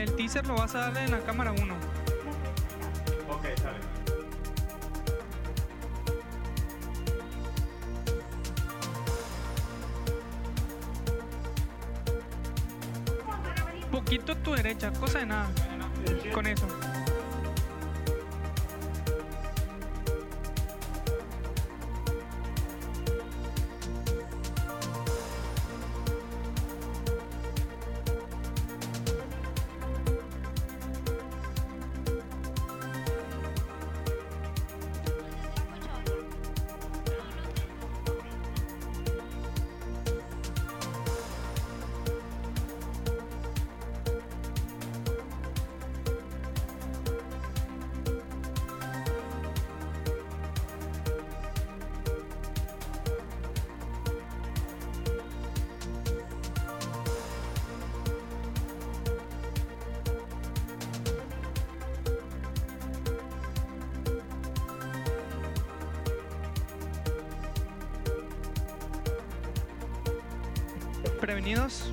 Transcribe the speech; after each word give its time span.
el 0.00 0.16
teaser 0.16 0.46
lo 0.46 0.54
vas 0.54 0.74
a 0.74 0.78
darle 0.78 1.04
en 1.04 1.10
la 1.10 1.20
cámara 1.20 1.52
1. 1.52 1.89
Prevenidos. 71.50 71.89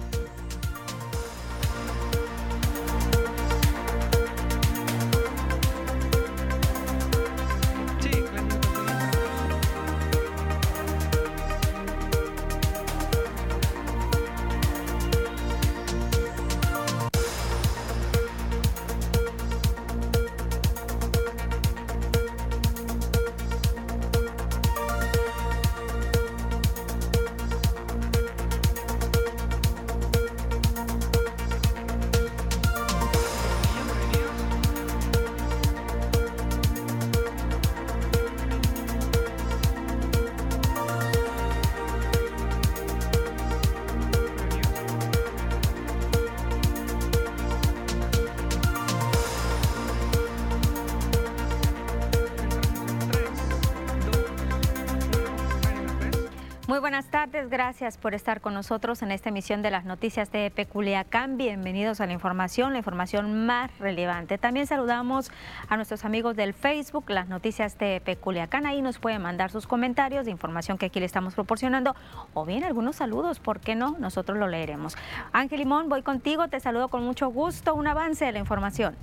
Gracias 57.49 57.97
por 57.97 58.13
estar 58.13 58.41
con 58.41 58.53
nosotros 58.53 59.01
en 59.01 59.11
esta 59.11 59.29
emisión 59.29 59.61
de 59.61 59.71
las 59.71 59.85
noticias 59.85 60.31
de 60.31 60.51
Peculiacán. 60.51 61.37
Bienvenidos 61.37 62.01
a 62.01 62.05
la 62.05 62.13
información, 62.13 62.73
la 62.73 62.79
información 62.79 63.45
más 63.45 63.75
relevante. 63.79 64.37
También 64.37 64.67
saludamos 64.67 65.31
a 65.67 65.75
nuestros 65.75 66.05
amigos 66.05 66.35
del 66.35 66.53
Facebook, 66.53 67.09
las 67.09 67.27
noticias 67.27 67.77
de 67.77 68.01
Peculiacán. 68.03 68.65
Ahí 68.65 68.81
nos 68.81 68.99
pueden 68.99 69.21
mandar 69.21 69.51
sus 69.51 69.67
comentarios 69.67 70.25
de 70.25 70.31
información 70.31 70.77
que 70.77 70.87
aquí 70.87 70.99
le 70.99 71.05
estamos 71.05 71.35
proporcionando 71.35 71.95
o 72.33 72.45
bien 72.45 72.63
algunos 72.63 72.97
saludos, 72.97 73.39
¿por 73.39 73.59
qué 73.59 73.75
no? 73.75 73.95
Nosotros 73.99 74.37
lo 74.37 74.47
leeremos. 74.47 74.95
Ángel 75.31 75.59
Limón, 75.59 75.89
voy 75.89 76.01
contigo, 76.01 76.47
te 76.47 76.59
saludo 76.59 76.87
con 76.87 77.03
mucho 77.03 77.29
gusto. 77.29 77.75
Un 77.75 77.87
avance 77.87 78.25
de 78.25 78.31
la 78.31 78.39
información. 78.39 78.95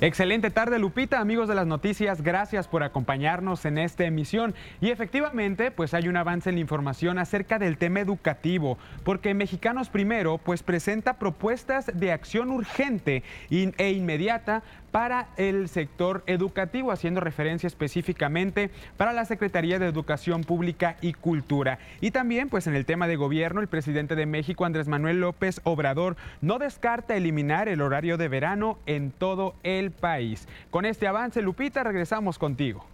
Excelente 0.00 0.50
tarde, 0.50 0.78
Lupita, 0.78 1.20
amigos 1.20 1.48
de 1.48 1.54
las 1.54 1.66
noticias, 1.66 2.22
gracias 2.22 2.66
por 2.66 2.82
acompañarnos 2.82 3.64
en 3.64 3.78
esta 3.78 4.04
emisión. 4.04 4.54
Y 4.80 4.90
efectivamente, 4.90 5.70
pues 5.70 5.94
hay 5.94 6.08
un 6.08 6.16
avance 6.16 6.50
en 6.50 6.56
la 6.56 6.60
información 6.60 7.18
acerca 7.18 7.58
del 7.58 7.78
tema 7.78 8.00
educativo, 8.00 8.78
porque 9.04 9.32
Mexicanos 9.32 9.90
Primero, 9.90 10.38
pues 10.38 10.62
presenta 10.62 11.18
propuestas 11.18 11.90
de 11.94 12.10
acción 12.10 12.50
urgente 12.50 13.22
e 13.50 13.90
inmediata 13.92 14.62
para 14.94 15.26
el 15.36 15.68
sector 15.68 16.22
educativo, 16.28 16.92
haciendo 16.92 17.20
referencia 17.20 17.66
específicamente 17.66 18.70
para 18.96 19.12
la 19.12 19.24
Secretaría 19.24 19.80
de 19.80 19.88
Educación 19.88 20.44
Pública 20.44 20.98
y 21.00 21.14
Cultura. 21.14 21.80
Y 22.00 22.12
también, 22.12 22.48
pues 22.48 22.68
en 22.68 22.76
el 22.76 22.86
tema 22.86 23.08
de 23.08 23.16
gobierno, 23.16 23.60
el 23.60 23.66
presidente 23.66 24.14
de 24.14 24.24
México, 24.26 24.64
Andrés 24.64 24.86
Manuel 24.86 25.20
López 25.20 25.60
Obrador, 25.64 26.16
no 26.40 26.60
descarta 26.60 27.16
eliminar 27.16 27.68
el 27.68 27.80
horario 27.80 28.16
de 28.18 28.28
verano 28.28 28.78
en 28.86 29.10
todo 29.10 29.56
el 29.64 29.90
país. 29.90 30.46
Con 30.70 30.84
este 30.84 31.08
avance, 31.08 31.42
Lupita, 31.42 31.82
regresamos 31.82 32.38
contigo. 32.38 32.86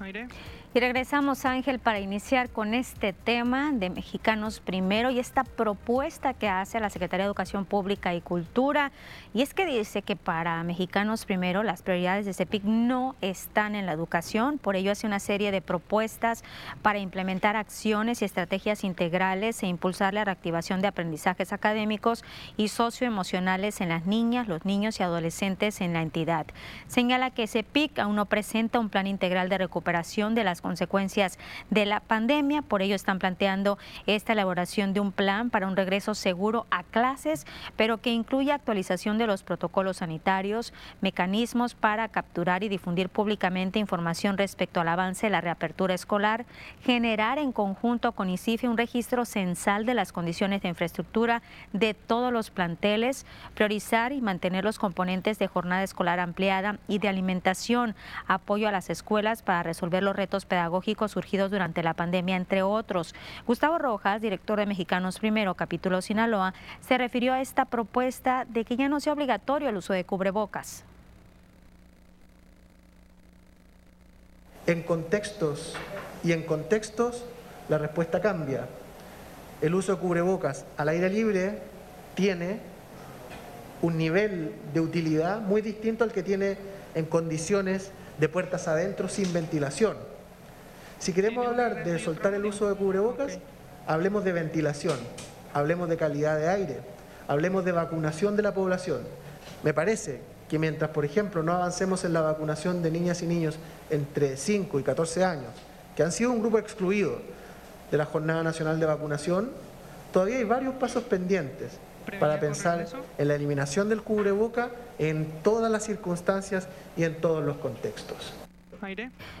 Mayre. 0.00 0.26
Y 0.74 0.80
regresamos, 0.80 1.44
Ángel, 1.44 1.80
para 1.80 2.00
iniciar 2.00 2.48
con 2.48 2.72
este 2.72 3.12
tema 3.12 3.72
de 3.74 3.90
Mexicanos 3.90 4.60
Primero 4.60 5.10
y 5.10 5.18
esta 5.18 5.44
propuesta 5.44 6.32
que 6.32 6.48
hace 6.48 6.80
la 6.80 6.88
Secretaría 6.88 7.24
de 7.24 7.28
Educación 7.28 7.66
Pública 7.66 8.14
y 8.14 8.22
Cultura. 8.22 8.90
Y 9.34 9.42
es 9.42 9.52
que 9.52 9.66
dice 9.66 10.00
que 10.00 10.16
para 10.16 10.62
Mexicanos 10.62 11.26
Primero 11.26 11.62
las 11.62 11.82
prioridades 11.82 12.24
de 12.24 12.32
CEPIC 12.32 12.64
no 12.64 13.16
están 13.20 13.74
en 13.74 13.84
la 13.84 13.92
educación, 13.92 14.56
por 14.56 14.74
ello 14.74 14.92
hace 14.92 15.06
una 15.06 15.18
serie 15.18 15.50
de 15.50 15.60
propuestas 15.60 16.42
para 16.80 17.00
implementar 17.00 17.54
acciones 17.54 18.22
y 18.22 18.24
estrategias 18.24 18.82
integrales 18.82 19.62
e 19.62 19.66
impulsar 19.66 20.14
la 20.14 20.24
reactivación 20.24 20.80
de 20.80 20.88
aprendizajes 20.88 21.52
académicos 21.52 22.24
y 22.56 22.68
socioemocionales 22.68 23.82
en 23.82 23.90
las 23.90 24.06
niñas, 24.06 24.48
los 24.48 24.64
niños 24.64 25.00
y 25.00 25.02
adolescentes 25.02 25.82
en 25.82 25.92
la 25.92 26.00
entidad. 26.00 26.46
Señala 26.86 27.28
que 27.28 27.46
CEPIC 27.46 27.98
aún 27.98 28.16
no 28.16 28.24
presenta 28.24 28.78
un 28.78 28.88
plan 28.88 29.06
integral 29.06 29.50
de 29.50 29.58
recuperación 29.58 30.34
de 30.34 30.44
las 30.44 30.61
consecuencias 30.62 31.38
de 31.68 31.84
la 31.84 32.00
pandemia, 32.00 32.62
por 32.62 32.80
ello 32.80 32.94
están 32.94 33.18
planteando 33.18 33.78
esta 34.06 34.32
elaboración 34.32 34.94
de 34.94 35.00
un 35.00 35.12
plan 35.12 35.50
para 35.50 35.66
un 35.66 35.76
regreso 35.76 36.14
seguro 36.14 36.66
a 36.70 36.84
clases, 36.84 37.46
pero 37.76 37.98
que 37.98 38.10
incluya 38.10 38.54
actualización 38.54 39.18
de 39.18 39.26
los 39.26 39.42
protocolos 39.42 39.98
sanitarios, 39.98 40.72
mecanismos 41.00 41.74
para 41.74 42.08
capturar 42.08 42.64
y 42.64 42.68
difundir 42.68 43.08
públicamente 43.08 43.78
información 43.78 44.38
respecto 44.38 44.80
al 44.80 44.88
avance 44.88 45.26
de 45.26 45.30
la 45.30 45.40
reapertura 45.40 45.94
escolar, 45.94 46.46
generar 46.82 47.38
en 47.38 47.52
conjunto 47.52 48.12
con 48.12 48.30
ICIFE 48.30 48.68
un 48.68 48.78
registro 48.78 49.24
censal 49.24 49.84
de 49.84 49.94
las 49.94 50.12
condiciones 50.12 50.62
de 50.62 50.68
infraestructura 50.68 51.42
de 51.72 51.94
todos 51.94 52.32
los 52.32 52.50
planteles, 52.50 53.26
priorizar 53.54 54.12
y 54.12 54.20
mantener 54.20 54.64
los 54.64 54.78
componentes 54.78 55.38
de 55.38 55.48
jornada 55.48 55.82
escolar 55.82 56.20
ampliada 56.20 56.78
y 56.88 56.98
de 56.98 57.08
alimentación, 57.08 57.94
apoyo 58.26 58.68
a 58.68 58.72
las 58.72 58.90
escuelas 58.90 59.42
para 59.42 59.62
resolver 59.62 60.02
los 60.02 60.16
retos 60.16 60.46
pedagógicos 60.52 61.12
surgidos 61.12 61.50
durante 61.50 61.82
la 61.82 61.94
pandemia, 61.94 62.36
entre 62.36 62.62
otros. 62.62 63.14
Gustavo 63.46 63.78
Rojas, 63.78 64.20
director 64.20 64.58
de 64.58 64.66
Mexicanos 64.66 65.18
Primero, 65.18 65.54
capítulo 65.54 66.02
Sinaloa, 66.02 66.52
se 66.86 66.98
refirió 66.98 67.32
a 67.32 67.40
esta 67.40 67.64
propuesta 67.64 68.44
de 68.46 68.66
que 68.66 68.76
ya 68.76 68.86
no 68.90 69.00
sea 69.00 69.14
obligatorio 69.14 69.70
el 69.70 69.78
uso 69.78 69.94
de 69.94 70.04
cubrebocas. 70.04 70.84
En 74.66 74.82
contextos 74.82 75.74
y 76.22 76.32
en 76.32 76.42
contextos 76.42 77.24
la 77.70 77.78
respuesta 77.78 78.20
cambia. 78.20 78.68
El 79.62 79.74
uso 79.74 79.94
de 79.94 80.02
cubrebocas 80.02 80.66
al 80.76 80.90
aire 80.90 81.08
libre 81.08 81.60
tiene 82.14 82.60
un 83.80 83.96
nivel 83.96 84.52
de 84.74 84.80
utilidad 84.80 85.40
muy 85.40 85.62
distinto 85.62 86.04
al 86.04 86.12
que 86.12 86.22
tiene 86.22 86.58
en 86.94 87.06
condiciones 87.06 87.90
de 88.18 88.28
puertas 88.28 88.68
adentro 88.68 89.08
sin 89.08 89.32
ventilación. 89.32 90.11
Si 91.02 91.12
queremos 91.12 91.44
hablar 91.44 91.82
de 91.82 91.98
soltar 91.98 92.32
el 92.32 92.44
uso 92.44 92.68
de 92.68 92.76
cubrebocas, 92.76 93.40
hablemos 93.88 94.22
de 94.22 94.30
ventilación, 94.30 94.96
hablemos 95.52 95.88
de 95.88 95.96
calidad 95.96 96.38
de 96.38 96.48
aire, 96.48 96.78
hablemos 97.26 97.64
de 97.64 97.72
vacunación 97.72 98.36
de 98.36 98.42
la 98.42 98.54
población. 98.54 99.00
Me 99.64 99.74
parece 99.74 100.20
que 100.48 100.60
mientras, 100.60 100.92
por 100.92 101.04
ejemplo, 101.04 101.42
no 101.42 101.54
avancemos 101.54 102.04
en 102.04 102.12
la 102.12 102.20
vacunación 102.20 102.84
de 102.84 102.92
niñas 102.92 103.20
y 103.20 103.26
niños 103.26 103.56
entre 103.90 104.36
5 104.36 104.78
y 104.78 104.84
14 104.84 105.24
años, 105.24 105.50
que 105.96 106.04
han 106.04 106.12
sido 106.12 106.30
un 106.30 106.38
grupo 106.38 106.58
excluido 106.58 107.18
de 107.90 107.98
la 107.98 108.04
Jornada 108.04 108.44
Nacional 108.44 108.78
de 108.78 108.86
Vacunación, 108.86 109.50
todavía 110.12 110.36
hay 110.36 110.44
varios 110.44 110.74
pasos 110.74 111.02
pendientes 111.02 111.72
para 112.20 112.38
pensar 112.38 112.86
en 113.18 113.26
la 113.26 113.34
eliminación 113.34 113.88
del 113.88 114.02
cubreboca 114.02 114.70
en 115.00 115.26
todas 115.42 115.68
las 115.68 115.82
circunstancias 115.82 116.68
y 116.96 117.02
en 117.02 117.20
todos 117.20 117.44
los 117.44 117.56
contextos. 117.56 118.41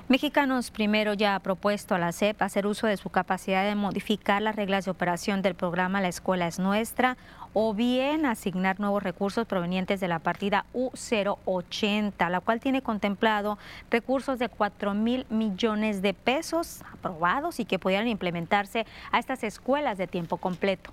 Mexicanos 0.08 0.70
Primero 0.70 1.14
ya 1.14 1.34
ha 1.34 1.40
propuesto 1.40 1.94
a 1.94 1.98
la 1.98 2.12
CEP 2.12 2.40
hacer 2.42 2.66
uso 2.66 2.86
de 2.86 2.96
su 2.96 3.10
capacidad 3.10 3.64
de 3.64 3.74
modificar 3.74 4.40
las 4.40 4.54
reglas 4.54 4.84
de 4.84 4.92
operación 4.92 5.42
del 5.42 5.54
programa 5.56 6.00
La 6.00 6.08
Escuela 6.08 6.46
es 6.46 6.60
Nuestra 6.60 7.16
o 7.54 7.74
bien 7.74 8.24
asignar 8.24 8.78
nuevos 8.78 9.02
recursos 9.02 9.46
provenientes 9.46 10.00
de 10.00 10.08
la 10.08 10.20
partida 10.20 10.64
U080, 10.74 12.30
la 12.30 12.40
cual 12.40 12.60
tiene 12.60 12.82
contemplado 12.82 13.58
recursos 13.90 14.38
de 14.38 14.48
4 14.48 14.94
mil 14.94 15.26
millones 15.28 16.02
de 16.02 16.14
pesos 16.14 16.82
aprobados 16.92 17.60
y 17.60 17.64
que 17.64 17.78
pudieran 17.78 18.08
implementarse 18.08 18.86
a 19.10 19.18
estas 19.18 19.42
escuelas 19.42 19.98
de 19.98 20.06
tiempo 20.06 20.36
completo. 20.36 20.90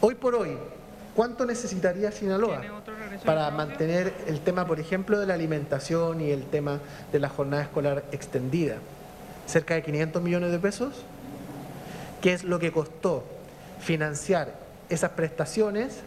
Hoy 0.00 0.14
por 0.14 0.36
hoy, 0.36 0.56
¿cuánto 1.18 1.44
necesitaría 1.46 2.12
Sinaloa 2.12 2.62
para 3.24 3.50
mantener 3.50 4.14
el 4.28 4.38
tema, 4.38 4.68
por 4.68 4.78
ejemplo, 4.78 5.18
de 5.18 5.26
la 5.26 5.34
alimentación 5.34 6.20
y 6.20 6.30
el 6.30 6.44
tema 6.44 6.78
de 7.10 7.18
la 7.18 7.28
jornada 7.28 7.64
escolar 7.64 8.04
extendida? 8.12 8.76
¿Cerca 9.44 9.74
de 9.74 9.82
500 9.82 10.22
millones 10.22 10.52
de 10.52 10.60
pesos? 10.60 10.94
¿Qué 12.22 12.34
es 12.34 12.44
lo 12.44 12.60
que 12.60 12.70
costó 12.70 13.24
financiar 13.80 14.54
esas 14.90 15.10
prestaciones 15.10 16.02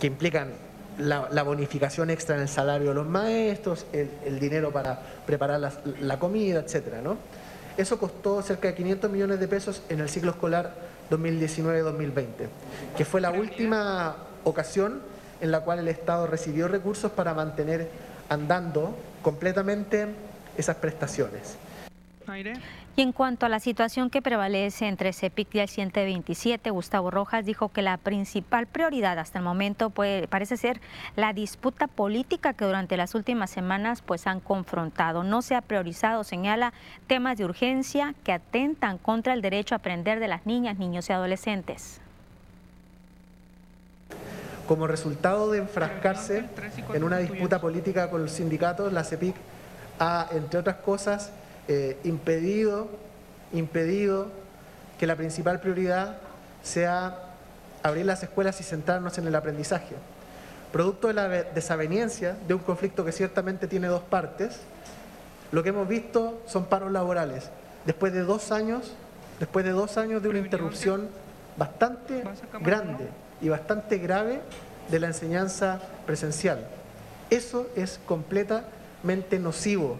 que 0.00 0.06
implican 0.06 0.50
la, 0.98 1.42
bonificación 1.42 2.08
extra 2.08 2.36
en 2.36 2.42
el 2.42 2.48
salario 2.48 2.90
de 2.90 2.94
los 2.94 3.08
maestros, 3.08 3.86
el, 3.92 4.38
dinero 4.38 4.70
para 4.70 5.00
preparar 5.26 5.58
la, 5.98 6.18
comida, 6.20 6.60
etcétera, 6.60 7.02
¿no? 7.02 7.16
Eso 7.76 7.98
costó 7.98 8.40
cerca 8.40 8.68
de 8.68 8.74
500 8.76 9.10
millones 9.10 9.40
de 9.40 9.48
pesos 9.48 9.82
en 9.88 9.98
el 9.98 10.08
ciclo 10.08 10.30
escolar 10.30 10.85
2019-2020, 11.10 12.48
que 12.96 13.04
fue 13.04 13.20
la 13.20 13.30
última 13.30 14.16
ocasión 14.44 15.00
en 15.40 15.50
la 15.50 15.60
cual 15.60 15.80
el 15.80 15.88
Estado 15.88 16.26
recibió 16.26 16.68
recursos 16.68 17.12
para 17.12 17.34
mantener 17.34 17.88
andando 18.28 18.96
completamente 19.22 20.06
esas 20.56 20.76
prestaciones. 20.76 21.56
Y 22.98 23.02
en 23.02 23.12
cuanto 23.12 23.44
a 23.44 23.50
la 23.50 23.60
situación 23.60 24.08
que 24.08 24.22
prevalece 24.22 24.88
entre 24.88 25.12
CEPIC 25.12 25.56
y 25.56 25.58
el 25.58 25.68
127, 25.68 26.70
Gustavo 26.70 27.10
Rojas 27.10 27.44
dijo 27.44 27.68
que 27.68 27.82
la 27.82 27.98
principal 27.98 28.66
prioridad 28.66 29.18
hasta 29.18 29.38
el 29.38 29.44
momento 29.44 29.90
parece 29.90 30.56
ser 30.56 30.80
la 31.14 31.34
disputa 31.34 31.88
política 31.88 32.54
que 32.54 32.64
durante 32.64 32.96
las 32.96 33.14
últimas 33.14 33.50
semanas 33.50 34.00
pues 34.00 34.26
han 34.26 34.40
confrontado. 34.40 35.24
No 35.24 35.42
se 35.42 35.54
ha 35.54 35.60
priorizado, 35.60 36.24
señala, 36.24 36.72
temas 37.06 37.36
de 37.36 37.44
urgencia 37.44 38.14
que 38.24 38.32
atentan 38.32 38.96
contra 38.96 39.34
el 39.34 39.42
derecho 39.42 39.74
a 39.74 39.78
aprender 39.78 40.18
de 40.18 40.28
las 40.28 40.46
niñas, 40.46 40.78
niños 40.78 41.10
y 41.10 41.12
adolescentes. 41.12 42.00
Como 44.66 44.86
resultado 44.86 45.50
de 45.50 45.58
enfrascarse 45.58 46.46
en 46.94 47.04
una 47.04 47.18
disputa 47.18 47.60
política 47.60 48.08
con 48.08 48.22
los 48.22 48.30
sindicatos, 48.30 48.90
la 48.90 49.04
CEPIC 49.04 49.36
ha, 49.98 50.28
entre 50.32 50.60
otras 50.60 50.76
cosas, 50.76 51.30
eh, 51.68 51.96
impedido, 52.04 52.88
impedido 53.52 54.28
que 54.98 55.06
la 55.06 55.16
principal 55.16 55.60
prioridad 55.60 56.18
sea 56.62 57.18
abrir 57.82 58.06
las 58.06 58.22
escuelas 58.22 58.60
y 58.60 58.64
centrarnos 58.64 59.18
en 59.18 59.26
el 59.26 59.34
aprendizaje. 59.34 59.94
Producto 60.72 61.08
de 61.08 61.14
la 61.14 61.28
desaveniencia 61.28 62.36
de 62.46 62.54
un 62.54 62.60
conflicto 62.60 63.04
que 63.04 63.12
ciertamente 63.12 63.66
tiene 63.66 63.88
dos 63.88 64.02
partes, 64.02 64.60
lo 65.52 65.62
que 65.62 65.70
hemos 65.70 65.88
visto 65.88 66.42
son 66.46 66.66
paros 66.66 66.90
laborales. 66.92 67.50
Después 67.84 68.12
de 68.12 68.22
dos 68.22 68.50
años, 68.52 68.92
después 69.38 69.64
de 69.64 69.70
dos 69.70 69.96
años 69.96 70.22
de 70.22 70.28
una 70.28 70.38
interrupción 70.38 71.08
bastante 71.56 72.24
grande 72.60 73.08
y 73.40 73.48
bastante 73.48 73.98
grave 73.98 74.40
de 74.90 75.00
la 75.00 75.06
enseñanza 75.08 75.80
presencial. 76.04 76.66
Eso 77.30 77.68
es 77.76 78.00
completamente 78.06 79.38
nocivo 79.38 79.98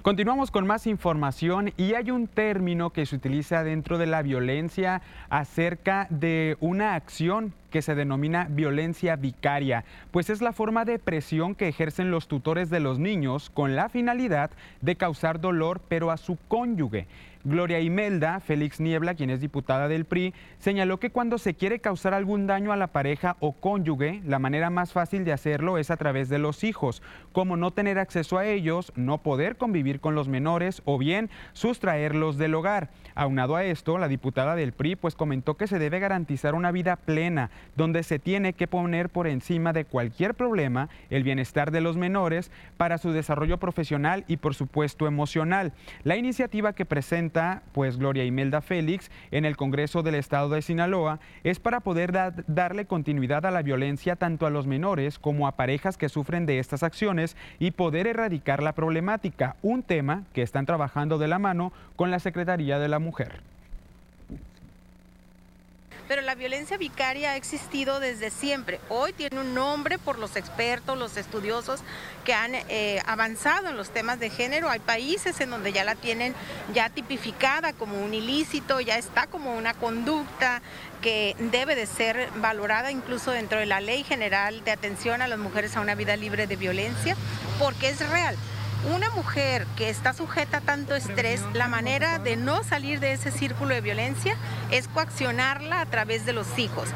Continuamos 0.00 0.50
con 0.50 0.66
más 0.66 0.86
información 0.86 1.72
y 1.76 1.94
hay 1.94 2.10
un 2.10 2.26
término 2.28 2.90
que 2.90 3.04
se 3.04 3.16
utiliza 3.16 3.62
dentro 3.62 3.98
de 3.98 4.06
la 4.06 4.22
violencia 4.22 5.02
acerca 5.28 6.06
de 6.08 6.56
una 6.60 6.94
acción 6.94 7.52
que 7.70 7.82
se 7.82 7.94
denomina 7.94 8.46
violencia 8.48 9.16
vicaria, 9.16 9.84
pues 10.12 10.30
es 10.30 10.40
la 10.40 10.52
forma 10.52 10.84
de 10.84 10.98
presión 10.98 11.54
que 11.54 11.68
ejercen 11.68 12.10
los 12.10 12.28
tutores 12.28 12.70
de 12.70 12.80
los 12.80 12.98
niños 12.98 13.50
con 13.50 13.76
la 13.76 13.88
finalidad 13.88 14.50
de 14.80 14.96
causar 14.96 15.40
dolor 15.40 15.80
pero 15.88 16.10
a 16.10 16.16
su 16.16 16.38
cónyuge. 16.48 17.06
Gloria 17.46 17.78
Imelda, 17.78 18.40
Félix 18.40 18.80
Niebla, 18.80 19.14
quien 19.14 19.28
es 19.28 19.38
diputada 19.38 19.86
del 19.86 20.06
PRI, 20.06 20.32
señaló 20.58 20.98
que 20.98 21.10
cuando 21.10 21.36
se 21.36 21.52
quiere 21.52 21.78
causar 21.78 22.14
algún 22.14 22.46
daño 22.46 22.72
a 22.72 22.76
la 22.76 22.86
pareja 22.86 23.36
o 23.38 23.52
cónyuge, 23.52 24.22
la 24.24 24.38
manera 24.38 24.70
más 24.70 24.94
fácil 24.94 25.26
de 25.26 25.32
hacerlo 25.34 25.76
es 25.76 25.90
a 25.90 25.98
través 25.98 26.30
de 26.30 26.38
los 26.38 26.64
hijos, 26.64 27.02
como 27.32 27.58
no 27.58 27.70
tener 27.70 27.98
acceso 27.98 28.38
a 28.38 28.46
ellos, 28.46 28.94
no 28.96 29.18
poder 29.18 29.56
convivir 29.56 30.00
con 30.00 30.14
los 30.14 30.26
menores 30.26 30.80
o 30.86 30.96
bien 30.96 31.28
sustraerlos 31.52 32.38
del 32.38 32.54
hogar. 32.54 32.88
Aunado 33.14 33.56
a 33.56 33.64
esto, 33.64 33.98
la 33.98 34.08
diputada 34.08 34.56
del 34.56 34.72
PRI 34.72 34.96
pues 34.96 35.14
comentó 35.14 35.58
que 35.58 35.66
se 35.66 35.78
debe 35.78 35.98
garantizar 35.98 36.54
una 36.54 36.72
vida 36.72 36.96
plena, 36.96 37.50
donde 37.76 38.04
se 38.04 38.18
tiene 38.18 38.54
que 38.54 38.68
poner 38.68 39.10
por 39.10 39.26
encima 39.26 39.74
de 39.74 39.84
cualquier 39.84 40.32
problema 40.32 40.88
el 41.10 41.24
bienestar 41.24 41.72
de 41.72 41.82
los 41.82 41.98
menores 41.98 42.50
para 42.78 42.96
su 42.96 43.12
desarrollo 43.12 43.58
profesional 43.58 44.24
y 44.28 44.38
por 44.38 44.54
supuesto 44.54 45.06
emocional. 45.06 45.74
La 46.04 46.16
iniciativa 46.16 46.72
que 46.72 46.86
presenta 46.86 47.33
pues 47.72 47.96
Gloria 47.96 48.24
Imelda 48.24 48.60
Félix 48.60 49.10
en 49.32 49.44
el 49.44 49.56
Congreso 49.56 50.02
del 50.02 50.14
Estado 50.14 50.48
de 50.50 50.62
Sinaloa 50.62 51.18
es 51.42 51.58
para 51.58 51.80
poder 51.80 52.12
darle 52.46 52.86
continuidad 52.86 53.44
a 53.44 53.50
la 53.50 53.62
violencia 53.62 54.14
tanto 54.14 54.46
a 54.46 54.50
los 54.50 54.66
menores 54.68 55.18
como 55.18 55.48
a 55.48 55.56
parejas 55.56 55.96
que 55.96 56.08
sufren 56.08 56.46
de 56.46 56.60
estas 56.60 56.84
acciones 56.84 57.36
y 57.58 57.72
poder 57.72 58.06
erradicar 58.06 58.62
la 58.62 58.72
problemática, 58.72 59.56
un 59.62 59.82
tema 59.82 60.22
que 60.32 60.42
están 60.42 60.64
trabajando 60.64 61.18
de 61.18 61.28
la 61.28 61.40
mano 61.40 61.72
con 61.96 62.12
la 62.12 62.20
Secretaría 62.20 62.78
de 62.78 62.88
la 62.88 63.00
Mujer 63.00 63.53
pero 66.08 66.22
la 66.22 66.34
violencia 66.34 66.76
vicaria 66.76 67.32
ha 67.32 67.36
existido 67.36 68.00
desde 68.00 68.30
siempre. 68.30 68.80
Hoy 68.88 69.12
tiene 69.12 69.40
un 69.40 69.54
nombre 69.54 69.98
por 69.98 70.18
los 70.18 70.36
expertos, 70.36 70.98
los 70.98 71.16
estudiosos 71.16 71.80
que 72.24 72.34
han 72.34 72.54
eh, 72.54 73.02
avanzado 73.06 73.68
en 73.68 73.76
los 73.76 73.90
temas 73.90 74.20
de 74.20 74.30
género. 74.30 74.70
Hay 74.70 74.80
países 74.80 75.40
en 75.40 75.50
donde 75.50 75.72
ya 75.72 75.84
la 75.84 75.94
tienen 75.94 76.34
ya 76.72 76.90
tipificada 76.90 77.72
como 77.72 78.02
un 78.02 78.14
ilícito, 78.14 78.80
ya 78.80 78.98
está 78.98 79.26
como 79.26 79.54
una 79.56 79.74
conducta 79.74 80.62
que 81.00 81.36
debe 81.38 81.74
de 81.74 81.86
ser 81.86 82.30
valorada 82.36 82.90
incluso 82.90 83.30
dentro 83.30 83.58
de 83.58 83.66
la 83.66 83.80
Ley 83.80 84.04
General 84.04 84.64
de 84.64 84.70
Atención 84.70 85.20
a 85.20 85.28
las 85.28 85.38
Mujeres 85.38 85.76
a 85.76 85.80
una 85.80 85.94
Vida 85.94 86.16
Libre 86.16 86.46
de 86.46 86.56
Violencia, 86.56 87.16
porque 87.58 87.90
es 87.90 88.08
real. 88.08 88.36
Una 88.92 89.08
mujer 89.10 89.66
que 89.76 89.88
está 89.88 90.12
sujeta 90.12 90.58
a 90.58 90.60
tanto 90.60 90.94
estrés, 90.94 91.40
la 91.54 91.68
manera 91.68 92.18
de 92.18 92.36
no 92.36 92.62
salir 92.62 93.00
de 93.00 93.12
ese 93.12 93.30
círculo 93.30 93.74
de 93.74 93.80
violencia 93.80 94.36
es 94.70 94.88
coaccionarla 94.88 95.80
a 95.80 95.86
través 95.86 96.26
de 96.26 96.34
los 96.34 96.58
hijos. 96.58 96.90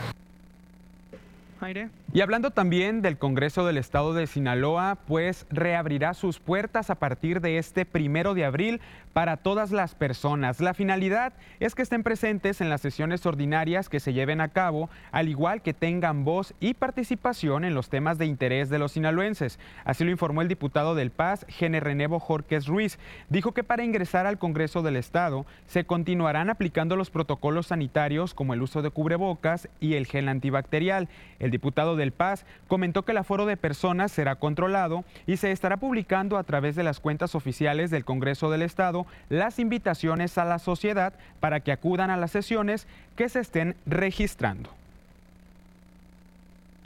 Y 2.10 2.22
hablando 2.22 2.50
también 2.50 3.02
del 3.02 3.18
Congreso 3.18 3.66
del 3.66 3.76
Estado 3.76 4.14
de 4.14 4.26
Sinaloa, 4.26 4.96
pues 5.06 5.44
reabrirá 5.50 6.14
sus 6.14 6.40
puertas 6.40 6.88
a 6.88 6.94
partir 6.94 7.42
de 7.42 7.58
este 7.58 7.84
primero 7.84 8.32
de 8.32 8.46
abril 8.46 8.80
para 9.12 9.36
todas 9.36 9.72
las 9.72 9.94
personas. 9.94 10.60
La 10.60 10.72
finalidad 10.72 11.34
es 11.60 11.74
que 11.74 11.82
estén 11.82 12.02
presentes 12.02 12.62
en 12.62 12.70
las 12.70 12.80
sesiones 12.80 13.26
ordinarias 13.26 13.90
que 13.90 14.00
se 14.00 14.14
lleven 14.14 14.40
a 14.40 14.48
cabo, 14.48 14.88
al 15.10 15.28
igual 15.28 15.60
que 15.60 15.74
tengan 15.74 16.24
voz 16.24 16.54
y 16.60 16.74
participación 16.74 17.66
en 17.66 17.74
los 17.74 17.90
temas 17.90 18.16
de 18.16 18.24
interés 18.24 18.70
de 18.70 18.78
los 18.78 18.92
sinaloenses. 18.92 19.58
Así 19.84 20.02
lo 20.02 20.10
informó 20.10 20.40
el 20.40 20.48
diputado 20.48 20.94
del 20.94 21.10
Paz, 21.10 21.44
Gene 21.48 21.80
Renevo 21.80 22.20
Jorques 22.20 22.66
Ruiz. 22.66 22.98
Dijo 23.28 23.52
que 23.52 23.64
para 23.64 23.84
ingresar 23.84 24.26
al 24.26 24.38
Congreso 24.38 24.80
del 24.80 24.96
Estado 24.96 25.44
se 25.66 25.84
continuarán 25.84 26.48
aplicando 26.48 26.96
los 26.96 27.10
protocolos 27.10 27.66
sanitarios 27.66 28.32
como 28.32 28.54
el 28.54 28.62
uso 28.62 28.80
de 28.80 28.90
cubrebocas 28.90 29.68
y 29.78 29.94
el 29.94 30.06
gel 30.06 30.28
antibacterial. 30.28 31.08
El 31.38 31.50
diputado 31.50 31.96
del 31.98 32.12
Paz 32.12 32.46
comentó 32.66 33.04
que 33.04 33.12
el 33.12 33.18
aforo 33.18 33.44
de 33.44 33.58
personas 33.58 34.10
será 34.10 34.36
controlado 34.36 35.04
y 35.26 35.36
se 35.36 35.52
estará 35.52 35.76
publicando 35.76 36.38
a 36.38 36.44
través 36.44 36.74
de 36.76 36.82
las 36.82 37.00
cuentas 37.00 37.34
oficiales 37.34 37.90
del 37.90 38.06
Congreso 38.06 38.50
del 38.50 38.62
Estado 38.62 39.06
las 39.28 39.58
invitaciones 39.58 40.38
a 40.38 40.46
la 40.46 40.58
sociedad 40.58 41.12
para 41.40 41.60
que 41.60 41.72
acudan 41.72 42.10
a 42.10 42.16
las 42.16 42.30
sesiones 42.30 42.86
que 43.16 43.28
se 43.28 43.40
estén 43.40 43.76
registrando. 43.84 44.70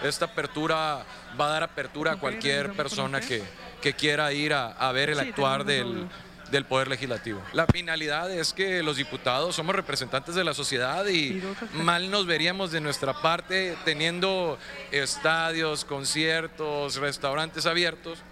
Esta 0.02 0.24
apertura 0.24 1.04
va 1.40 1.46
a 1.46 1.50
dar 1.50 1.62
apertura 1.62 2.12
a 2.12 2.16
cualquier 2.16 2.72
persona 2.72 3.20
que, 3.20 3.40
que 3.80 3.92
quiera 3.92 4.32
ir 4.32 4.52
a, 4.52 4.72
a 4.72 4.90
ver 4.90 5.10
el 5.10 5.20
actuar 5.20 5.64
del, 5.64 6.08
del 6.52 6.66
Poder 6.66 6.86
Legislativo. 6.86 7.42
La 7.52 7.66
finalidad 7.66 8.30
es 8.30 8.52
que 8.52 8.82
los 8.82 8.98
diputados 8.98 9.56
somos 9.56 9.74
representantes 9.74 10.36
de 10.36 10.44
la 10.44 10.54
sociedad 10.54 11.04
y 11.08 11.42
mal 11.72 12.10
nos 12.10 12.26
veríamos 12.26 12.70
de 12.70 12.80
nuestra 12.80 13.20
parte 13.20 13.74
teniendo 13.84 14.58
estadios, 14.92 15.84
conciertos, 15.84 16.96
restaurantes 16.96 17.66
abiertos 17.66 18.22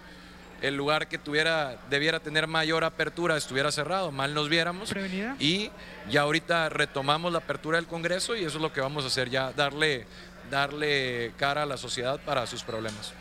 el 0.61 0.75
lugar 0.77 1.07
que 1.07 1.17
tuviera, 1.17 1.79
debiera 1.89 2.19
tener 2.19 2.45
mayor 2.45 2.83
apertura 2.83 3.35
estuviera 3.35 3.71
cerrado, 3.71 4.11
mal 4.11 4.35
nos 4.35 4.47
viéramos. 4.47 4.91
Prevenida. 4.91 5.35
Y 5.39 5.71
ya 6.09 6.21
ahorita 6.21 6.69
retomamos 6.69 7.31
la 7.31 7.39
apertura 7.39 7.77
del 7.77 7.87
Congreso 7.87 8.35
y 8.35 8.43
eso 8.43 8.57
es 8.57 8.61
lo 8.61 8.71
que 8.71 8.79
vamos 8.79 9.03
a 9.03 9.07
hacer 9.07 9.31
ya, 9.31 9.51
darle, 9.53 10.05
darle 10.51 11.33
cara 11.37 11.63
a 11.63 11.65
la 11.65 11.77
sociedad 11.77 12.19
para 12.23 12.45
sus 12.45 12.63
problemas. 12.63 13.13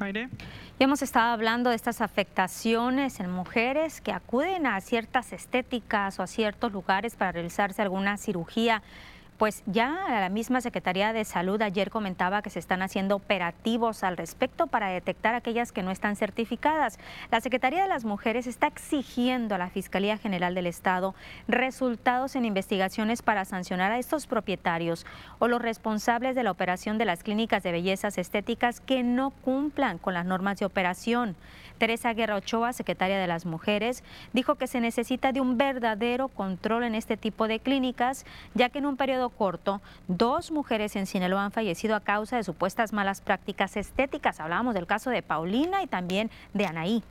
Aire. 0.00 0.28
Y 0.80 0.84
hemos 0.84 1.02
estado 1.02 1.34
hablando 1.34 1.68
de 1.68 1.76
estas 1.76 2.00
afectaciones 2.00 3.20
en 3.20 3.30
mujeres 3.30 4.00
que 4.00 4.12
acuden 4.12 4.66
a 4.66 4.80
ciertas 4.80 5.34
estéticas 5.34 6.18
o 6.18 6.22
a 6.22 6.26
ciertos 6.26 6.72
lugares 6.72 7.16
para 7.16 7.32
realizarse 7.32 7.82
alguna 7.82 8.16
cirugía 8.16 8.82
pues 9.40 9.62
ya 9.64 10.04
la 10.10 10.28
misma 10.28 10.60
Secretaría 10.60 11.14
de 11.14 11.24
Salud 11.24 11.62
ayer 11.62 11.88
comentaba 11.88 12.42
que 12.42 12.50
se 12.50 12.58
están 12.58 12.82
haciendo 12.82 13.16
operativos 13.16 14.04
al 14.04 14.18
respecto 14.18 14.66
para 14.66 14.88
detectar 14.88 15.34
aquellas 15.34 15.72
que 15.72 15.82
no 15.82 15.90
están 15.90 16.14
certificadas. 16.14 16.98
La 17.30 17.40
Secretaría 17.40 17.80
de 17.80 17.88
las 17.88 18.04
Mujeres 18.04 18.46
está 18.46 18.66
exigiendo 18.66 19.54
a 19.54 19.58
la 19.58 19.70
Fiscalía 19.70 20.18
General 20.18 20.54
del 20.54 20.66
Estado 20.66 21.14
resultados 21.48 22.36
en 22.36 22.44
investigaciones 22.44 23.22
para 23.22 23.46
sancionar 23.46 23.92
a 23.92 23.98
estos 23.98 24.26
propietarios 24.26 25.06
o 25.38 25.48
los 25.48 25.62
responsables 25.62 26.36
de 26.36 26.42
la 26.42 26.50
operación 26.50 26.98
de 26.98 27.06
las 27.06 27.22
clínicas 27.22 27.62
de 27.62 27.72
bellezas 27.72 28.18
estéticas 28.18 28.80
que 28.80 29.02
no 29.02 29.30
cumplan 29.30 29.96
con 29.96 30.12
las 30.12 30.26
normas 30.26 30.58
de 30.58 30.66
operación. 30.66 31.34
Teresa 31.80 32.12
Guerra 32.12 32.36
Ochoa, 32.36 32.74
secretaria 32.74 33.18
de 33.18 33.26
las 33.26 33.46
Mujeres, 33.46 34.04
dijo 34.34 34.56
que 34.56 34.66
se 34.66 34.82
necesita 34.82 35.32
de 35.32 35.40
un 35.40 35.56
verdadero 35.56 36.28
control 36.28 36.84
en 36.84 36.94
este 36.94 37.16
tipo 37.16 37.48
de 37.48 37.58
clínicas, 37.58 38.26
ya 38.54 38.68
que 38.68 38.80
en 38.80 38.86
un 38.86 38.98
periodo 38.98 39.30
corto, 39.30 39.80
dos 40.06 40.50
mujeres 40.50 40.94
en 40.94 41.06
Sinaloa 41.06 41.46
han 41.46 41.52
fallecido 41.52 41.96
a 41.96 42.00
causa 42.00 42.36
de 42.36 42.44
supuestas 42.44 42.92
malas 42.92 43.22
prácticas 43.22 43.78
estéticas. 43.78 44.40
Hablábamos 44.40 44.74
del 44.74 44.86
caso 44.86 45.08
de 45.08 45.22
Paulina 45.22 45.82
y 45.82 45.86
también 45.86 46.30
de 46.52 46.66
Anaí. 46.66 47.02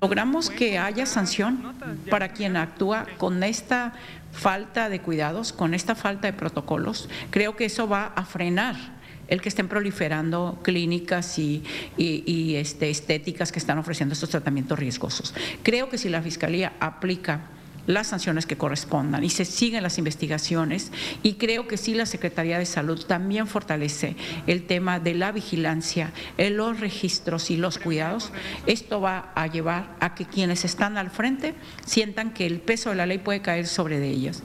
Logramos 0.00 0.50
que 0.50 0.78
haya 0.78 1.06
sanción 1.06 1.74
para 2.08 2.28
quien 2.28 2.56
actúa 2.56 3.06
con 3.18 3.42
esta 3.42 3.92
falta 4.30 4.88
de 4.88 5.00
cuidados, 5.00 5.52
con 5.52 5.74
esta 5.74 5.96
falta 5.96 6.28
de 6.28 6.32
protocolos. 6.32 7.08
Creo 7.30 7.56
que 7.56 7.64
eso 7.64 7.88
va 7.88 8.12
a 8.14 8.24
frenar 8.24 8.99
el 9.30 9.40
que 9.40 9.48
estén 9.48 9.68
proliferando 9.68 10.58
clínicas 10.62 11.38
y, 11.38 11.62
este, 11.96 12.90
estéticas 12.90 13.52
que 13.52 13.58
están 13.58 13.78
ofreciendo 13.78 14.12
estos 14.12 14.30
tratamientos 14.30 14.78
riesgosos. 14.78 15.34
Creo 15.62 15.88
que 15.88 15.98
si 15.98 16.08
la 16.08 16.20
Fiscalía 16.20 16.74
aplica 16.80 17.48
las 17.86 18.08
sanciones 18.08 18.46
que 18.46 18.56
correspondan 18.56 19.24
y 19.24 19.30
se 19.30 19.44
siguen 19.44 19.82
las 19.82 19.98
investigaciones 19.98 20.92
y 21.22 21.34
creo 21.34 21.66
que 21.66 21.76
sí 21.76 21.94
la 21.94 22.06
Secretaría 22.06 22.58
de 22.58 22.66
Salud 22.66 23.04
también 23.04 23.46
fortalece 23.46 24.16
el 24.46 24.66
tema 24.66 25.00
de 25.00 25.14
la 25.14 25.32
vigilancia, 25.32 26.12
en 26.36 26.56
los 26.56 26.80
registros 26.80 27.50
y 27.50 27.56
los 27.56 27.78
cuidados. 27.78 28.32
Esto 28.66 29.00
va 29.00 29.32
a 29.34 29.46
llevar 29.46 29.96
a 30.00 30.14
que 30.14 30.26
quienes 30.26 30.64
están 30.64 30.98
al 30.98 31.10
frente 31.10 31.54
sientan 31.84 32.32
que 32.32 32.46
el 32.46 32.60
peso 32.60 32.90
de 32.90 32.96
la 32.96 33.06
ley 33.06 33.18
puede 33.18 33.40
caer 33.40 33.66
sobre 33.66 33.98
de 33.98 34.08
ellas. 34.08 34.42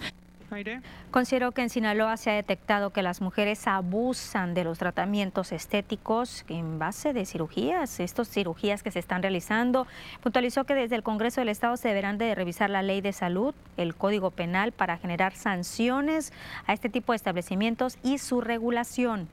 Considero 1.12 1.52
que 1.52 1.62
en 1.62 1.70
Sinaloa 1.70 2.18
se 2.18 2.30
ha 2.30 2.34
detectado 2.34 2.92
que 2.92 3.02
las 3.02 3.20
mujeres 3.22 3.68
abusan 3.68 4.54
de 4.54 4.64
los 4.64 4.78
tratamientos 4.78 5.52
estéticos 5.52 6.46
en 6.48 6.80
base 6.80 7.14
de 7.14 7.26
cirugías, 7.26 8.00
estas 8.00 8.30
cirugías 8.30 8.82
que 8.82 8.92
se 8.92 9.00
están 9.00 9.22
realizando. 9.22 9.88
Puntualizó 10.22 10.64
que 10.64 10.76
desde 10.76 10.96
el 10.96 11.04
Congreso 11.04 11.42
del 11.42 11.50
Estado 11.50 11.76
se 11.78 11.90
deberán 11.90 12.18
de 12.18 12.36
revisar 12.36 12.70
la 12.70 12.84
ley 12.84 13.02
de 13.02 13.12
salud, 13.12 13.54
el 13.76 13.96
Código 13.96 14.32
Penal 14.32 14.72
para 14.72 14.98
generar 14.98 15.36
sanciones 15.36 16.32
a 16.68 16.74
este 16.74 16.90
tipo 16.90 17.12
de 17.12 17.18
establecimientos 17.18 17.98
y 18.04 18.18
su 18.18 18.40
regulación 18.40 19.28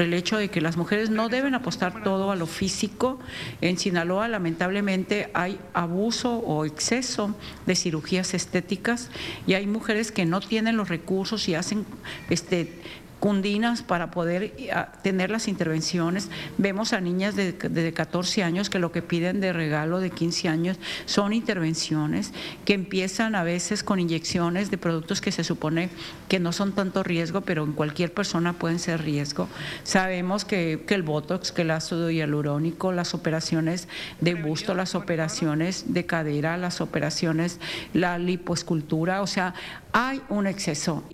el 0.00 0.14
hecho 0.14 0.36
de 0.36 0.48
que 0.48 0.60
las 0.60 0.76
mujeres 0.76 1.10
no 1.10 1.28
deben 1.28 1.54
apostar 1.54 2.02
todo 2.02 2.30
a 2.30 2.36
lo 2.36 2.46
físico. 2.46 3.18
En 3.60 3.78
Sinaloa, 3.78 4.28
lamentablemente, 4.28 5.30
hay 5.34 5.58
abuso 5.74 6.38
o 6.38 6.64
exceso 6.64 7.34
de 7.66 7.76
cirugías 7.76 8.34
estéticas 8.34 9.10
y 9.46 9.54
hay 9.54 9.66
mujeres 9.66 10.12
que 10.12 10.24
no 10.24 10.40
tienen 10.40 10.76
los 10.76 10.88
recursos 10.88 11.48
y 11.48 11.54
hacen 11.54 11.86
este 12.28 12.80
cundinas 13.20 13.82
para 13.82 14.10
poder 14.10 14.54
tener 15.02 15.30
las 15.30 15.46
intervenciones. 15.46 16.30
Vemos 16.58 16.92
a 16.92 17.00
niñas 17.00 17.36
de, 17.36 17.52
de, 17.52 17.92
14 17.92 18.42
años 18.42 18.70
que 18.70 18.78
lo 18.78 18.90
que 18.90 19.02
piden 19.02 19.40
de 19.40 19.52
regalo 19.52 20.00
de 20.00 20.10
15 20.10 20.48
años 20.48 20.78
son 21.04 21.32
intervenciones 21.32 22.32
que 22.64 22.74
empiezan 22.74 23.34
a 23.34 23.44
veces 23.44 23.84
con 23.84 24.00
inyecciones 24.00 24.70
de 24.70 24.78
productos 24.78 25.20
que 25.20 25.30
se 25.30 25.44
supone 25.44 25.90
que 26.28 26.40
no 26.40 26.52
son 26.52 26.72
tanto 26.72 27.02
riesgo, 27.02 27.42
pero 27.42 27.62
en 27.62 27.72
cualquier 27.72 28.12
persona 28.12 28.54
pueden 28.54 28.78
ser 28.78 29.02
riesgo. 29.02 29.48
Sabemos 29.84 30.44
que, 30.44 30.84
que 30.86 30.94
el 30.94 31.02
Botox, 31.02 31.52
que 31.52 31.62
el 31.62 31.70
ácido 31.70 32.10
hialurónico, 32.10 32.90
las 32.90 33.14
operaciones 33.14 33.86
de 34.20 34.34
busto, 34.34 34.74
las 34.74 34.94
operaciones 34.94 35.92
de 35.92 36.06
cadera, 36.06 36.56
las 36.56 36.80
operaciones, 36.80 37.60
la 37.92 38.18
lipoescultura, 38.18 39.20
o 39.20 39.26
sea, 39.26 39.54
hay 39.92 40.22
un 40.30 40.46
exceso. 40.46 41.04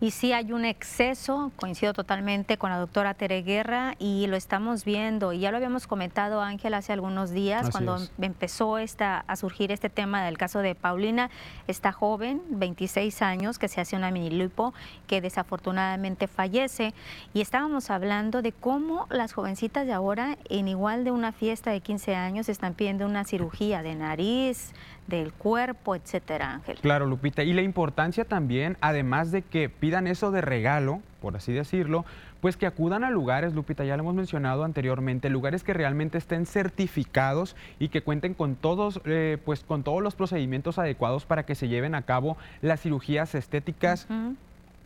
Y 0.00 0.10
sí 0.10 0.32
hay 0.32 0.52
un 0.52 0.64
exceso, 0.64 1.50
coincido 1.56 1.92
totalmente 1.92 2.58
con 2.58 2.70
la 2.70 2.78
doctora 2.78 3.14
Tere 3.14 3.42
Guerra 3.42 3.94
y 3.98 4.26
lo 4.26 4.36
estamos 4.36 4.84
viendo. 4.84 5.32
Y 5.32 5.40
ya 5.40 5.50
lo 5.50 5.56
habíamos 5.56 5.86
comentado, 5.86 6.42
Ángel, 6.42 6.74
hace 6.74 6.92
algunos 6.92 7.30
días, 7.30 7.70
cuando 7.70 7.98
empezó 8.20 8.78
esta, 8.78 9.24
a 9.26 9.36
surgir 9.36 9.72
este 9.72 9.88
tema 9.88 10.24
del 10.24 10.36
caso 10.36 10.60
de 10.60 10.74
Paulina, 10.74 11.30
esta 11.66 11.92
joven, 11.92 12.42
26 12.50 13.22
años, 13.22 13.58
que 13.58 13.68
se 13.68 13.80
hace 13.80 13.96
una 13.96 14.10
mini 14.10 14.30
lipo, 14.30 14.74
que 15.06 15.20
desafortunadamente 15.20 16.26
fallece. 16.26 16.94
Y 17.32 17.40
estábamos 17.40 17.90
hablando 17.90 18.42
de 18.42 18.52
cómo 18.52 19.06
las 19.10 19.32
jovencitas 19.32 19.86
de 19.86 19.92
ahora, 19.92 20.36
en 20.48 20.68
igual 20.68 21.04
de 21.04 21.10
una 21.10 21.32
fiesta 21.32 21.70
de 21.70 21.80
15 21.80 22.14
años, 22.14 22.48
están 22.48 22.74
pidiendo 22.74 23.06
una 23.06 23.24
cirugía 23.24 23.82
de 23.82 23.94
nariz, 23.94 24.72
del 25.08 25.32
cuerpo, 25.32 25.96
etcétera, 25.96 26.52
Ángel. 26.52 26.78
Claro, 26.80 27.06
Lupita. 27.06 27.42
Y 27.42 27.52
la 27.54 27.62
importancia 27.62 28.24
también, 28.24 28.76
además 28.80 29.32
de 29.32 29.42
que 29.42 29.68
pidan 29.68 30.06
eso 30.06 30.30
de 30.30 30.42
regalo, 30.42 31.00
por 31.20 31.34
así 31.34 31.52
decirlo, 31.52 32.04
pues 32.40 32.56
que 32.56 32.66
acudan 32.66 33.02
a 33.02 33.10
lugares, 33.10 33.54
Lupita, 33.54 33.84
ya 33.84 33.96
lo 33.96 34.02
hemos 34.02 34.14
mencionado 34.14 34.64
anteriormente, 34.64 35.28
lugares 35.30 35.64
que 35.64 35.72
realmente 35.72 36.18
estén 36.18 36.46
certificados 36.46 37.56
y 37.78 37.88
que 37.88 38.02
cuenten 38.02 38.34
con 38.34 38.54
todos, 38.54 39.00
eh, 39.06 39.38
pues 39.44 39.64
con 39.64 39.82
todos 39.82 40.02
los 40.02 40.14
procedimientos 40.14 40.78
adecuados 40.78 41.24
para 41.24 41.44
que 41.44 41.54
se 41.54 41.68
lleven 41.68 41.94
a 41.94 42.02
cabo 42.02 42.36
las 42.60 42.80
cirugías 42.80 43.34
estéticas 43.34 44.06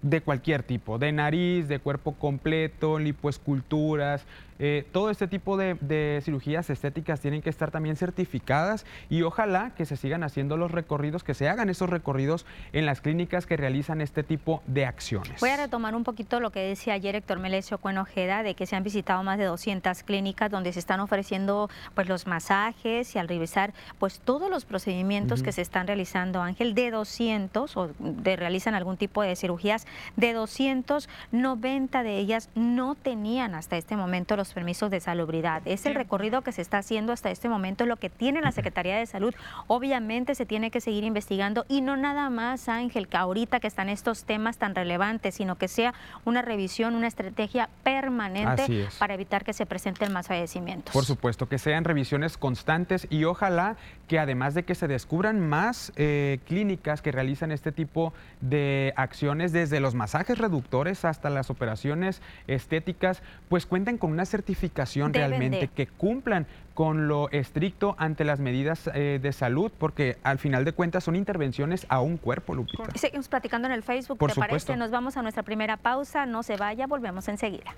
de 0.03 0.21
cualquier 0.21 0.63
tipo, 0.63 0.99
de 0.99 1.13
nariz, 1.13 1.69
de 1.69 1.79
cuerpo 1.79 2.13
completo, 2.13 2.99
lipoesculturas, 2.99 4.25
eh, 4.59 4.87
todo 4.93 5.11
este 5.11 5.29
tipo 5.29 5.57
de, 5.57 6.21
cirugías 6.23 6.71
estéticas 6.71 7.21
tienen 7.21 7.43
que 7.43 7.51
estar 7.51 7.71
también 7.71 7.97
certificadas 7.97 8.87
y 9.09 9.23
ojalá 9.23 9.73
que 9.77 9.87
se 9.87 9.97
sigan 9.97 10.23
haciendo 10.23 10.57
los 10.57 10.71
recorridos, 10.71 11.25
que 11.25 11.35
se 11.35 11.49
hagan 11.49 11.69
esos 11.69 11.91
recorridos 11.91 12.47
en 12.73 12.87
las 12.87 13.01
clínicas 13.01 13.47
que 13.47 13.57
realizan 13.57 14.01
este 14.01 14.23
tipo 14.23 14.63
de 14.67 14.87
acciones. 14.87 15.41
Voy 15.41 15.51
a 15.51 15.57
retomar 15.57 15.95
un 15.95 16.05
poquito 16.05 16.41
lo 16.41 16.51
que 16.51 16.61
decía 16.61 16.95
ayer 16.95 17.17
Héctor 17.17 17.39
Melesio 17.39 17.79
Cuenojeda, 17.79 18.43
de 18.43 18.55
que 18.55 18.67
se 18.67 18.77
han 18.77 18.83
visitado 18.83 19.23
más 19.23 19.39
de 19.39 19.45
200 19.45 20.03
clínicas 20.03 20.51
donde 20.51 20.73
se 20.73 20.79
están 20.79 21.01
ofreciendo 21.01 21.71
pues 21.95 22.09
los 22.09 22.27
masajes 22.27 23.15
y 23.15 23.19
al 23.19 23.29
revisar 23.29 23.73
pues 23.99 24.21
todos 24.21 24.51
los 24.51 24.65
procedimientos 24.65 25.43
que 25.43 25.53
se 25.53 25.63
están 25.63 25.87
realizando, 25.87 26.43
Ángel, 26.43 26.75
de 26.75 26.91
200 26.91 27.77
o 27.77 27.91
de 27.99 28.37
realizan 28.37 28.75
algún 28.75 28.97
tipo 28.97 29.23
de 29.23 29.37
cirugías, 29.37 29.87
de 30.17 30.33
290 30.33 32.03
de 32.03 32.19
ellas 32.19 32.49
no 32.55 32.95
tenían 32.95 33.55
hasta 33.55 33.77
este 33.77 33.97
momento 33.97 34.37
los 34.37 34.42
permisos 34.49 34.91
de 34.91 35.01
salubridad. 35.01 35.63
Es 35.65 35.87
el 35.87 35.95
recorrido 35.95 36.43
que 36.43 36.53
se 36.53 36.63
está 36.63 36.79
haciendo 36.79 37.13
hasta 37.13 37.31
este 37.31 37.49
momento, 37.49 37.87
lo 37.87 37.97
que 37.97 38.11
tiene 38.11 38.41
la 38.41 38.53
Secretaría 38.53 38.97
de 38.97 39.07
Salud. 39.07 39.35
Obviamente 39.67 40.35
se 40.35 40.47
tiene 40.47 40.71
que 40.71 40.81
seguir 40.81 41.05
investigando 41.05 41.65
y 41.69 41.81
no 41.81 41.97
nada 41.97 42.31
más, 42.31 42.69
Ángel, 42.69 43.09
que 43.09 43.17
ahorita 43.17 43.61
que 43.61 43.67
están 43.67 43.89
estos 43.89 44.25
temas 44.25 44.59
tan 44.59 44.75
relevantes, 44.75 45.35
sino 45.35 45.57
que 45.57 45.69
sea 45.69 45.95
una 46.25 46.43
revisión, 46.43 46.95
una 46.95 47.07
estrategia 47.07 47.69
permanente 47.83 48.89
para 48.99 49.15
evitar 49.15 49.45
que 49.45 49.53
se 49.53 49.67
presenten 49.67 50.13
más 50.13 50.29
fallecimientos. 50.29 50.93
Por 50.93 51.05
supuesto, 51.05 51.49
que 51.49 51.59
sean 51.59 51.85
revisiones 51.85 52.37
constantes 52.37 53.07
y 53.11 53.25
ojalá 53.25 53.77
que 54.09 54.19
además 54.19 54.55
de 54.55 54.65
que 54.65 54.75
se 54.75 54.89
descubran 54.89 55.41
más 55.41 55.93
eh, 55.97 56.39
clínicas 56.47 57.01
que 57.01 57.13
realizan 57.13 57.53
este 57.53 57.73
tipo 57.73 58.13
de 58.41 58.93
acciones, 58.97 59.53
desde 59.53 59.81
los 59.81 59.95
masajes 59.95 60.39
reductores 60.39 61.05
hasta 61.05 61.31
las 61.31 61.51
operaciones 61.51 62.21
estéticas, 62.47 63.23
pues 63.49 63.67
cuenten 63.67 63.99
con 63.99 64.11
una 64.11 64.25
certificación 64.33 65.13
realmente 65.13 65.69
que 65.69 65.87
cumplan 65.87 66.47
con 66.75 67.07
lo 67.07 67.31
estricto 67.31 67.95
ante 67.99 68.25
las 68.25 68.41
medidas 68.41 68.91
eh, 68.95 69.21
de 69.23 69.33
salud, 69.33 69.71
porque 69.79 70.17
al 70.23 70.39
final 70.39 70.65
de 70.65 70.73
cuentas 70.73 71.05
son 71.05 71.17
intervenciones 71.17 71.87
a 71.91 72.01
un 72.01 72.17
cuerpo, 72.17 72.55
Lupita. 72.55 72.85
Seguimos 72.95 73.29
platicando 73.29 73.69
en 73.69 73.75
el 73.75 73.83
Facebook, 73.83 74.19
¿te 74.27 74.35
parece? 74.35 74.77
Nos 74.77 74.91
vamos 74.91 75.17
a 75.17 75.23
nuestra 75.23 75.43
primera 75.43 75.77
pausa, 75.77 76.25
no 76.27 76.43
se 76.43 76.57
vaya, 76.57 76.87
volvemos 76.87 77.29
enseguida. 77.29 77.75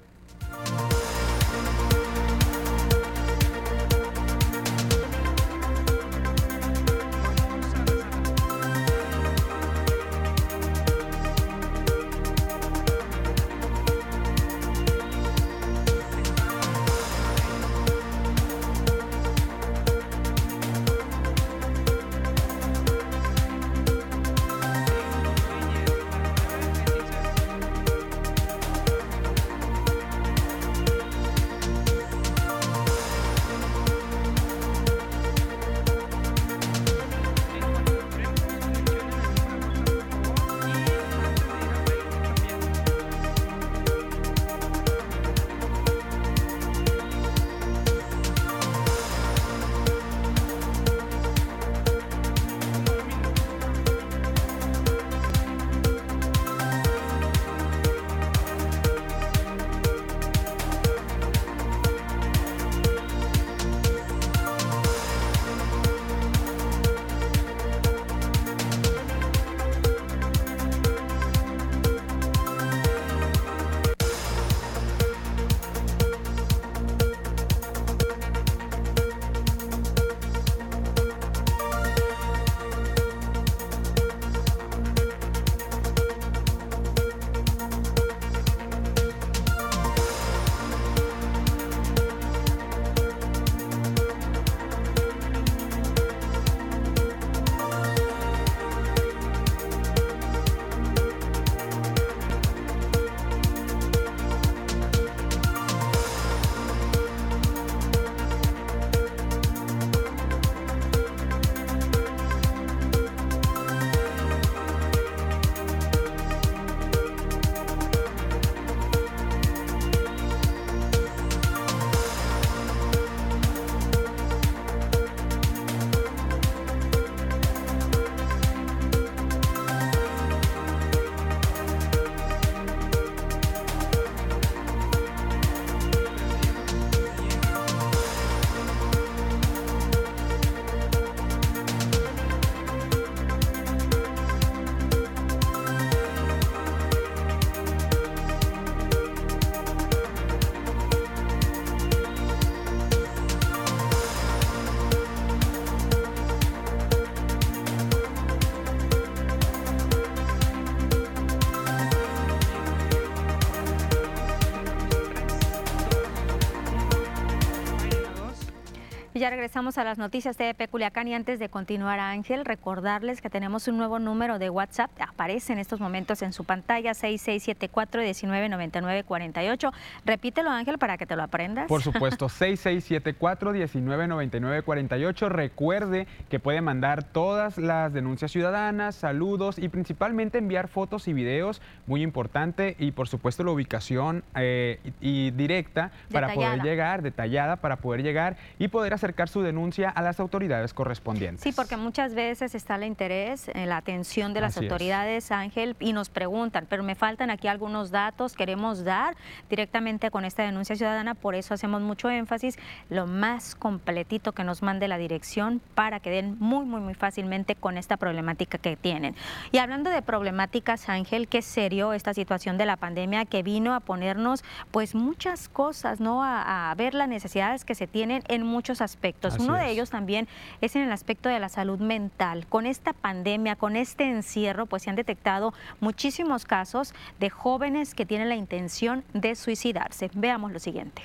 Regresamos 169.54 169.78
a 169.78 169.84
las 169.84 169.98
noticias 169.98 170.36
de 170.36 170.52
Culiacán 170.68 171.06
y 171.06 171.14
antes 171.14 171.38
de 171.38 171.48
continuar, 171.48 172.00
Ángel, 172.00 172.44
recordarles 172.44 173.20
que 173.20 173.30
tenemos 173.30 173.68
un 173.68 173.76
nuevo 173.78 174.00
número 174.00 174.40
de 174.40 174.50
WhatsApp. 174.50 174.90
Aparece 175.14 175.52
en 175.52 175.60
estos 175.60 175.78
momentos 175.78 176.22
en 176.22 176.32
su 176.32 176.42
pantalla 176.42 176.90
6674-199948. 176.90 179.72
Repítelo, 180.04 180.50
Ángel, 180.50 180.78
para 180.78 180.98
que 180.98 181.06
te 181.06 181.14
lo 181.14 181.22
aprendas. 181.22 181.68
Por 181.68 181.82
supuesto, 181.82 182.26
6674-199948. 182.40 185.28
Recuerde 185.28 186.08
que 186.28 186.40
puede 186.40 186.62
mandar 186.62 187.04
todas 187.04 187.58
las 187.58 187.92
denuncias 187.92 188.32
ciudadanas, 188.32 188.96
saludos 188.96 189.60
y 189.60 189.68
principalmente 189.68 190.38
enviar 190.38 190.66
fotos 190.66 191.06
y 191.06 191.12
videos, 191.12 191.62
muy 191.86 192.02
importante, 192.02 192.74
y 192.80 192.90
por 192.90 193.06
supuesto 193.06 193.44
la 193.44 193.52
ubicación 193.52 194.24
eh, 194.34 194.80
y, 195.00 195.30
directa 195.30 195.92
para 196.10 196.34
poder 196.34 196.60
llegar, 196.62 197.02
detallada, 197.02 197.54
para 197.56 197.76
poder 197.76 198.02
llegar 198.02 198.36
y 198.58 198.66
poder 198.66 198.94
acercar 198.94 199.28
su 199.28 199.42
denuncia 199.42 199.90
a 199.90 200.02
las 200.02 200.18
autoridades 200.18 200.74
correspondientes. 200.74 201.44
Sí, 201.44 201.52
porque 201.52 201.76
muchas 201.76 202.16
veces 202.16 202.56
está 202.56 202.74
el 202.74 202.82
interés, 202.84 203.48
en 203.54 203.68
la 203.68 203.76
atención 203.76 204.34
de 204.34 204.40
las 204.40 204.56
autoridades, 204.56 205.03
Ángel, 205.30 205.76
y 205.80 205.92
nos 205.92 206.08
preguntan, 206.08 206.66
pero 206.68 206.82
me 206.82 206.94
faltan 206.94 207.30
aquí 207.30 207.48
algunos 207.48 207.90
datos, 207.90 208.34
queremos 208.34 208.84
dar 208.84 209.16
directamente 209.48 210.10
con 210.10 210.24
esta 210.24 210.42
denuncia 210.42 210.76
ciudadana, 210.76 211.14
por 211.14 211.34
eso 211.34 211.54
hacemos 211.54 211.82
mucho 211.82 212.10
énfasis, 212.10 212.58
lo 212.88 213.06
más 213.06 213.54
completito 213.54 214.32
que 214.32 214.44
nos 214.44 214.62
mande 214.62 214.88
la 214.88 214.98
dirección 214.98 215.60
para 215.74 216.00
que 216.00 216.10
den 216.10 216.36
muy, 216.40 216.64
muy, 216.64 216.80
muy 216.80 216.94
fácilmente 216.94 217.54
con 217.54 217.76
esta 217.78 217.96
problemática 217.96 218.58
que 218.58 218.76
tienen. 218.76 219.14
Y 219.52 219.58
hablando 219.58 219.90
de 219.90 220.02
problemáticas, 220.02 220.88
Ángel, 220.88 221.28
qué 221.28 221.42
serio 221.42 221.92
esta 221.92 222.14
situación 222.14 222.58
de 222.58 222.66
la 222.66 222.76
pandemia 222.76 223.24
que 223.24 223.42
vino 223.42 223.74
a 223.74 223.80
ponernos 223.80 224.44
pues 224.70 224.94
muchas 224.94 225.48
cosas, 225.48 226.00
¿no? 226.00 226.22
A, 226.22 226.70
a 226.70 226.74
ver 226.74 226.94
las 226.94 227.08
necesidades 227.08 227.64
que 227.64 227.74
se 227.74 227.86
tienen 227.86 228.22
en 228.28 228.44
muchos 228.44 228.80
aspectos. 228.80 229.38
Uno 229.38 229.54
de 229.54 229.70
ellos 229.70 229.90
también 229.90 230.28
es 230.60 230.76
en 230.76 230.82
el 230.82 230.92
aspecto 230.92 231.28
de 231.28 231.38
la 231.38 231.48
salud 231.48 231.78
mental. 231.78 232.46
Con 232.48 232.66
esta 232.66 232.92
pandemia, 232.92 233.56
con 233.56 233.76
este 233.76 234.04
encierro, 234.04 234.66
pues 234.66 234.82
se 234.82 234.90
han 234.90 234.93
detectado 234.96 235.54
muchísimos 235.80 236.44
casos 236.44 236.94
de 237.20 237.30
jóvenes 237.30 237.94
que 237.94 238.06
tienen 238.06 238.28
la 238.28 238.36
intención 238.36 239.04
de 239.12 239.34
suicidarse. 239.34 240.10
Veamos 240.14 240.52
lo 240.52 240.58
siguiente. 240.58 241.02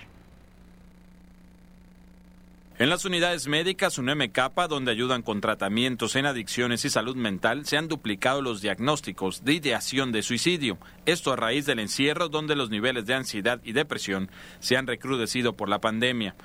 En 2.79 2.89
las 2.89 3.03
unidades 3.03 3.45
médicas 3.47 3.99
capa 4.31 4.69
donde 4.69 4.91
ayudan 4.91 5.21
con 5.21 5.41
tratamientos 5.41 6.15
en 6.15 6.25
adicciones 6.25 6.85
y 6.85 6.89
salud 6.89 7.17
mental, 7.17 7.65
se 7.65 7.75
han 7.75 7.89
duplicado 7.89 8.41
los 8.41 8.61
diagnósticos 8.61 9.43
de 9.43 9.55
ideación 9.55 10.13
de 10.13 10.23
suicidio. 10.23 10.77
Esto 11.05 11.33
a 11.33 11.35
raíz 11.35 11.65
del 11.65 11.79
encierro 11.79 12.29
donde 12.29 12.55
los 12.55 12.69
niveles 12.69 13.05
de 13.05 13.15
ansiedad 13.15 13.59
y 13.65 13.73
depresión 13.73 14.31
se 14.61 14.77
han 14.77 14.87
recrudecido 14.87 15.57
por 15.57 15.67
la 15.67 15.81
pandemia. 15.81 16.35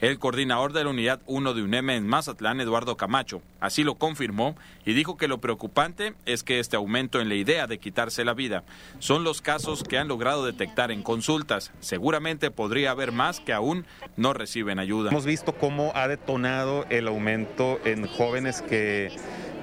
El 0.00 0.18
coordinador 0.18 0.72
de 0.72 0.82
la 0.82 0.90
Unidad 0.90 1.20
1 1.26 1.54
de 1.54 1.62
UNEME 1.62 1.96
en 1.96 2.06
Mazatlán, 2.06 2.60
Eduardo 2.60 2.96
Camacho, 2.96 3.42
así 3.60 3.84
lo 3.84 3.94
confirmó 3.94 4.56
y 4.84 4.92
dijo 4.92 5.16
que 5.16 5.28
lo 5.28 5.38
preocupante 5.38 6.14
es 6.26 6.42
que 6.42 6.58
este 6.58 6.76
aumento 6.76 7.20
en 7.20 7.28
la 7.28 7.36
idea 7.36 7.66
de 7.68 7.78
quitarse 7.78 8.24
la 8.24 8.34
vida 8.34 8.64
son 8.98 9.22
los 9.22 9.40
casos 9.40 9.84
que 9.84 9.96
han 9.96 10.08
logrado 10.08 10.44
detectar 10.44 10.90
en 10.90 11.02
consultas. 11.02 11.70
Seguramente 11.78 12.50
podría 12.50 12.90
haber 12.90 13.12
más 13.12 13.38
que 13.38 13.52
aún 13.52 13.86
no 14.16 14.32
reciben 14.32 14.80
ayuda. 14.80 15.10
Hemos 15.10 15.26
visto 15.26 15.52
cómo 15.52 15.92
ha 15.94 16.08
detonado 16.08 16.84
el 16.90 17.06
aumento 17.06 17.78
en 17.84 18.06
jóvenes 18.06 18.62
que 18.62 19.12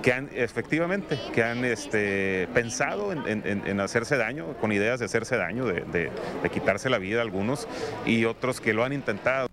que 0.02 0.14
han 0.14 0.30
efectivamente 0.34 1.20
que 1.32 1.44
han 1.44 1.64
este, 1.64 2.48
pensado 2.56 3.12
en, 3.12 3.80
hacerse 3.80 4.18
daño, 4.18 4.58
con 4.60 4.72
ideas 4.72 5.00
de 5.00 5.06
hacerse 5.06 5.38
daño, 5.38 5.66
de 5.66 6.10
quitarse 6.52 6.90
la 6.90 6.98
vida 6.98 7.22
algunos, 7.22 7.68
y 8.04 8.26
otros 8.26 8.60
que 8.60 8.74
lo 8.74 8.84
han 8.84 8.94
intentado. 8.94 9.51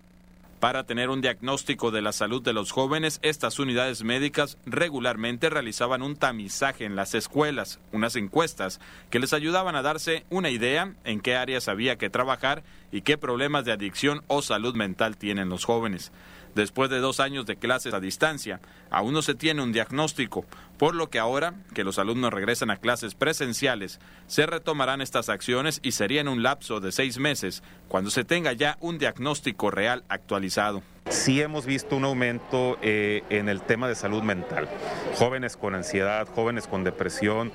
Para 0.59 0.83
tener 0.83 1.09
un 1.09 1.21
diagnóstico 1.21 1.89
de 1.89 2.01
la 2.01 2.11
salud 2.11 2.41
de 2.41 2.51
los 2.51 2.71
jóvenes, 2.71 3.19
estas 3.21 3.59
unidades 3.59 4.03
médicas 4.03 4.57
regularmente 4.65 5.49
realizaban 5.49 6.01
un 6.01 6.17
tamizaje 6.17 6.83
en 6.83 6.97
las 6.97 7.15
escuelas, 7.15 7.79
unas 7.93 8.17
encuestas 8.17 8.81
que 9.09 9.19
les 9.19 9.31
ayudaban 9.31 9.77
a 9.77 9.81
darse 9.81 10.25
una 10.29 10.49
idea 10.49 10.95
en 11.05 11.21
qué 11.21 11.37
áreas 11.37 11.69
había 11.69 11.97
que 11.97 12.09
trabajar 12.09 12.63
y 12.91 13.03
qué 13.03 13.17
problemas 13.17 13.63
de 13.63 13.71
adicción 13.71 14.21
o 14.27 14.41
salud 14.41 14.75
mental 14.75 15.15
tienen 15.15 15.47
los 15.47 15.63
jóvenes. 15.63 16.11
Después 16.55 16.89
de 16.89 16.99
dos 16.99 17.21
años 17.21 17.45
de 17.45 17.55
clases 17.55 17.93
a 17.93 18.01
distancia, 18.01 18.59
aún 18.89 19.13
no 19.13 19.21
se 19.21 19.35
tiene 19.35 19.61
un 19.61 19.71
diagnóstico, 19.71 20.45
por 20.79 20.95
lo 20.95 21.09
que 21.09 21.19
ahora 21.19 21.53
que 21.75 21.83
los 21.83 21.99
alumnos 21.99 22.33
regresan 22.33 22.71
a 22.71 22.77
clases 22.77 23.13
presenciales, 23.13 23.99
se 24.27 24.45
retomarán 24.45 25.01
estas 25.01 25.27
acciones 25.27 25.81
y 25.83 25.91
sería 25.91 26.21
en 26.21 26.29
un 26.29 26.41
lapso 26.41 26.79
de 26.79 26.93
seis 26.93 27.19
meses 27.19 27.61
cuando 27.89 28.09
se 28.09 28.23
tenga 28.23 28.53
ya 28.53 28.77
un 28.79 28.97
diagnóstico 28.97 29.69
real 29.69 30.05
actualizado. 30.07 30.81
Sí 31.09 31.41
hemos 31.41 31.65
visto 31.65 31.95
un 31.95 32.05
aumento 32.05 32.77
eh, 32.83 33.23
en 33.31 33.49
el 33.49 33.61
tema 33.61 33.87
de 33.87 33.95
salud 33.95 34.21
mental. 34.21 34.69
Jóvenes 35.15 35.57
con 35.57 35.73
ansiedad, 35.73 36.27
jóvenes 36.27 36.67
con 36.67 36.83
depresión. 36.83 37.51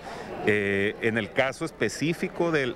Eh, 0.46 0.96
en 1.02 1.16
el 1.18 1.32
caso 1.32 1.64
específico 1.64 2.50
del, 2.50 2.74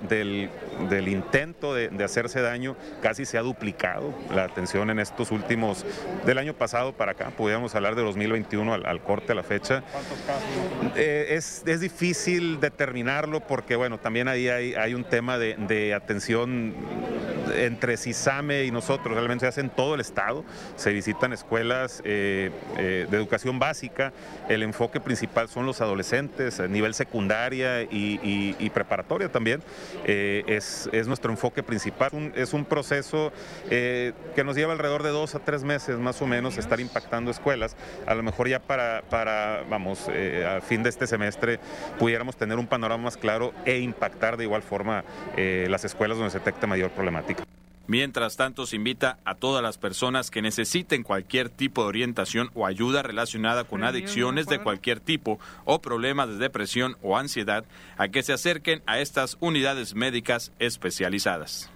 intento 1.07 1.75
de, 1.75 2.03
hacerse 2.03 2.41
daño, 2.41 2.77
casi 3.01 3.25
se 3.25 3.37
ha 3.37 3.41
duplicado 3.41 4.13
la 4.33 4.45
atención 4.45 4.89
en 4.89 4.99
estos 4.99 5.31
últimos, 5.31 5.85
del 6.25 6.37
año 6.37 6.53
pasado 6.53 6.93
para 6.93 7.11
acá, 7.11 7.29
podríamos 7.29 7.75
hablar 7.75 7.95
de 7.95 8.01
2021 8.01 8.73
al, 8.73 9.01
corte 9.03 9.33
a 9.33 9.35
la 9.35 9.43
fecha. 9.43 9.83
Eh, 10.95 11.35
es, 11.35 11.63
difícil 11.79 12.59
determinarlo 12.59 13.41
porque, 13.41 13.75
bueno, 13.75 13.99
también 13.99 14.27
ahí 14.27 14.47
hay, 14.47 14.93
un 14.93 15.03
tema 15.03 15.37
de, 15.37 15.55
de 15.55 15.93
atención 15.93 16.73
entre 17.55 17.97
CISAME 17.97 18.63
y 18.63 18.71
nosotros, 18.71 19.13
realmente 19.15 19.45
se 19.45 19.47
hace 19.47 19.61
en 19.61 19.69
todo 19.69 19.95
el 19.95 20.01
estado. 20.01 20.43
Se 20.75 20.91
visitan 20.91 21.33
escuelas 21.33 22.01
eh, 22.05 22.51
eh, 22.77 23.07
de 23.09 23.17
educación 23.17 23.59
básica, 23.59 24.13
el 24.47 24.63
enfoque 24.63 24.99
principal 24.99 25.49
son 25.49 25.65
los 25.65 25.81
adolescentes 25.81 26.59
a 26.59 26.67
nivel 26.67 26.93
secundaria 26.93 27.83
y, 27.83 28.69
preparatoria 28.73 29.31
también, 29.31 29.61
eh, 30.05 30.43
es, 30.47 30.89
nuestro 31.07 31.31
enfoque 31.31 31.63
principal. 31.63 32.31
es 32.35 32.53
un 32.53 32.65
proceso 32.65 33.31
que 33.69 34.43
nos 34.45 34.55
lleva 34.55 34.73
alrededor 34.73 35.03
de 35.03 35.09
dos 35.09 35.35
a 35.35 35.39
tres 35.39 35.63
meses 35.63 35.97
más 35.97 36.21
o 36.21 36.27
menos 36.27 36.57
estar 36.57 36.79
impactando 36.79 37.31
escuelas, 37.31 37.75
a 38.05 38.13
lo 38.13 38.23
mejor 38.23 38.47
ya 38.47 38.59
para, 38.59 39.03
para 39.09 39.63
vamos, 39.69 40.07
a 40.45 40.61
fin 40.61 40.83
de 40.83 40.89
este 40.89 41.07
semestre 41.07 41.59
pudiéramos 41.97 42.35
tener 42.35 42.57
un 42.57 42.67
panorama 42.67 43.05
más 43.05 43.17
claro 43.17 43.53
e 43.65 43.79
impactar 43.79 44.37
de 44.37 44.43
igual 44.45 44.61
forma 44.61 45.03
las 45.35 45.85
escuelas 45.85 46.17
donde 46.17 46.31
se 46.31 46.39
detecta 46.39 46.67
mayor 46.67 46.91
problemática. 46.91 47.43
Mientras 47.89 48.37
tanto, 48.37 48.67
se 48.67 48.75
invita 48.75 49.17
a 49.25 49.33
todas 49.33 49.63
las 49.63 49.79
personas 49.79 50.29
que 50.29 50.43
necesiten 50.43 51.01
cualquier 51.01 51.49
tipo 51.49 51.81
de 51.81 51.87
orientación 51.87 52.51
o 52.53 52.67
ayuda 52.67 53.01
relacionada 53.01 53.63
con 53.63 53.83
adicciones 53.83 54.45
de 54.45 54.59
cualquier 54.59 54.99
tipo 54.99 55.39
o 55.65 55.81
problemas 55.81 56.29
de 56.29 56.37
depresión 56.37 56.97
o 57.01 57.17
ansiedad 57.17 57.65
a 57.97 58.07
que 58.09 58.21
se 58.21 58.31
acerquen 58.31 58.83
a 58.85 58.99
estas 58.99 59.37
unidades 59.39 59.95
médicas 59.95 60.51
especializadas. 60.59 61.71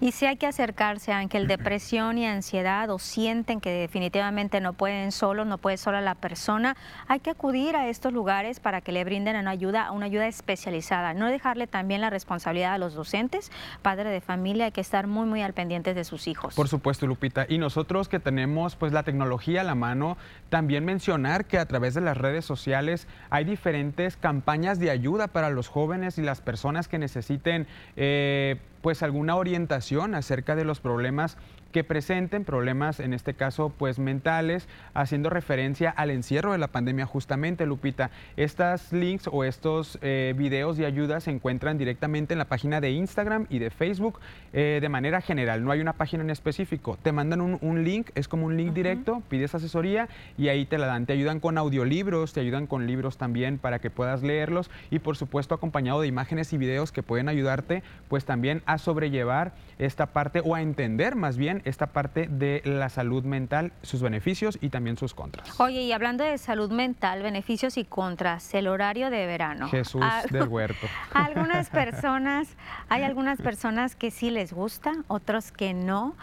Y 0.00 0.10
si 0.10 0.26
hay 0.26 0.36
que 0.36 0.46
acercarse, 0.48 1.12
Ángel, 1.12 1.46
depresión 1.46 2.18
y 2.18 2.26
ansiedad 2.26 2.90
o 2.90 2.98
sienten 2.98 3.60
que 3.60 3.70
definitivamente 3.70 4.60
no 4.60 4.72
pueden 4.72 5.12
solo, 5.12 5.44
no 5.44 5.58
puede 5.58 5.76
sola 5.76 6.00
la 6.00 6.16
persona, 6.16 6.76
hay 7.06 7.20
que 7.20 7.30
acudir 7.30 7.76
a 7.76 7.88
estos 7.88 8.12
lugares 8.12 8.58
para 8.58 8.80
que 8.80 8.90
le 8.90 9.04
brinden 9.04 9.36
una 9.36 9.52
ayuda, 9.52 9.92
una 9.92 10.06
ayuda 10.06 10.26
especializada. 10.26 11.14
No 11.14 11.28
dejarle 11.28 11.68
también 11.68 12.00
la 12.00 12.10
responsabilidad 12.10 12.74
a 12.74 12.78
los 12.78 12.94
docentes, 12.94 13.52
padre 13.82 14.10
de 14.10 14.20
familia, 14.20 14.64
hay 14.64 14.72
que 14.72 14.80
estar 14.80 15.06
muy, 15.06 15.26
muy 15.26 15.42
al 15.42 15.52
pendiente 15.52 15.94
de 15.94 16.02
sus 16.02 16.26
hijos. 16.26 16.54
Por 16.56 16.66
supuesto, 16.66 17.06
Lupita. 17.06 17.46
Y 17.48 17.58
nosotros 17.58 18.08
que 18.08 18.18
tenemos 18.18 18.74
pues 18.74 18.92
la 18.92 19.04
tecnología 19.04 19.60
a 19.60 19.64
la 19.64 19.76
mano, 19.76 20.16
también 20.54 20.84
mencionar 20.84 21.46
que 21.46 21.58
a 21.58 21.66
través 21.66 21.94
de 21.94 22.00
las 22.00 22.16
redes 22.16 22.44
sociales 22.44 23.08
hay 23.28 23.44
diferentes 23.44 24.16
campañas 24.16 24.78
de 24.78 24.88
ayuda 24.88 25.26
para 25.26 25.50
los 25.50 25.66
jóvenes 25.66 26.16
y 26.16 26.22
las 26.22 26.40
personas 26.40 26.86
que 26.86 26.96
necesiten 26.96 27.66
eh, 27.96 28.60
pues 28.80 29.02
alguna 29.02 29.34
orientación 29.34 30.14
acerca 30.14 30.54
de 30.54 30.64
los 30.64 30.78
problemas 30.78 31.38
que 31.74 31.82
presenten 31.82 32.44
problemas, 32.44 33.00
en 33.00 33.12
este 33.12 33.34
caso, 33.34 33.68
pues 33.76 33.98
mentales, 33.98 34.68
haciendo 34.94 35.28
referencia 35.28 35.90
al 35.90 36.12
encierro 36.12 36.52
de 36.52 36.58
la 36.58 36.68
pandemia 36.68 37.04
justamente, 37.04 37.66
Lupita. 37.66 38.12
Estas 38.36 38.92
links 38.92 39.28
o 39.32 39.42
estos 39.42 39.98
eh, 40.00 40.34
videos 40.36 40.76
de 40.76 40.86
ayuda 40.86 41.18
se 41.18 41.32
encuentran 41.32 41.76
directamente 41.76 42.32
en 42.32 42.38
la 42.38 42.44
página 42.44 42.80
de 42.80 42.92
Instagram 42.92 43.46
y 43.50 43.58
de 43.58 43.70
Facebook 43.70 44.20
eh, 44.52 44.78
de 44.80 44.88
manera 44.88 45.20
general, 45.20 45.64
no 45.64 45.72
hay 45.72 45.80
una 45.80 45.94
página 45.94 46.22
en 46.22 46.30
específico. 46.30 46.96
Te 47.02 47.10
mandan 47.10 47.40
un, 47.40 47.84
link, 47.84 48.10
es 48.14 48.28
como 48.28 48.46
un 48.46 48.56
link 48.56 48.72
directo, 48.72 49.20
pides 49.28 49.56
asesoría 49.56 50.08
y 50.38 50.46
ahí 50.46 50.66
te 50.66 50.78
la 50.78 50.86
dan. 50.86 51.06
Te 51.06 51.12
ayudan 51.12 51.40
con 51.40 51.58
audiolibros, 51.58 52.32
te 52.32 52.38
ayudan 52.38 52.68
con 52.68 52.86
libros 52.86 53.18
también 53.18 53.58
para 53.58 53.80
que 53.80 53.90
puedas 53.90 54.22
leerlos 54.22 54.70
y 54.92 55.00
por 55.00 55.16
supuesto 55.16 55.56
acompañado 55.56 56.00
de 56.02 56.06
imágenes 56.06 56.52
y 56.52 56.56
videos 56.56 56.92
que 56.92 57.02
pueden 57.02 57.28
ayudarte 57.28 57.82
pues 58.06 58.24
también 58.24 58.62
a 58.64 58.78
sobrellevar 58.78 59.54
esta 59.80 60.06
parte 60.06 60.40
o 60.44 60.54
a 60.54 60.62
entender 60.62 61.16
más 61.16 61.36
bien 61.36 61.63
esta 61.64 61.88
parte 61.88 62.28
de 62.28 62.62
la 62.64 62.88
salud 62.88 63.24
mental, 63.24 63.72
sus 63.82 64.02
beneficios 64.02 64.58
y 64.60 64.68
también 64.68 64.96
sus 64.96 65.14
contras. 65.14 65.60
Oye, 65.60 65.82
y 65.82 65.92
hablando 65.92 66.24
de 66.24 66.38
salud 66.38 66.70
mental, 66.70 67.22
beneficios 67.22 67.76
y 67.76 67.84
contras, 67.84 68.54
el 68.54 68.68
horario 68.68 69.10
de 69.10 69.26
verano. 69.26 69.68
Jesús 69.68 70.04
del 70.30 70.48
huerto. 70.48 70.86
Algunas 71.12 71.70
personas, 71.70 72.48
hay 72.88 73.02
algunas 73.02 73.40
personas 73.40 73.96
que 73.96 74.10
sí 74.10 74.30
les 74.30 74.52
gusta, 74.52 74.92
otros 75.08 75.52
que 75.52 75.74
no. 75.74 76.16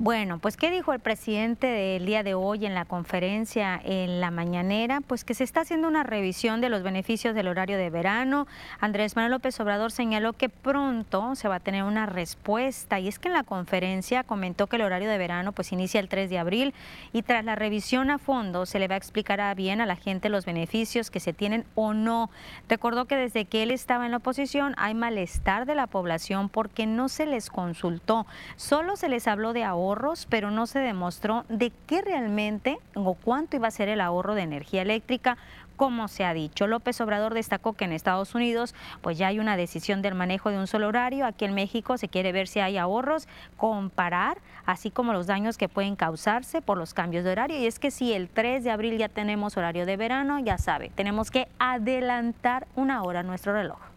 Bueno, 0.00 0.38
pues 0.38 0.56
¿qué 0.56 0.70
dijo 0.70 0.92
el 0.92 1.00
presidente 1.00 1.66
del 1.66 2.06
día 2.06 2.22
de 2.22 2.34
hoy 2.34 2.64
en 2.64 2.72
la 2.72 2.84
conferencia 2.84 3.80
en 3.82 4.20
la 4.20 4.30
mañanera? 4.30 5.00
Pues 5.00 5.24
que 5.24 5.34
se 5.34 5.42
está 5.42 5.62
haciendo 5.62 5.88
una 5.88 6.04
revisión 6.04 6.60
de 6.60 6.68
los 6.68 6.84
beneficios 6.84 7.34
del 7.34 7.48
horario 7.48 7.76
de 7.76 7.90
verano. 7.90 8.46
Andrés 8.78 9.16
Manuel 9.16 9.32
López 9.32 9.58
Obrador 9.58 9.90
señaló 9.90 10.34
que 10.34 10.50
pronto 10.50 11.34
se 11.34 11.48
va 11.48 11.56
a 11.56 11.60
tener 11.60 11.82
una 11.82 12.06
respuesta 12.06 13.00
y 13.00 13.08
es 13.08 13.18
que 13.18 13.26
en 13.26 13.34
la 13.34 13.42
conferencia 13.42 14.22
comentó 14.22 14.68
que 14.68 14.76
el 14.76 14.82
horario 14.82 15.10
de 15.10 15.18
verano 15.18 15.50
pues 15.50 15.72
inicia 15.72 15.98
el 15.98 16.08
3 16.08 16.30
de 16.30 16.38
abril 16.38 16.74
y 17.12 17.22
tras 17.22 17.44
la 17.44 17.56
revisión 17.56 18.10
a 18.10 18.18
fondo 18.18 18.66
se 18.66 18.78
le 18.78 18.86
va 18.86 18.94
a 18.94 18.98
explicar 18.98 19.56
bien 19.56 19.80
a 19.80 19.86
la 19.86 19.96
gente 19.96 20.28
los 20.28 20.46
beneficios 20.46 21.10
que 21.10 21.18
se 21.18 21.32
tienen 21.32 21.64
o 21.74 21.92
no. 21.92 22.30
Recordó 22.68 23.06
que 23.06 23.16
desde 23.16 23.46
que 23.46 23.64
él 23.64 23.72
estaba 23.72 24.04
en 24.04 24.12
la 24.12 24.18
oposición 24.18 24.76
hay 24.78 24.94
malestar 24.94 25.66
de 25.66 25.74
la 25.74 25.88
población 25.88 26.48
porque 26.50 26.86
no 26.86 27.08
se 27.08 27.26
les 27.26 27.50
consultó, 27.50 28.28
solo 28.54 28.94
se 28.94 29.08
les 29.08 29.26
habló 29.26 29.52
de 29.52 29.64
ahorro 29.88 30.12
pero 30.28 30.50
no 30.50 30.66
se 30.66 30.78
demostró 30.80 31.44
de 31.48 31.72
qué 31.86 32.02
realmente 32.02 32.78
o 32.94 33.14
cuánto 33.14 33.56
iba 33.56 33.68
a 33.68 33.70
ser 33.70 33.88
el 33.88 34.00
ahorro 34.00 34.34
de 34.34 34.42
energía 34.42 34.82
eléctrica, 34.82 35.38
como 35.76 36.08
se 36.08 36.24
ha 36.24 36.34
dicho. 36.34 36.66
López 36.66 37.00
Obrador 37.00 37.34
destacó 37.34 37.72
que 37.72 37.84
en 37.84 37.92
Estados 37.92 38.34
Unidos 38.34 38.74
pues 39.00 39.16
ya 39.16 39.28
hay 39.28 39.38
una 39.38 39.56
decisión 39.56 40.02
del 40.02 40.14
manejo 40.14 40.50
de 40.50 40.58
un 40.58 40.66
solo 40.66 40.88
horario. 40.88 41.24
Aquí 41.24 41.44
en 41.44 41.54
México 41.54 41.96
se 41.96 42.08
quiere 42.08 42.32
ver 42.32 42.48
si 42.48 42.60
hay 42.60 42.76
ahorros, 42.76 43.28
comparar, 43.56 44.38
así 44.66 44.90
como 44.90 45.12
los 45.12 45.26
daños 45.26 45.56
que 45.56 45.68
pueden 45.68 45.96
causarse 45.96 46.60
por 46.60 46.76
los 46.76 46.94
cambios 46.94 47.24
de 47.24 47.32
horario. 47.32 47.58
Y 47.58 47.66
es 47.66 47.78
que 47.78 47.90
si 47.90 48.12
el 48.12 48.28
3 48.28 48.64
de 48.64 48.70
abril 48.70 48.98
ya 48.98 49.08
tenemos 49.08 49.56
horario 49.56 49.86
de 49.86 49.96
verano, 49.96 50.38
ya 50.40 50.58
sabe, 50.58 50.90
tenemos 50.94 51.30
que 51.30 51.48
adelantar 51.58 52.66
una 52.74 53.02
hora 53.02 53.22
nuestro 53.22 53.52
reloj. 53.52 53.87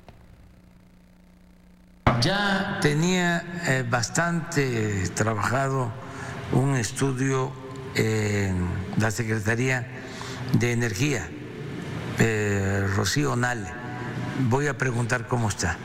Ya 2.21 2.77
tenía 2.83 3.43
eh, 3.65 3.83
bastante 3.89 5.09
trabajado 5.15 5.91
un 6.51 6.75
estudio 6.75 7.51
en 7.95 8.67
la 8.99 9.09
Secretaría 9.09 9.87
de 10.53 10.71
Energía, 10.71 11.27
eh, 12.19 12.87
Rocío 12.95 13.35
Nale. 13.35 13.67
Voy 14.49 14.67
a 14.67 14.77
preguntar 14.77 15.27
cómo 15.27 15.49
está. 15.49 15.79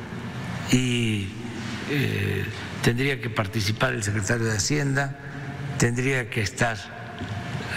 Y 0.70 1.28
eh, 1.88 2.44
tendría 2.82 3.18
que 3.18 3.30
participar 3.30 3.94
el 3.94 4.02
secretario 4.02 4.44
de 4.44 4.56
Hacienda, 4.58 5.16
tendría 5.78 6.28
que 6.28 6.42
estar 6.42 6.76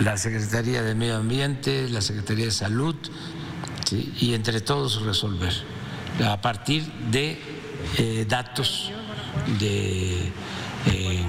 la 0.02 0.18
Secretaría 0.18 0.82
de 0.82 0.96
Medio 0.96 1.16
Ambiente, 1.16 1.88
la 1.88 2.02
Secretaría 2.02 2.46
de 2.46 2.52
Salud, 2.52 2.96
y 3.92 4.34
entre 4.34 4.60
todos 4.60 5.02
resolver 5.04 5.54
a 6.28 6.42
partir 6.42 6.84
de 7.10 7.59
eh, 7.98 8.26
datos 8.28 8.92
de 9.60 10.32
eh, 10.88 11.26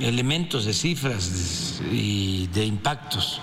elementos 0.00 0.64
de 0.64 0.72
cifras 0.72 1.80
y 1.90 2.46
de 2.48 2.64
impactos. 2.64 3.40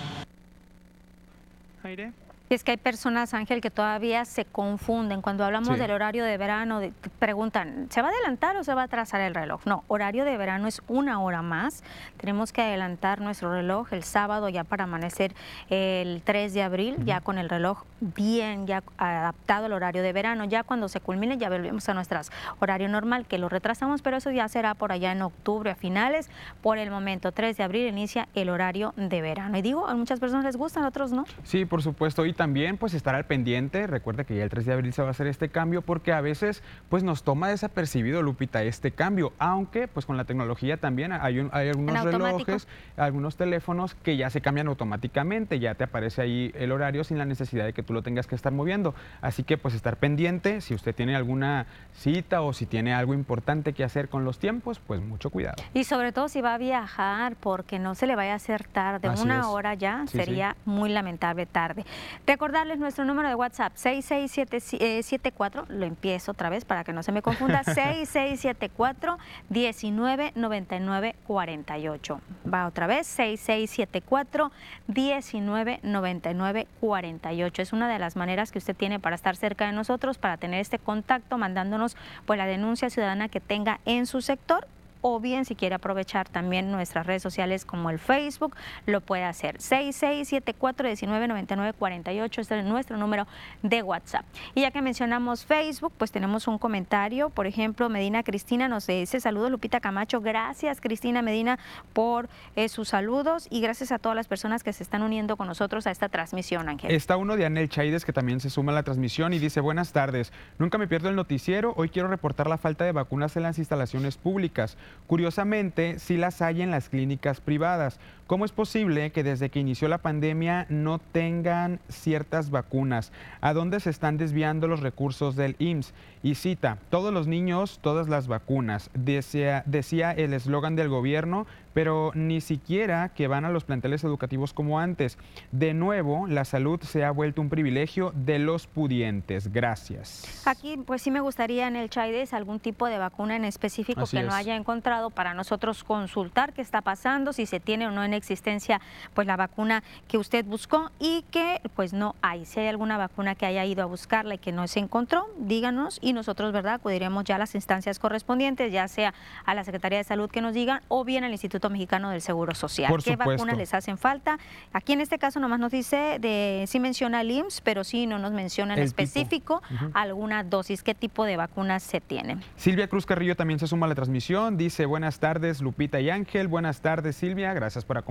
Es 2.50 2.62
que 2.62 2.72
hay 2.72 2.76
personas, 2.76 3.32
Ángel, 3.32 3.62
que 3.62 3.70
todavía 3.70 4.26
se 4.26 4.44
confunden. 4.44 5.22
Cuando 5.22 5.46
hablamos 5.46 5.78
del 5.78 5.90
horario 5.90 6.24
de 6.24 6.36
verano, 6.36 6.80
preguntan, 7.18 7.86
¿se 7.88 8.02
va 8.02 8.08
a 8.08 8.10
adelantar 8.10 8.54
o 8.58 8.64
se 8.64 8.74
va 8.74 8.82
a 8.82 8.84
atrasar 8.84 9.22
el 9.22 9.34
reloj? 9.34 9.62
No, 9.64 9.82
horario 9.88 10.26
de 10.26 10.36
verano 10.36 10.68
es 10.68 10.82
una 10.86 11.20
hora 11.20 11.40
más. 11.40 11.82
Tenemos 12.18 12.52
que 12.52 12.60
adelantar 12.60 13.22
nuestro 13.22 13.50
reloj 13.50 13.94
el 13.94 14.04
sábado 14.04 14.50
ya 14.50 14.62
para 14.62 14.84
amanecer 14.84 15.34
el 15.70 16.20
3 16.22 16.52
de 16.52 16.62
abril, 16.62 16.96
ya 17.06 17.22
con 17.22 17.38
el 17.38 17.48
reloj 17.48 17.84
bien, 18.00 18.66
ya 18.66 18.82
adaptado 18.98 19.64
al 19.64 19.72
horario 19.72 20.02
de 20.02 20.12
verano. 20.12 20.44
Ya 20.44 20.64
cuando 20.64 20.88
se 20.88 21.00
culmine 21.00 21.38
ya 21.38 21.48
volvemos 21.48 21.88
a 21.88 21.94
nuestro 21.94 22.20
horario 22.60 22.90
normal, 22.90 23.24
que 23.26 23.38
lo 23.38 23.48
retrasamos, 23.48 24.02
pero 24.02 24.18
eso 24.18 24.30
ya 24.30 24.46
será 24.48 24.74
por 24.74 24.92
allá 24.92 25.12
en 25.12 25.22
octubre 25.22 25.70
a 25.70 25.74
finales. 25.76 26.28
Por 26.62 26.76
el 26.76 26.90
momento, 26.90 27.32
3 27.32 27.56
de 27.56 27.62
abril 27.62 27.88
inicia 27.88 28.28
el 28.34 28.50
horario 28.50 28.92
de 28.98 29.22
verano. 29.22 29.56
Y 29.56 29.62
digo, 29.62 29.88
a 29.88 29.94
muchas 29.94 30.20
personas 30.20 30.44
les 30.44 30.56
gustan, 30.56 30.84
a 30.84 30.88
otros 30.88 31.10
no. 31.10 31.24
Sí, 31.42 31.64
por 31.64 31.82
supuesto. 31.82 32.26
Y 32.26 32.33
también 32.34 32.76
pues 32.76 32.94
estar 32.94 33.14
al 33.14 33.24
pendiente, 33.24 33.86
recuerda 33.86 34.24
que 34.24 34.36
ya 34.36 34.44
el 34.44 34.50
3 34.50 34.66
de 34.66 34.72
abril 34.72 34.92
se 34.92 35.02
va 35.02 35.08
a 35.08 35.10
hacer 35.12 35.26
este 35.26 35.48
cambio 35.48 35.82
porque 35.82 36.12
a 36.12 36.20
veces 36.20 36.62
pues 36.88 37.02
nos 37.02 37.22
toma 37.22 37.48
desapercibido, 37.48 38.22
Lupita, 38.22 38.62
este 38.62 38.90
cambio, 38.90 39.32
aunque 39.38 39.88
pues 39.88 40.06
con 40.06 40.16
la 40.16 40.24
tecnología 40.24 40.76
también 40.76 41.12
hay, 41.12 41.48
hay 41.52 41.68
algunos 41.68 42.04
relojes, 42.04 42.68
algunos 42.96 43.36
teléfonos 43.36 43.94
que 43.94 44.16
ya 44.16 44.30
se 44.30 44.40
cambian 44.40 44.68
automáticamente, 44.68 45.58
ya 45.58 45.74
te 45.74 45.84
aparece 45.84 46.22
ahí 46.22 46.52
el 46.54 46.72
horario 46.72 47.04
sin 47.04 47.18
la 47.18 47.24
necesidad 47.24 47.64
de 47.64 47.72
que 47.72 47.82
tú 47.82 47.92
lo 47.92 48.02
tengas 48.02 48.26
que 48.26 48.34
estar 48.34 48.52
moviendo. 48.52 48.94
Así 49.20 49.44
que 49.44 49.58
pues 49.58 49.74
estar 49.74 49.96
pendiente, 49.96 50.60
si 50.60 50.74
usted 50.74 50.94
tiene 50.94 51.16
alguna 51.16 51.66
cita 51.94 52.42
o 52.42 52.52
si 52.52 52.66
tiene 52.66 52.94
algo 52.94 53.14
importante 53.14 53.72
que 53.72 53.84
hacer 53.84 54.08
con 54.08 54.24
los 54.24 54.38
tiempos, 54.38 54.80
pues 54.80 55.00
mucho 55.00 55.30
cuidado. 55.30 55.56
Y 55.72 55.84
sobre 55.84 56.12
todo 56.12 56.28
si 56.28 56.40
va 56.40 56.54
a 56.54 56.58
viajar, 56.58 57.36
porque 57.36 57.78
no 57.78 57.94
se 57.94 58.06
le 58.06 58.16
vaya 58.16 58.32
a 58.32 58.36
hacer 58.36 58.64
tarde, 58.64 59.08
una 59.20 59.48
hora 59.50 59.74
ya 59.74 60.04
sería 60.06 60.56
muy 60.64 60.90
lamentable 60.90 61.46
tarde. 61.46 61.84
Recordarles 62.26 62.78
nuestro 62.78 63.04
número 63.04 63.28
de 63.28 63.34
WhatsApp, 63.34 63.74
6674, 63.74 65.66
lo 65.68 65.84
empiezo 65.84 66.32
otra 66.32 66.48
vez 66.48 66.64
para 66.64 66.82
que 66.82 66.94
no 66.94 67.02
se 67.02 67.12
me 67.12 67.20
confunda, 67.20 67.62
6674 67.64 69.18
199948. 69.50 72.20
Va 72.52 72.66
otra 72.66 72.86
vez, 72.86 73.06
6674 73.08 74.50
199948. 74.86 77.62
Es 77.62 77.74
una 77.74 77.92
de 77.92 77.98
las 77.98 78.16
maneras 78.16 78.52
que 78.52 78.58
usted 78.58 78.74
tiene 78.74 78.98
para 78.98 79.16
estar 79.16 79.36
cerca 79.36 79.66
de 79.66 79.72
nosotros, 79.72 80.16
para 80.16 80.38
tener 80.38 80.60
este 80.60 80.78
contacto, 80.78 81.36
mandándonos 81.36 81.94
pues 82.24 82.38
la 82.38 82.46
denuncia 82.46 82.88
ciudadana 82.88 83.28
que 83.28 83.40
tenga 83.40 83.80
en 83.84 84.06
su 84.06 84.22
sector 84.22 84.66
o 85.06 85.20
bien 85.20 85.44
si 85.44 85.54
quiere 85.54 85.74
aprovechar 85.74 86.30
también 86.30 86.72
nuestras 86.72 87.06
redes 87.06 87.22
sociales 87.22 87.66
como 87.66 87.90
el 87.90 87.98
Facebook, 87.98 88.56
lo 88.86 89.02
puede 89.02 89.24
hacer. 89.24 89.58
6674199948 89.58 92.38
este 92.38 92.60
es 92.60 92.64
nuestro 92.64 92.96
número 92.96 93.26
de 93.62 93.82
WhatsApp. 93.82 94.24
Y 94.54 94.62
ya 94.62 94.70
que 94.70 94.80
mencionamos 94.80 95.44
Facebook, 95.44 95.92
pues 95.98 96.10
tenemos 96.10 96.48
un 96.48 96.56
comentario, 96.56 97.28
por 97.28 97.46
ejemplo, 97.46 97.90
Medina 97.90 98.22
Cristina 98.22 98.66
nos 98.66 98.86
dice 98.86 99.20
saludos 99.20 99.50
Lupita 99.50 99.78
Camacho, 99.78 100.22
gracias 100.22 100.80
Cristina 100.80 101.20
Medina 101.20 101.58
por 101.92 102.30
eh, 102.56 102.70
sus 102.70 102.88
saludos 102.88 103.46
y 103.50 103.60
gracias 103.60 103.92
a 103.92 103.98
todas 103.98 104.16
las 104.16 104.26
personas 104.26 104.62
que 104.62 104.72
se 104.72 104.82
están 104.82 105.02
uniendo 105.02 105.36
con 105.36 105.48
nosotros 105.48 105.86
a 105.86 105.90
esta 105.90 106.08
transmisión, 106.08 106.70
Ángel. 106.70 106.90
Está 106.90 107.18
uno 107.18 107.36
de 107.36 107.44
Anel 107.44 107.68
Chaides 107.68 108.06
que 108.06 108.14
también 108.14 108.40
se 108.40 108.48
suma 108.48 108.72
a 108.72 108.74
la 108.74 108.84
transmisión 108.84 109.34
y 109.34 109.38
dice 109.38 109.60
buenas 109.60 109.92
tardes, 109.92 110.32
nunca 110.58 110.78
me 110.78 110.88
pierdo 110.88 111.10
el 111.10 111.16
noticiero, 111.16 111.74
hoy 111.76 111.90
quiero 111.90 112.08
reportar 112.08 112.46
la 112.46 112.56
falta 112.56 112.86
de 112.86 112.92
vacunas 112.92 113.36
en 113.36 113.42
las 113.42 113.58
instalaciones 113.58 114.16
públicas. 114.16 114.78
Curiosamente, 115.06 115.98
sí 115.98 116.16
las 116.16 116.42
hay 116.42 116.62
en 116.62 116.70
las 116.70 116.88
clínicas 116.88 117.40
privadas. 117.40 117.98
¿Cómo 118.26 118.46
es 118.46 118.52
posible 118.52 119.12
que 119.12 119.22
desde 119.22 119.50
que 119.50 119.60
inició 119.60 119.86
la 119.86 119.98
pandemia 119.98 120.64
no 120.70 120.98
tengan 120.98 121.78
ciertas 121.90 122.48
vacunas? 122.48 123.12
¿A 123.42 123.52
dónde 123.52 123.80
se 123.80 123.90
están 123.90 124.16
desviando 124.16 124.66
los 124.66 124.80
recursos 124.80 125.36
del 125.36 125.56
IMSS? 125.58 125.92
Y 126.22 126.36
cita, 126.36 126.78
todos 126.88 127.12
los 127.12 127.26
niños, 127.26 127.80
todas 127.82 128.08
las 128.08 128.26
vacunas. 128.26 128.88
Decía, 128.94 129.62
decía 129.66 130.12
el 130.12 130.32
eslogan 130.32 130.74
del 130.74 130.88
gobierno, 130.88 131.46
pero 131.74 132.12
ni 132.14 132.40
siquiera 132.40 133.10
que 133.10 133.28
van 133.28 133.44
a 133.44 133.50
los 133.50 133.64
planteles 133.64 134.04
educativos 134.04 134.54
como 134.54 134.80
antes. 134.80 135.18
De 135.52 135.74
nuevo, 135.74 136.26
la 136.26 136.46
salud 136.46 136.80
se 136.80 137.04
ha 137.04 137.10
vuelto 137.10 137.42
un 137.42 137.50
privilegio 137.50 138.12
de 138.14 138.38
los 138.38 138.66
pudientes. 138.66 139.52
Gracias. 139.52 140.46
Aquí, 140.46 140.78
pues 140.78 141.02
sí 141.02 141.10
me 141.10 141.20
gustaría 141.20 141.66
en 141.68 141.76
el 141.76 141.90
Chaides 141.90 142.32
algún 142.32 142.58
tipo 142.58 142.86
de 142.86 142.96
vacuna 142.96 143.36
en 143.36 143.44
específico 143.44 144.04
que 144.10 144.22
no 144.22 144.32
haya 144.32 144.56
encontrado 144.56 145.10
para 145.10 145.34
nosotros 145.34 145.84
consultar 145.84 146.54
qué 146.54 146.62
está 146.62 146.80
pasando, 146.80 147.34
si 147.34 147.44
se 147.44 147.60
tiene 147.60 147.86
o 147.86 147.90
no 147.90 148.02
en 148.02 148.13
existencia 148.16 148.80
pues 149.14 149.26
la 149.26 149.36
vacuna 149.36 149.82
que 150.08 150.18
usted 150.18 150.44
buscó 150.44 150.90
y 150.98 151.24
que 151.30 151.60
pues 151.74 151.92
no 151.92 152.14
hay. 152.22 152.44
Si 152.44 152.60
hay 152.60 152.68
alguna 152.68 152.96
vacuna 152.96 153.34
que 153.34 153.46
haya 153.46 153.64
ido 153.64 153.82
a 153.82 153.86
buscarla 153.86 154.34
y 154.34 154.38
que 154.38 154.52
no 154.52 154.66
se 154.68 154.80
encontró, 154.80 155.26
díganos 155.38 155.98
y 156.02 156.12
nosotros, 156.12 156.52
¿verdad?, 156.52 156.74
acudiremos 156.74 157.24
ya 157.24 157.36
a 157.36 157.38
las 157.38 157.54
instancias 157.54 157.98
correspondientes, 157.98 158.72
ya 158.72 158.88
sea 158.88 159.14
a 159.44 159.54
la 159.54 159.64
Secretaría 159.64 159.98
de 159.98 160.04
Salud 160.04 160.30
que 160.30 160.40
nos 160.40 160.54
digan 160.54 160.80
o 160.88 161.04
bien 161.04 161.24
al 161.24 161.32
Instituto 161.32 161.70
Mexicano 161.70 162.10
del 162.10 162.20
Seguro 162.20 162.54
Social. 162.54 162.92
¿Qué 163.02 163.16
vacunas 163.16 163.56
les 163.56 163.74
hacen 163.74 163.98
falta? 163.98 164.38
Aquí 164.72 164.92
en 164.92 165.00
este 165.00 165.18
caso 165.18 165.40
nomás 165.40 165.60
nos 165.60 165.72
dice, 165.72 166.18
de, 166.20 166.64
sí 166.66 166.80
menciona 166.80 167.20
el 167.20 167.30
IMSS, 167.30 167.60
pero 167.60 167.84
sí 167.84 168.06
no 168.06 168.18
nos 168.18 168.32
menciona 168.32 168.74
en 168.74 168.80
específico 168.80 169.62
alguna 169.92 170.44
dosis, 170.44 170.82
qué 170.82 170.94
tipo 170.94 171.24
de 171.24 171.36
vacunas 171.36 171.82
se 171.82 172.00
tienen. 172.00 172.42
Silvia 172.56 172.88
Cruz 172.88 173.06
Carrillo 173.06 173.36
también 173.36 173.58
se 173.58 173.66
suma 173.66 173.86
a 173.86 173.88
la 173.88 173.94
transmisión, 173.94 174.56
dice 174.56 174.86
buenas 174.86 175.18
tardes 175.18 175.60
Lupita 175.60 176.00
y 176.00 176.10
Ángel, 176.10 176.48
buenas 176.48 176.80
tardes 176.80 177.16
Silvia, 177.16 177.52
gracias 177.54 177.84
por 177.84 177.98
acompañarnos 177.98 178.03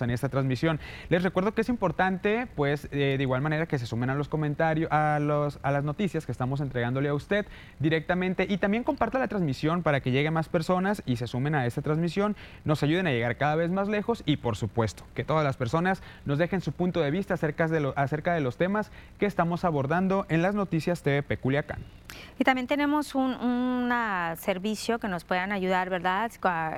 en 0.00 0.10
esta 0.10 0.28
transmisión. 0.28 0.80
Les 1.08 1.22
recuerdo 1.22 1.52
que 1.52 1.62
es 1.62 1.68
importante, 1.68 2.46
pues, 2.54 2.88
eh, 2.90 3.16
de 3.16 3.22
igual 3.22 3.42
manera 3.42 3.66
que 3.66 3.78
se 3.78 3.86
sumen 3.86 4.10
a 4.10 4.14
los 4.14 4.28
comentarios, 4.28 4.90
a, 4.90 5.18
los, 5.20 5.58
a 5.62 5.70
las 5.70 5.84
noticias 5.84 6.26
que 6.26 6.32
estamos 6.32 6.60
entregándole 6.60 7.08
a 7.08 7.14
usted 7.14 7.46
directamente 7.78 8.46
y 8.48 8.58
también 8.58 8.84
comparta 8.84 9.18
la 9.18 9.28
transmisión 9.28 9.82
para 9.82 10.00
que 10.00 10.10
llegue 10.10 10.30
más 10.30 10.48
personas 10.48 11.02
y 11.06 11.16
se 11.16 11.26
sumen 11.26 11.54
a 11.54 11.66
esta 11.66 11.82
transmisión, 11.82 12.36
nos 12.64 12.82
ayuden 12.82 13.06
a 13.06 13.10
llegar 13.10 13.36
cada 13.36 13.56
vez 13.56 13.70
más 13.70 13.88
lejos 13.88 14.22
y, 14.26 14.36
por 14.36 14.56
supuesto, 14.56 15.04
que 15.14 15.24
todas 15.24 15.44
las 15.44 15.56
personas 15.56 16.02
nos 16.24 16.38
dejen 16.38 16.60
su 16.60 16.72
punto 16.72 17.00
de 17.00 17.10
vista 17.10 17.34
acerca 17.34 17.68
de, 17.68 17.92
acerca 17.96 18.34
de 18.34 18.40
los 18.40 18.56
temas 18.56 18.90
que 19.18 19.26
estamos 19.26 19.64
abordando 19.64 20.26
en 20.28 20.42
las 20.42 20.54
noticias 20.54 21.02
TV 21.02 21.36
Culiacán. 21.38 21.97
Y 22.38 22.44
también 22.44 22.66
tenemos 22.66 23.14
un, 23.14 23.38
servicio 24.38 24.98
que 24.98 25.08
nos 25.08 25.24
puedan 25.24 25.50
ayudar, 25.50 25.90
¿verdad? 25.90 26.30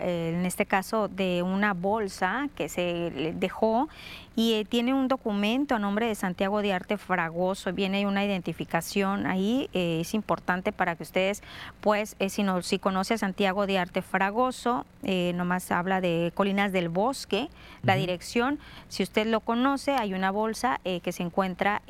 En 0.03 0.47
este 0.47 0.67
caso 0.67 1.09
de 1.09 1.43
una 1.43 1.75
bolsa 1.75 2.49
que 2.55 2.69
se 2.69 3.35
dejó 3.37 3.89
y 4.37 4.55
eh, 4.55 4.65
tiene 4.65 4.95
un 4.95 5.09
documento 5.09 5.75
a 5.75 5.79
nombre 5.79 6.07
de 6.07 6.15
Santiago 6.15 6.63
de 6.63 6.73
Arte 6.73 6.97
Fragoso, 6.97 7.73
viene 7.73 8.07
una 8.07 8.25
identificación 8.25 9.27
ahí, 9.27 9.69
eh, 9.75 9.99
es 10.01 10.15
importante 10.15 10.73
para 10.73 10.97
que 10.97 11.03
ustedes, 11.03 11.43
pues, 11.81 12.17
eh, 12.21 12.31
si, 12.31 12.43
no, 12.43 12.63
si 12.63 12.79
conoce 12.79 13.15
a 13.15 13.19
Santiago 13.19 13.67
de 13.67 13.79
Arte 13.79 14.03
Fragoso, 14.03 14.87
nomás 15.35 15.71
habla 15.73 16.01
de 16.01 16.33
Colinas 16.35 16.73
del 16.73 16.89
Bosque, 16.89 17.49
la 17.83 17.97
dirección, 17.97 18.59
si 18.89 19.03
usted 19.03 19.27
lo 19.27 19.41
conoce, 19.41 19.93
hay 19.93 20.15
una 20.15 20.31
bolsa 20.31 20.81
que 20.85 21.13
se 21.13 21.23
encuentra 21.23 21.83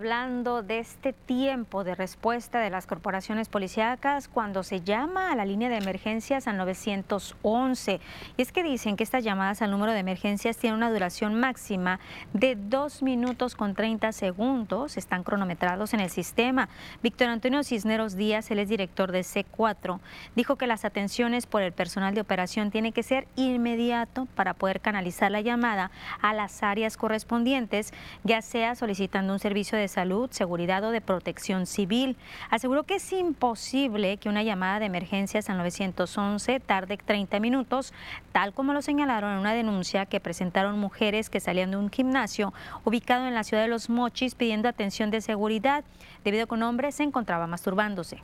Hablando 0.00 0.62
de 0.62 0.78
este 0.78 1.12
tiempo 1.12 1.84
de 1.84 1.94
respuesta 1.94 2.58
de 2.58 2.70
las 2.70 2.86
corporaciones 2.86 3.50
policíacas 3.50 4.28
cuando 4.28 4.62
se 4.62 4.80
llama 4.80 5.30
a 5.30 5.36
la 5.36 5.44
línea 5.44 5.68
de 5.68 5.76
emergencias 5.76 6.48
al 6.48 6.56
911. 6.56 8.00
Y 8.38 8.40
es 8.40 8.50
que 8.50 8.62
dicen 8.62 8.96
que 8.96 9.04
estas 9.04 9.24
llamadas 9.24 9.60
al 9.60 9.70
número 9.70 9.92
de 9.92 9.98
emergencias 9.98 10.56
tienen 10.56 10.78
una 10.78 10.90
duración 10.90 11.38
máxima 11.38 12.00
de 12.32 12.56
2 12.56 13.02
minutos 13.02 13.54
con 13.54 13.74
30 13.74 14.12
segundos. 14.12 14.96
Están 14.96 15.22
cronometrados 15.22 15.92
en 15.92 16.00
el 16.00 16.08
sistema. 16.08 16.70
Víctor 17.02 17.28
Antonio 17.28 17.62
Cisneros 17.62 18.16
Díaz, 18.16 18.50
él 18.50 18.60
es 18.60 18.70
director 18.70 19.12
de 19.12 19.20
C4, 19.20 20.00
dijo 20.34 20.56
que 20.56 20.66
las 20.66 20.86
atenciones 20.86 21.44
por 21.44 21.60
el 21.60 21.72
personal 21.72 22.14
de 22.14 22.22
operación 22.22 22.70
tienen 22.70 22.94
que 22.94 23.02
ser 23.02 23.28
inmediato 23.36 24.26
para 24.34 24.54
poder 24.54 24.80
canalizar 24.80 25.30
la 25.30 25.42
llamada 25.42 25.90
a 26.22 26.32
las 26.32 26.62
áreas 26.62 26.96
correspondientes, 26.96 27.92
ya 28.24 28.40
sea 28.40 28.74
solicitando 28.74 29.34
un 29.34 29.38
servicio 29.38 29.76
de 29.76 29.89
Salud, 29.90 30.30
Seguridad 30.30 30.82
o 30.84 30.90
de 30.90 31.02
Protección 31.02 31.66
Civil. 31.66 32.16
Aseguró 32.48 32.84
que 32.84 32.94
es 32.94 33.12
imposible 33.12 34.16
que 34.16 34.30
una 34.30 34.42
llamada 34.42 34.78
de 34.78 34.86
emergencias 34.86 35.50
al 35.50 35.58
911 35.58 36.60
tarde 36.60 36.96
30 36.96 37.38
minutos, 37.40 37.92
tal 38.32 38.54
como 38.54 38.72
lo 38.72 38.80
señalaron 38.80 39.32
en 39.32 39.38
una 39.38 39.52
denuncia 39.52 40.06
que 40.06 40.20
presentaron 40.20 40.78
mujeres 40.78 41.28
que 41.28 41.40
salían 41.40 41.70
de 41.70 41.76
un 41.76 41.90
gimnasio 41.90 42.54
ubicado 42.84 43.26
en 43.26 43.34
la 43.34 43.44
ciudad 43.44 43.64
de 43.64 43.68
Los 43.68 43.90
Mochis 43.90 44.34
pidiendo 44.34 44.68
atención 44.68 45.10
de 45.10 45.20
seguridad 45.20 45.84
debido 46.24 46.44
a 46.44 46.46
que 46.46 46.54
un 46.54 46.62
hombre 46.62 46.92
se 46.92 47.02
encontraba 47.02 47.46
masturbándose. 47.46 48.22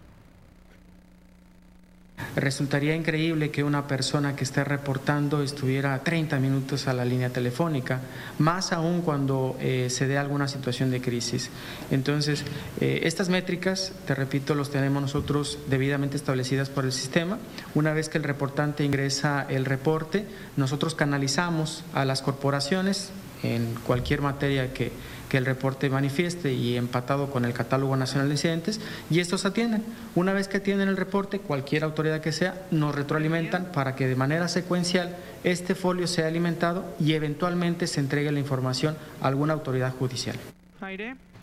Resultaría 2.34 2.94
increíble 2.94 3.50
que 3.50 3.64
una 3.64 3.86
persona 3.86 4.36
que 4.36 4.44
esté 4.44 4.62
reportando 4.62 5.42
estuviera 5.42 5.98
30 6.02 6.38
minutos 6.38 6.86
a 6.86 6.92
la 6.92 7.04
línea 7.04 7.30
telefónica, 7.30 8.00
más 8.38 8.72
aún 8.72 9.02
cuando 9.02 9.56
eh, 9.60 9.88
se 9.90 10.06
dé 10.06 10.18
alguna 10.18 10.48
situación 10.48 10.90
de 10.90 11.00
crisis. 11.00 11.50
Entonces, 11.90 12.44
eh, 12.80 13.00
estas 13.04 13.28
métricas, 13.28 13.92
te 14.06 14.14
repito, 14.14 14.54
los 14.54 14.70
tenemos 14.70 15.00
nosotros 15.00 15.58
debidamente 15.68 16.16
establecidas 16.16 16.68
por 16.68 16.84
el 16.84 16.92
sistema. 16.92 17.38
Una 17.74 17.92
vez 17.92 18.08
que 18.08 18.18
el 18.18 18.24
reportante 18.24 18.84
ingresa 18.84 19.46
el 19.48 19.64
reporte, 19.64 20.26
nosotros 20.56 20.94
canalizamos 20.94 21.84
a 21.94 22.04
las 22.04 22.22
corporaciones 22.22 23.10
en 23.42 23.74
cualquier 23.86 24.20
materia 24.20 24.72
que, 24.72 24.92
que 25.28 25.38
el 25.38 25.46
reporte 25.46 25.90
manifieste 25.90 26.52
y 26.52 26.76
empatado 26.76 27.30
con 27.30 27.44
el 27.44 27.52
Catálogo 27.52 27.96
Nacional 27.96 28.28
de 28.28 28.34
Incidentes 28.34 28.80
y 29.10 29.20
estos 29.20 29.44
atienden. 29.44 29.84
Una 30.14 30.32
vez 30.32 30.48
que 30.48 30.58
atienden 30.58 30.88
el 30.88 30.96
reporte, 30.96 31.38
cualquier 31.38 31.84
autoridad 31.84 32.20
que 32.20 32.32
sea, 32.32 32.66
nos 32.70 32.94
retroalimentan 32.94 33.66
para 33.72 33.96
que 33.96 34.06
de 34.06 34.16
manera 34.16 34.48
secuencial 34.48 35.16
este 35.44 35.74
folio 35.74 36.06
sea 36.06 36.26
alimentado 36.26 36.84
y 37.00 37.14
eventualmente 37.14 37.86
se 37.86 38.00
entregue 38.00 38.32
la 38.32 38.40
información 38.40 38.96
a 39.20 39.28
alguna 39.28 39.54
autoridad 39.54 39.92
judicial. 39.92 40.36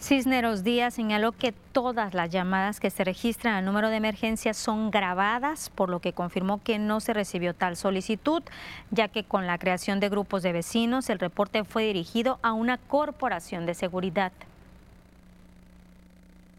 Cisneros 0.04 0.66
Díaz 0.66 0.96
señaló 0.96 1.32
que 1.32 1.54
todas 1.72 2.14
las 2.14 2.30
llamadas 2.30 2.82
que 2.82 2.90
se 2.90 3.06
registran 3.06 3.56
al 3.56 3.64
número 3.64 3.88
de 3.90 3.96
emergencia 3.96 4.54
son 4.54 4.92
grabadas, 4.92 5.72
por 5.74 5.88
lo 5.88 6.02
que 6.02 6.12
confirmó 6.12 6.62
que 6.62 6.78
no 6.78 7.00
se 7.00 7.14
recibió 7.14 7.54
tal 7.54 7.78
solicitud, 7.78 8.44
ya 8.92 9.08
que 9.08 9.24
con 9.24 9.48
la 9.48 9.58
creación 9.58 10.02
de 10.02 10.10
grupos 10.10 10.44
de 10.44 10.52
vecinos 10.52 11.10
el 11.10 11.20
reporte 11.20 11.64
fue 11.64 11.86
dirigido 11.86 12.38
a 12.42 12.52
una 12.52 12.78
corporación 12.78 13.66
de 13.66 13.76
seguridad. 13.76 14.34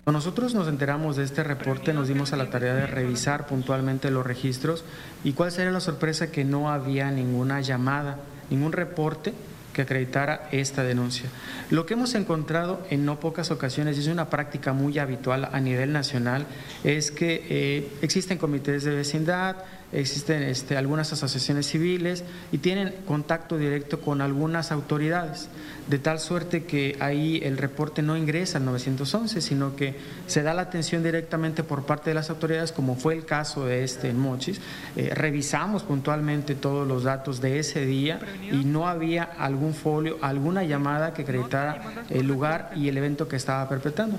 Cuando 0.05 0.21
nosotros 0.21 0.55
nos 0.55 0.67
enteramos 0.67 1.17
de 1.17 1.25
este 1.25 1.45
reporte, 1.45 1.93
nos 1.93 2.09
dimos 2.09 2.33
a 2.33 2.37
la 2.37 2.49
tarea 2.49 2.73
de 2.73 2.87
revisar 2.87 3.47
puntualmente 3.47 4.11
los 4.11 4.25
registros 4.25 4.87
y 5.23 5.35
cuál 5.35 5.53
sería 5.53 5.71
la 5.71 5.81
sorpresa 5.81 6.33
que 6.33 6.45
no 6.45 6.71
había 6.71 7.11
ninguna 7.11 7.61
llamada, 7.61 8.17
ningún 8.49 8.73
reporte 8.73 9.35
que 9.75 9.83
acreditara 9.83 10.49
esta 10.53 10.83
denuncia. 10.83 11.29
Lo 11.69 11.85
que 11.85 11.93
hemos 11.93 12.15
encontrado 12.15 12.87
en 12.89 13.05
no 13.05 13.21
pocas 13.21 13.51
ocasiones, 13.51 13.99
y 13.99 14.01
es 14.01 14.07
una 14.07 14.31
práctica 14.31 14.73
muy 14.73 14.99
habitual 14.99 15.51
a 15.53 15.61
nivel 15.61 15.93
nacional, 15.93 16.47
es 16.83 17.11
que 17.11 17.45
eh, 17.51 17.93
existen 18.01 18.39
comités 18.39 18.85
de 18.85 18.95
vecindad, 18.95 19.57
existen 19.95 20.43
este, 20.43 20.77
algunas 20.77 21.13
asociaciones 21.13 21.67
civiles 21.67 22.25
y 22.53 22.59
tienen 22.59 22.95
contacto 23.07 23.57
directo 23.57 24.01
con 24.01 24.21
algunas 24.21 24.73
autoridades, 24.73 25.49
de 25.89 25.99
tal 25.99 26.19
suerte 26.19 26.65
que 26.65 26.97
ahí 27.01 27.41
el 27.43 27.59
reporte 27.59 28.03
no 28.03 28.17
ingresa 28.17 28.59
al 28.59 28.65
911, 28.65 29.41
sino 29.41 29.77
que 29.77 29.97
se 30.27 30.43
da 30.43 30.53
la 30.55 30.63
atención 30.63 31.03
directamente 31.03 31.63
por 31.63 31.87
parte 31.87 32.11
de 32.11 32.15
las 32.15 32.31
autoridades, 32.31 32.73
como 32.73 32.97
fue 32.97 33.15
el 33.15 33.25
caso 33.25 33.67
de 33.67 33.85
este 33.85 34.09
en 34.09 34.19
Mochis. 34.19 34.61
Eh, 34.97 35.11
revisamos 35.15 35.83
puntualmente 35.83 36.55
todos 36.55 36.87
los 36.87 37.05
datos 37.05 37.41
de 37.41 37.59
ese 37.59 37.87
día 37.87 38.19
y 38.51 38.65
no 38.65 38.89
había 38.89 39.23
algún 39.23 39.75
folio, 39.75 40.19
alguna 40.23 40.65
llamada 40.65 41.15
que 41.15 41.23
acreditara 41.23 42.05
el 42.11 42.27
lugar 42.27 42.73
y 42.75 42.89
el 42.89 42.97
evento 42.99 43.29
que 43.29 43.37
estaba 43.37 43.69
perpetrando. 43.69 44.19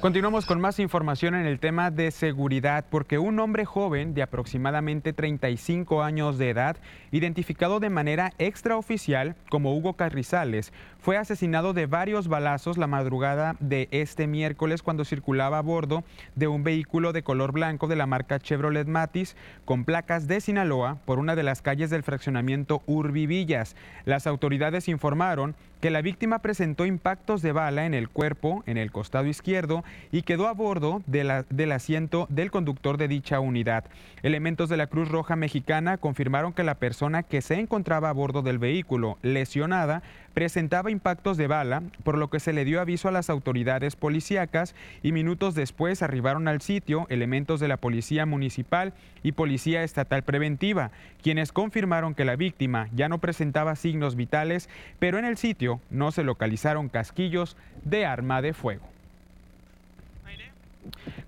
Continuamos 0.00 0.46
con 0.46 0.62
más 0.62 0.78
información 0.78 1.34
en 1.34 1.44
el 1.44 1.60
tema 1.60 1.90
de 1.90 2.10
seguridad 2.10 2.86
porque 2.88 3.18
un 3.18 3.38
hombre 3.38 3.66
joven 3.66 4.14
de 4.14 4.22
aproximadamente 4.22 5.12
35 5.12 6.02
años 6.02 6.38
de 6.38 6.48
edad, 6.48 6.78
identificado 7.10 7.80
de 7.80 7.90
manera 7.90 8.32
extraoficial 8.38 9.36
como 9.50 9.76
Hugo 9.76 9.96
Carrizales, 9.96 10.72
fue 11.00 11.16
asesinado 11.16 11.72
de 11.72 11.86
varios 11.86 12.28
balazos 12.28 12.76
la 12.76 12.86
madrugada 12.86 13.56
de 13.58 13.88
este 13.90 14.26
miércoles 14.26 14.82
cuando 14.82 15.04
circulaba 15.04 15.58
a 15.58 15.62
bordo 15.62 16.04
de 16.34 16.46
un 16.46 16.62
vehículo 16.62 17.12
de 17.12 17.22
color 17.22 17.52
blanco 17.52 17.86
de 17.86 17.96
la 17.96 18.06
marca 18.06 18.38
Chevrolet 18.38 18.86
Matiz 18.86 19.34
con 19.64 19.84
placas 19.84 20.28
de 20.28 20.40
Sinaloa 20.40 20.98
por 21.06 21.18
una 21.18 21.36
de 21.36 21.42
las 21.42 21.62
calles 21.62 21.88
del 21.88 22.02
fraccionamiento 22.02 22.82
Urbivillas. 22.86 23.76
Las 24.04 24.26
autoridades 24.26 24.88
informaron 24.88 25.54
que 25.80 25.90
la 25.90 26.02
víctima 26.02 26.40
presentó 26.40 26.84
impactos 26.84 27.40
de 27.40 27.52
bala 27.52 27.86
en 27.86 27.94
el 27.94 28.10
cuerpo, 28.10 28.62
en 28.66 28.76
el 28.76 28.92
costado 28.92 29.26
izquierdo 29.26 29.82
y 30.12 30.22
quedó 30.22 30.46
a 30.46 30.52
bordo 30.52 31.02
del 31.06 31.72
asiento 31.72 32.26
del 32.28 32.50
conductor 32.50 32.98
de 32.98 33.08
dicha 33.08 33.40
unidad. 33.40 33.84
Elementos 34.22 34.68
de 34.68 34.76
la 34.76 34.88
Cruz 34.88 35.08
Roja 35.08 35.36
Mexicana 35.36 35.96
confirmaron 35.96 36.52
que 36.52 36.64
la 36.64 36.74
persona 36.74 37.22
que 37.22 37.40
se 37.40 37.54
encontraba 37.54 38.10
a 38.10 38.12
bordo 38.12 38.42
del 38.42 38.58
vehículo 38.58 39.16
lesionada 39.22 40.02
presentaba 40.34 40.90
impactos 40.90 41.36
de 41.36 41.46
bala, 41.46 41.82
por 42.04 42.16
lo 42.16 42.30
que 42.30 42.40
se 42.40 42.52
le 42.52 42.64
dio 42.64 42.80
aviso 42.80 43.08
a 43.08 43.12
las 43.12 43.30
autoridades 43.30 43.96
policíacas 43.96 44.74
y 45.02 45.12
minutos 45.12 45.54
después 45.54 46.02
arribaron 46.02 46.48
al 46.48 46.60
sitio 46.60 47.06
elementos 47.08 47.60
de 47.60 47.68
la 47.68 47.76
Policía 47.76 48.26
Municipal 48.26 48.92
y 49.22 49.32
Policía 49.32 49.82
Estatal 49.82 50.22
Preventiva, 50.22 50.90
quienes 51.22 51.52
confirmaron 51.52 52.14
que 52.14 52.24
la 52.24 52.36
víctima 52.36 52.88
ya 52.94 53.08
no 53.08 53.18
presentaba 53.18 53.76
signos 53.76 54.16
vitales, 54.16 54.68
pero 54.98 55.18
en 55.18 55.24
el 55.24 55.36
sitio 55.36 55.80
no 55.90 56.12
se 56.12 56.24
localizaron 56.24 56.88
casquillos 56.88 57.56
de 57.84 58.06
arma 58.06 58.42
de 58.42 58.52
fuego. 58.52 58.86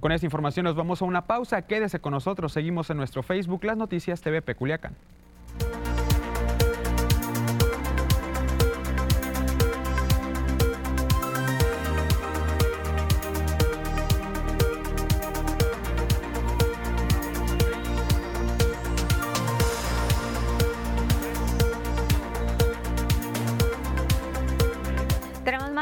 Con 0.01 0.13
esta 0.13 0.27
información 0.27 0.65
nos 0.65 0.75
vamos 0.75 1.03
a 1.03 1.05
una 1.05 1.27
pausa. 1.27 1.63
Quédese 1.63 2.01
con 2.01 2.13
nosotros. 2.13 2.53
Seguimos 2.53 2.91
en 2.91 2.97
nuestro 2.97 3.23
Facebook 3.23 3.65
Las 3.65 3.77
Noticias 3.77 4.21
TV 4.21 4.43
Peculiacán. 4.43 4.95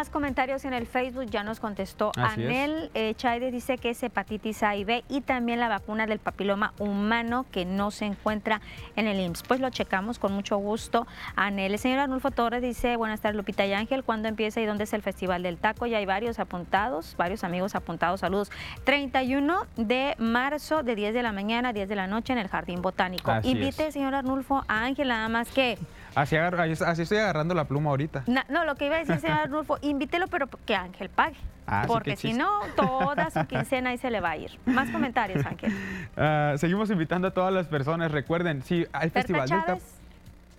Comentarios 0.09 0.64
en 0.64 0.72
el 0.72 0.86
Facebook, 0.86 1.26
ya 1.26 1.42
nos 1.42 1.61
contestó 1.61 2.12
Anel 2.16 2.90
eh, 2.94 3.14
Chaide, 3.16 3.51
dice 3.51 3.76
que 3.76 3.90
es 3.90 4.03
hepatitis 4.03 4.62
A 4.62 4.76
y 4.76 4.84
B 4.84 5.05
y 5.09 5.20
también 5.20 5.61
la 5.61 5.68
vacuna 5.68 6.07
del 6.07 6.18
papiloma 6.18 6.72
humano 6.78 7.44
que 7.51 7.64
no 7.64 7.90
se 7.90 8.07
encuentra 8.07 8.61
en 8.96 9.07
el 9.07 9.20
IMSS. 9.20 9.42
Pues 9.42 9.61
lo 9.61 9.68
checamos 9.70 10.18
con 10.18 10.32
mucho 10.32 10.57
gusto. 10.57 11.07
Anel, 11.36 11.72
el 11.72 11.78
señor 11.78 11.98
Arnulfo 11.98 12.30
Torres 12.30 12.62
dice, 12.62 12.96
buenas 12.96 13.20
tardes 13.20 13.36
Lupita 13.36 13.66
y 13.66 13.72
Ángel, 13.72 14.05
¿cuándo 14.05 14.28
empieza 14.28 14.61
y 14.61 14.66
dónde 14.66 14.84
es 14.84 14.92
el 14.92 15.03
Festival 15.03 15.42
del 15.42 15.59
Taco? 15.59 15.86
Ya 15.86 15.98
hay 15.98 16.07
varios 16.07 16.38
apuntados, 16.38 17.14
varios 17.18 17.44
amigos 17.44 17.74
apuntados, 17.74 18.20
saludos. 18.20 18.51
31 18.84 19.66
de 19.76 20.14
marzo 20.18 20.82
de 20.82 20.94
10 20.94 21.12
de 21.12 21.22
la 21.22 21.32
mañana 21.32 21.70
a 21.70 21.72
10 21.72 21.88
de 21.88 21.96
la 21.96 22.07
noche 22.07 22.32
en 22.32 22.38
el 22.38 22.48
Jardín 22.48 22.80
Botánico. 22.80 23.32
Invite, 23.42 23.92
señor 23.92 24.14
Arnulfo, 24.14 24.64
a 24.68 24.84
Ángel 24.84 25.09
nada 25.09 25.28
más 25.28 25.51
que... 25.51 25.78
Así, 26.14 26.36
así, 26.36 27.02
estoy 27.02 27.18
agarrando 27.18 27.54
la 27.54 27.64
pluma 27.64 27.90
ahorita. 27.90 28.24
No, 28.48 28.64
lo 28.64 28.74
que 28.74 28.86
iba 28.86 28.96
a 28.96 28.98
decir, 29.00 29.18
señor 29.20 29.38
Arnulfo, 29.40 29.78
invítelo, 29.82 30.26
pero 30.28 30.48
que 30.48 30.74
Ángel 30.74 31.08
pague. 31.08 31.36
Ah, 31.66 31.84
porque 31.86 32.16
si 32.16 32.32
no, 32.32 32.61
toda 32.74 33.30
su 33.30 33.46
quincena 33.48 33.90
ahí 33.90 33.98
se 33.98 34.11
le 34.11 34.20
va 34.20 34.30
a 34.30 34.36
ir. 34.36 34.58
Más 34.66 34.90
comentarios, 34.90 35.44
Ángel. 35.44 35.72
Ah, 36.16 36.54
seguimos 36.58 36.90
invitando 36.90 37.28
a 37.28 37.30
todas 37.30 37.52
las 37.52 37.66
personas. 37.66 38.11
Recuerden, 38.11 38.62
sí, 38.62 38.86
al 38.92 39.11
Festival 39.11 39.48
del 39.48 39.78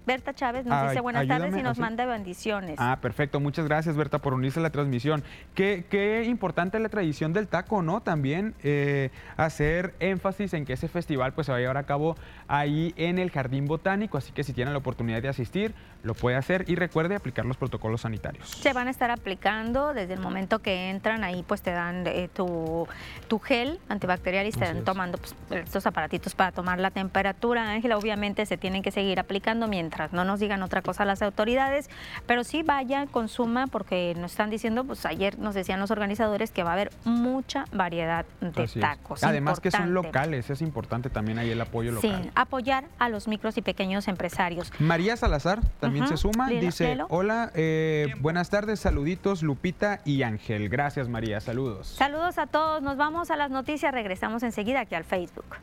Berta 0.05 0.33
Chávez 0.33 0.65
nos 0.65 0.89
dice 0.89 0.99
buenas 0.99 1.27
tardes 1.27 1.55
y 1.55 1.61
nos 1.61 1.77
manda 1.77 2.05
bendiciones. 2.05 2.75
Ah, 2.79 2.97
perfecto. 3.01 3.39
Muchas 3.39 3.65
gracias, 3.65 3.95
Berta, 3.95 4.19
por 4.19 4.33
unirse 4.33 4.59
a 4.59 4.63
la 4.63 4.71
transmisión. 4.71 5.23
Qué, 5.53 5.85
qué 5.89 6.23
importante 6.23 6.79
la 6.79 6.89
tradición 6.89 7.33
del 7.33 7.47
taco, 7.47 7.83
¿no? 7.83 8.01
También 8.01 8.55
eh, 8.63 9.11
hacer 9.37 9.93
énfasis 9.99 10.53
en 10.53 10.65
que 10.65 10.73
ese 10.73 10.87
festival 10.87 11.33
pues, 11.33 11.45
se 11.45 11.51
va 11.51 11.59
a 11.59 11.61
llevar 11.61 11.77
a 11.77 11.83
cabo 11.83 12.15
ahí 12.47 12.93
en 12.97 13.19
el 13.19 13.29
Jardín 13.29 13.67
Botánico, 13.67 14.17
así 14.17 14.31
que 14.31 14.43
si 14.43 14.53
tienen 14.53 14.73
la 14.73 14.79
oportunidad 14.79 15.21
de 15.21 15.29
asistir, 15.29 15.73
lo 16.03 16.15
puede 16.15 16.35
hacer 16.35 16.65
y 16.67 16.75
recuerde 16.75 17.15
aplicar 17.15 17.45
los 17.45 17.57
protocolos 17.57 18.01
sanitarios. 18.01 18.49
Se 18.49 18.73
van 18.73 18.87
a 18.87 18.91
estar 18.91 19.11
aplicando 19.11 19.93
desde 19.93 20.15
el 20.15 20.19
momento 20.19 20.59
que 20.59 20.89
entran, 20.89 21.23
ahí 21.23 21.43
pues 21.47 21.61
te 21.61 21.71
dan 21.71 22.07
eh, 22.07 22.27
tu, 22.33 22.87
tu, 23.27 23.39
gel 23.39 23.79
antibacterial 23.87 24.45
y 24.47 24.49
están 24.49 24.83
tomando 24.83 25.19
pues, 25.19 25.35
estos 25.63 25.85
aparatitos 25.85 26.33
para 26.33 26.51
tomar 26.51 26.79
la 26.79 26.89
temperatura. 26.89 27.69
Ángela, 27.71 27.97
obviamente 27.97 28.45
se 28.47 28.57
tienen 28.57 28.81
que 28.81 28.89
seguir 28.89 29.19
aplicando 29.19 29.67
mientras 29.67 29.90
no 30.11 30.25
nos 30.25 30.39
digan 30.39 30.63
otra 30.63 30.81
cosa 30.81 31.05
las 31.05 31.21
autoridades, 31.21 31.89
pero 32.25 32.43
sí 32.43 32.63
vaya, 32.63 33.05
consuma, 33.07 33.67
porque 33.67 34.13
nos 34.17 34.31
están 34.31 34.49
diciendo, 34.49 34.83
pues 34.83 35.05
ayer 35.05 35.37
nos 35.39 35.55
decían 35.55 35.79
los 35.79 35.91
organizadores 35.91 36.51
que 36.51 36.63
va 36.63 36.71
a 36.71 36.73
haber 36.73 36.91
mucha 37.03 37.65
variedad 37.71 38.25
de 38.39 38.67
tacos. 38.67 39.23
Además 39.23 39.59
que 39.59 39.71
son 39.71 39.93
locales, 39.93 40.49
es 40.49 40.61
importante 40.61 41.09
también 41.09 41.39
ahí 41.39 41.51
el 41.51 41.61
apoyo 41.61 41.91
local. 41.91 42.21
Sí, 42.23 42.31
apoyar 42.35 42.85
a 42.99 43.09
los 43.09 43.27
micros 43.27 43.57
y 43.57 43.61
pequeños 43.61 44.07
empresarios. 44.07 44.71
María 44.79 45.15
Salazar 45.17 45.61
también 45.79 46.07
se 46.07 46.17
suma, 46.17 46.49
dice, 46.49 46.97
hola, 47.09 47.51
eh, 47.55 48.13
buenas 48.19 48.49
tardes, 48.49 48.79
saluditos 48.79 49.43
Lupita 49.43 50.01
y 50.05 50.23
Ángel. 50.23 50.69
Gracias 50.69 51.09
María, 51.09 51.39
saludos. 51.41 51.87
Saludos 51.87 52.37
a 52.37 52.47
todos, 52.47 52.81
nos 52.81 52.97
vamos 52.97 53.31
a 53.31 53.35
las 53.35 53.51
noticias, 53.51 53.93
regresamos 53.93 54.43
enseguida 54.43 54.81
aquí 54.81 54.95
al 54.95 55.03
Facebook. 55.03 55.57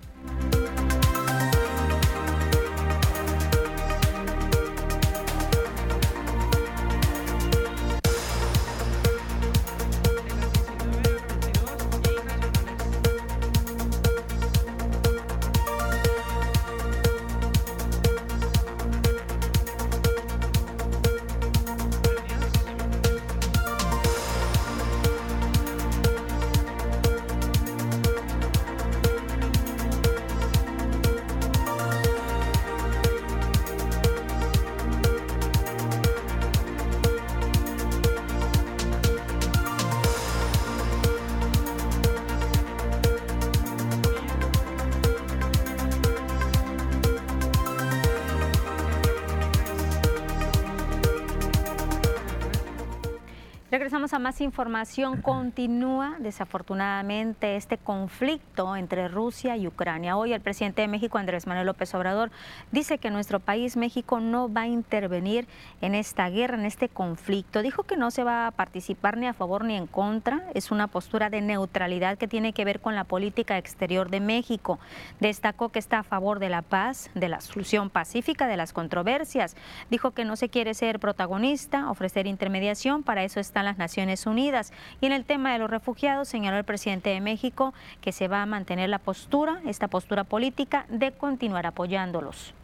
A 54.19 54.21
más 54.21 54.41
información. 54.41 55.23
Continúa 55.23 56.17
desafortunadamente 56.19 57.55
este 57.55 57.79
conflicto 57.79 58.75
entre 58.75 59.07
Rusia 59.07 59.57
y 59.57 59.69
Ucrania. 59.69 60.17
Hoy 60.17 60.33
el 60.33 60.41
presidente 60.41 60.83
de 60.83 60.89
México, 60.89 61.19
Andrés 61.19 61.47
Manuel 61.47 61.67
López 61.67 61.95
Obrador, 61.95 62.33
dice 62.73 62.99
que 62.99 63.11
nuestro 63.11 63.39
país, 63.39 63.77
México, 63.77 64.19
no 64.19 64.53
va 64.53 64.63
a 64.63 64.67
intervenir 64.67 65.47
en 65.81 65.95
esta 65.95 66.29
guerra, 66.31 66.57
en 66.57 66.65
este 66.65 66.89
conflicto. 66.89 67.63
Dijo 67.63 67.85
que 67.85 67.97
no 67.97 68.11
se 68.11 68.25
va 68.25 68.49
a 68.49 68.51
participar 68.51 69.17
ni 69.17 69.29
a 69.29 69.35
favor 69.35 69.65
ni 69.65 69.77
en 69.77 69.87
contra. 69.87 70.43
Es 70.53 70.73
una 70.73 70.89
postura 70.89 71.31
de 71.31 71.41
neutralidad 71.41 72.19
que 72.19 72.27
tiene 72.27 72.53
que 72.53 72.65
ver 72.65 72.81
con 72.81 72.97
la 72.97 73.05
política 73.05 73.57
exterior 73.57 74.11
de 74.11 74.19
México. 74.19 74.81
Destacó 75.21 75.69
que 75.69 75.79
está 75.79 76.01
a 76.01 76.03
favor 76.03 76.41
de 76.41 76.49
la 76.49 76.63
paz, 76.63 77.09
de 77.15 77.29
la 77.29 77.41
solución 77.41 77.89
pacífica 77.89 78.49
de 78.49 78.57
las 78.57 78.73
controversias. 78.73 79.55
Dijo 79.91 80.11
que 80.11 80.25
no 80.25 80.35
se 80.35 80.49
quiere 80.49 80.75
ser 80.75 80.99
protagonista, 80.99 81.89
ofrecer 81.89 82.27
intermediación, 82.27 83.05
para 83.05 83.23
eso 83.23 83.39
están 83.39 83.65
las 83.65 83.79
Naciones 83.79 84.08
Unidas. 84.27 84.73
Y 85.01 85.07
en 85.07 85.13
el 85.13 85.25
tema 85.25 85.53
de 85.53 85.59
los 85.59 85.71
refugiados, 85.71 86.29
señaló 86.29 86.59
el 86.59 86.65
presidente 86.65 87.11
de 87.11 87.21
México 87.21 87.75
que 88.01 88.13
se 88.13 88.29
va 88.29 88.43
a 88.43 88.47
mantener 88.47 88.89
la 88.89 88.99
postura, 88.99 89.61
esta 89.67 89.89
postura 89.89 90.25
política, 90.25 90.87
de 90.89 91.13
continuar 91.13 91.67
apoyándolos. 91.67 92.55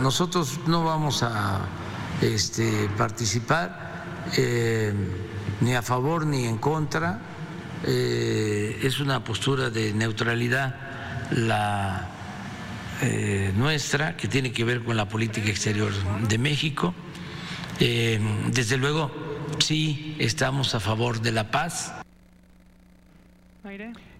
Nosotros 0.00 0.60
no 0.66 0.84
vamos 0.84 1.22
a 1.22 1.60
este, 2.20 2.88
participar 2.96 3.94
eh, 4.36 4.92
ni 5.60 5.74
a 5.74 5.82
favor 5.82 6.26
ni 6.26 6.46
en 6.46 6.58
contra. 6.58 7.20
Eh, 7.86 8.80
es 8.82 9.00
una 9.00 9.22
postura 9.22 9.70
de 9.70 9.92
neutralidad 9.92 10.74
la 11.30 12.08
eh, 13.02 13.52
nuestra, 13.56 14.16
que 14.16 14.28
tiene 14.28 14.52
que 14.52 14.64
ver 14.64 14.82
con 14.82 14.96
la 14.96 15.08
política 15.08 15.48
exterior 15.48 15.92
de 16.26 16.38
México. 16.38 16.94
desde 17.78 18.76
luego, 18.76 19.10
sí 19.64 20.14
estamos 20.18 20.74
a 20.74 20.80
favor 20.80 21.22
de 21.22 21.32
la 21.32 21.50
paz. 21.50 21.94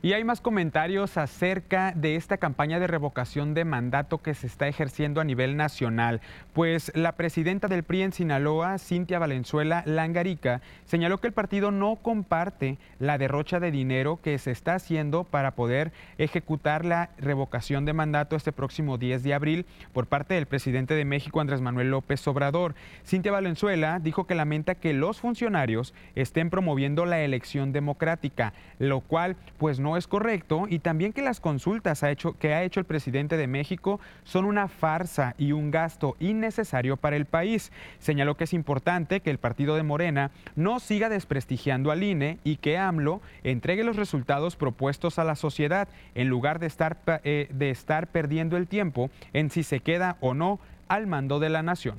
Y 0.05 0.13
hay 0.13 0.23
más 0.23 0.43
comentarios 0.43 1.17
acerca 1.17 1.93
de 1.97 2.17
esta 2.17 2.37
campaña 2.37 2.79
de 2.79 2.87
revocación 2.87 3.55
de 3.55 3.65
mandato 3.65 4.19
que 4.19 4.35
se 4.35 4.47
está 4.47 4.69
ejerciendo 4.69 5.19
a 5.19 5.25
nivel 5.25 5.57
nacional, 5.57 6.21
pues 6.53 6.93
la 6.95 7.13
presidenta 7.13 7.69
del 7.69 7.85
PRI 7.85 8.03
en 8.03 8.13
Sinaloa, 8.13 8.77
Cintia 8.77 9.19
Valenzuela 9.19 9.83
Langarica, 9.87 10.61
señaló 10.85 11.23
que 11.23 11.29
el 11.29 11.33
partido 11.33 11.71
no 11.71 11.97
comparte 11.97 12.77
la 12.99 13.17
derrocha 13.17 13.61
de 13.61 13.71
dinero 13.71 14.21
que 14.23 14.37
se 14.37 14.51
está 14.51 14.75
haciendo 14.75 15.25
para 15.25 15.53
poder 15.53 15.91
ejecutar 16.19 16.85
la 16.85 17.09
revocación 17.17 17.87
de 17.87 17.95
mandato 17.95 18.37
este 18.37 18.53
próximo 18.53 18.99
10 18.99 19.23
de 19.23 19.33
abril 19.33 19.65
por 19.95 20.07
parte 20.07 20.35
del 20.35 20.45
presidente 20.45 20.93
de 20.93 21.07
México, 21.07 21.41
Andrés 21.41 21.63
Manuel 21.63 21.91
López 21.91 22.29
Obrador. 22.29 22.75
Cintia 23.07 23.33
Valenzuela 23.33 24.01
dijo 24.01 24.27
que 24.27 24.35
lamenta 24.35 24.75
que 24.75 24.93
los 24.93 25.21
funcionarios 25.21 25.95
estén 26.15 26.51
promoviendo 26.51 27.07
la 27.07 27.23
elección 27.23 27.73
democrática, 27.73 28.53
lo 28.79 29.01
cual 29.01 29.37
pues 29.57 29.81
no 29.81 29.94
es 29.97 30.07
correcto 30.07 30.67
y 30.69 30.79
también 30.79 31.13
que 31.13 31.23
las 31.23 31.41
consultas 31.41 32.03
ha 32.03 32.11
hecho, 32.11 32.33
que 32.39 32.55
ha 32.55 32.63
hecho 32.63 32.81
el 32.81 32.87
presidente 32.87 33.37
de 33.37 33.47
México 33.47 34.01
son 34.25 34.45
una 34.45 34.69
farsa 34.69 35.35
y 35.39 35.53
un 35.53 35.71
gasto 35.71 36.17
innecesario 36.21 36.97
para 36.97 37.17
el 37.17 37.27
país. 37.27 37.73
Señaló 37.99 38.37
que 38.37 38.45
es 38.45 38.53
importante 38.53 39.21
que 39.21 39.31
el 39.31 39.39
partido 39.39 39.77
de 39.77 39.83
Morena 39.83 40.31
no 40.57 40.81
siga 40.81 41.09
desprestigiando 41.09 41.91
al 41.91 42.03
INE 42.03 42.39
y 42.45 42.57
que 42.57 42.79
AMLO 42.79 43.21
entregue 43.43 43.85
los 43.85 43.97
resultados 43.97 44.57
propuestos 44.57 45.19
a 45.19 45.25
la 45.25 45.37
sociedad 45.37 45.89
en 46.15 46.29
lugar 46.29 46.59
de 46.59 46.67
estar, 46.67 46.99
eh, 47.25 47.49
de 47.51 47.71
estar 47.71 48.09
perdiendo 48.09 48.57
el 48.57 48.67
tiempo 48.67 49.11
en 49.33 49.51
si 49.51 49.63
se 49.63 49.81
queda 49.81 50.17
o 50.21 50.35
no 50.35 50.59
al 50.89 51.07
mando 51.07 51.41
de 51.41 51.51
la 51.51 51.63
nación. 51.63 51.99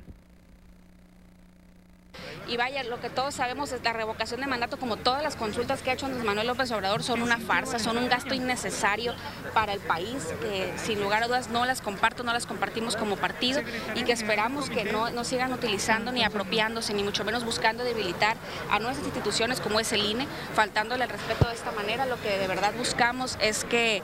Y 2.48 2.56
vaya, 2.56 2.84
lo 2.84 3.00
que 3.00 3.10
todos 3.10 3.34
sabemos 3.34 3.72
es 3.72 3.82
la 3.82 3.92
revocación 3.92 4.40
de 4.40 4.46
mandato, 4.46 4.78
como 4.78 4.96
todas 4.96 5.22
las 5.22 5.34
consultas 5.34 5.82
que 5.82 5.90
ha 5.90 5.94
hecho 5.94 6.06
Andrés 6.06 6.24
Manuel 6.24 6.46
López 6.46 6.70
Obrador, 6.70 7.02
son 7.02 7.22
una 7.22 7.38
farsa, 7.38 7.78
son 7.78 7.98
un 7.98 8.08
gasto 8.08 8.34
innecesario 8.34 9.14
para 9.52 9.72
el 9.72 9.80
país, 9.80 10.22
que 10.40 10.72
sin 10.76 11.00
lugar 11.00 11.24
a 11.24 11.26
dudas 11.26 11.48
no 11.48 11.64
las 11.64 11.80
comparto, 11.80 12.22
no 12.22 12.32
las 12.32 12.46
compartimos 12.46 12.96
como 12.96 13.16
partido 13.16 13.62
y 13.94 14.04
que 14.04 14.12
esperamos 14.12 14.70
que 14.70 14.84
no, 14.84 15.10
no 15.10 15.24
sigan 15.24 15.52
utilizando 15.52 16.12
ni 16.12 16.22
apropiándose, 16.22 16.94
ni 16.94 17.02
mucho 17.02 17.24
menos 17.24 17.44
buscando 17.44 17.82
debilitar 17.82 18.36
a 18.70 18.78
nuestras 18.78 19.06
instituciones 19.06 19.60
como 19.60 19.80
es 19.80 19.92
el 19.92 20.04
INE, 20.04 20.26
faltándole 20.54 21.04
el 21.04 21.10
respeto 21.10 21.48
de 21.48 21.54
esta 21.54 21.72
manera. 21.72 22.06
Lo 22.06 22.20
que 22.20 22.38
de 22.38 22.46
verdad 22.46 22.72
buscamos 22.78 23.36
es 23.40 23.64
que 23.64 24.02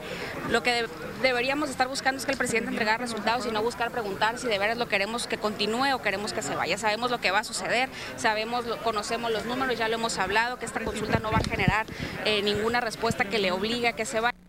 lo 0.49 0.63
que 0.63 0.87
deberíamos 1.21 1.69
estar 1.69 1.87
buscando 1.87 2.19
es 2.19 2.25
que 2.25 2.33
el 2.33 2.37
presidente 2.37 2.71
entregara 2.71 2.97
resultados 2.97 3.45
y 3.45 3.51
no 3.51 3.63
buscar 3.63 3.91
preguntar 3.91 4.37
si 4.37 4.47
de 4.47 4.59
veras 4.59 4.77
lo 4.77 4.87
queremos 4.87 5.27
que 5.27 5.37
continúe 5.37 5.93
o 5.93 6.01
queremos 6.01 6.33
que 6.33 6.41
se 6.41 6.55
vaya. 6.55 6.77
Sabemos 6.77 7.09
lo 7.09 7.19
que 7.19 7.31
va 7.31 7.39
a 7.39 7.43
suceder, 7.43 7.89
sabemos, 8.17 8.65
conocemos 8.83 9.31
los 9.31 9.45
números, 9.45 9.77
ya 9.77 9.87
lo 9.87 9.95
hemos 9.95 10.17
hablado, 10.17 10.57
que 10.57 10.65
esta 10.65 10.79
consulta 10.81 11.19
no 11.19 11.31
va 11.31 11.37
a 11.37 11.43
generar 11.43 11.85
eh, 12.25 12.41
ninguna 12.41 12.81
respuesta 12.81 13.25
que 13.25 13.39
le 13.39 13.51
obligue 13.51 13.87
a 13.87 13.93
que 13.93 14.05
se 14.05 14.19
vaya. 14.19 14.42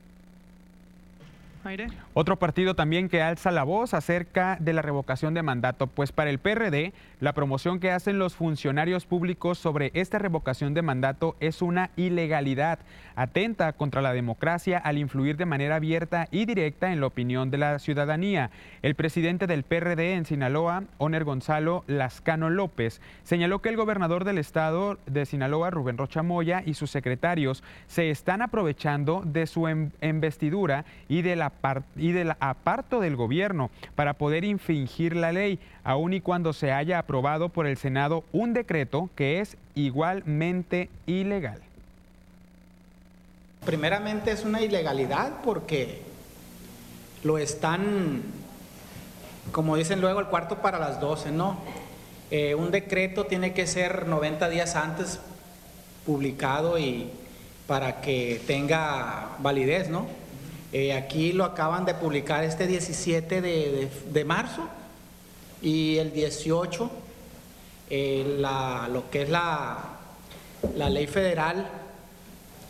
Otro 2.13 2.39
partido 2.39 2.75
también 2.75 3.09
que 3.09 3.23
alza 3.23 3.51
la 3.51 3.65
voz 3.65 3.95
acerca 3.95 4.59
de 4.61 4.75
la 4.75 4.83
revocación 4.83 5.33
de 5.33 5.43
mandato, 5.43 5.87
pues 5.87 6.13
para 6.13 6.31
el 6.31 6.39
PRD 6.39 6.93
la 7.21 7.33
promoción 7.33 7.81
que 7.81 7.91
hacen 7.91 8.19
los 8.19 8.35
funcionarios 8.35 9.07
públicos 9.07 9.59
sobre 9.59 9.91
esta 9.95 10.19
revocación 10.19 10.75
de 10.75 10.83
mandato 10.83 11.37
es 11.41 11.63
una 11.63 11.91
ilegalidad, 11.97 12.81
atenta 13.17 13.73
contra 13.73 14.03
la 14.03 14.13
democracia 14.13 14.77
al 14.77 14.99
influir 14.99 15.39
de 15.39 15.47
manera 15.47 15.77
abierta 15.77 16.29
y 16.31 16.45
directa 16.45 16.93
en 16.93 17.01
la 17.01 17.07
opinión 17.07 17.51
de 17.51 17.59
la 17.59 17.79
ciudadanía. 17.79 18.51
El 18.83 18.95
presidente 18.95 19.47
del 19.47 19.63
PRD 19.63 20.15
en 20.15 20.27
Sinaloa, 20.27 20.85
Oner 20.99 21.25
Gonzalo 21.25 21.85
Lascano 21.87 22.51
López, 22.51 23.01
señaló 23.23 23.63
que 23.63 23.71
el 23.71 23.77
gobernador 23.77 24.25
del 24.25 24.39
estado 24.39 24.99
de 25.07 25.25
Sinaloa, 25.25 25.71
Rubén 25.71 25.97
Rocha 25.97 26.23
Moya, 26.23 26.63
y 26.65 26.75
sus 26.75 26.91
secretarios 26.91 27.63
se 27.87 28.11
están 28.11 28.43
aprovechando 28.43 29.23
de 29.25 29.47
su 29.47 29.67
em-, 29.67 29.91
investidura 30.03 30.85
y 31.09 31.23
de 31.23 31.37
la 31.37 31.54
y 31.97 32.13
del 32.13 32.33
aparto 32.41 33.01
del 33.01 33.17
gobierno 33.17 33.71
para 33.95 34.15
poder 34.15 34.45
infringir 34.45 35.17
la 35.17 35.33
ley, 35.33 35.59
aun 35.83 36.13
y 36.13 36.21
cuando 36.21 36.53
se 36.53 36.73
haya 36.73 36.99
aprobado 36.99 37.49
por 37.49 37.67
el 37.67 37.77
Senado 37.77 38.25
un 38.33 38.53
decreto 38.53 39.11
que 39.15 39.41
es 39.41 39.57
igualmente 39.75 40.89
ilegal. 41.07 41.61
Primeramente 43.65 44.31
es 44.31 44.45
una 44.45 44.61
ilegalidad 44.61 45.41
porque 45.43 46.03
lo 47.23 47.39
están, 47.39 48.23
como 49.53 49.77
dicen 49.77 50.01
luego, 50.01 50.21
el 50.21 50.27
cuarto 50.27 50.59
para 50.59 50.79
las 50.79 51.01
12, 51.01 51.33
¿no? 51.33 51.59
Eh, 52.31 52.55
un 52.55 52.71
decreto 52.71 53.27
tiene 53.27 53.55
que 53.55 53.67
ser 53.67 54.07
90 54.07 54.49
días 54.51 54.77
antes 54.77 55.21
publicado 56.05 56.79
y 56.79 57.11
para 57.67 58.01
que 58.01 58.41
tenga 58.47 59.37
validez, 59.39 59.89
¿no? 59.89 60.07
Eh, 60.77 60.93
aquí 60.93 61.33
lo 61.33 61.45
acaban 61.45 61.85
de 61.85 61.95
publicar 61.95 62.43
este 62.43 62.67
17 62.67 63.41
de, 63.41 64.25
marzo 64.25 64.63
y 65.63 65.99
el 65.99 66.13
18 66.13 66.91
eh, 67.91 68.41
lo 68.91 69.09
que 69.09 69.23
es 69.23 69.29
la, 69.29 69.79
la 70.75 70.91
ley 70.91 71.07
federal 71.07 71.69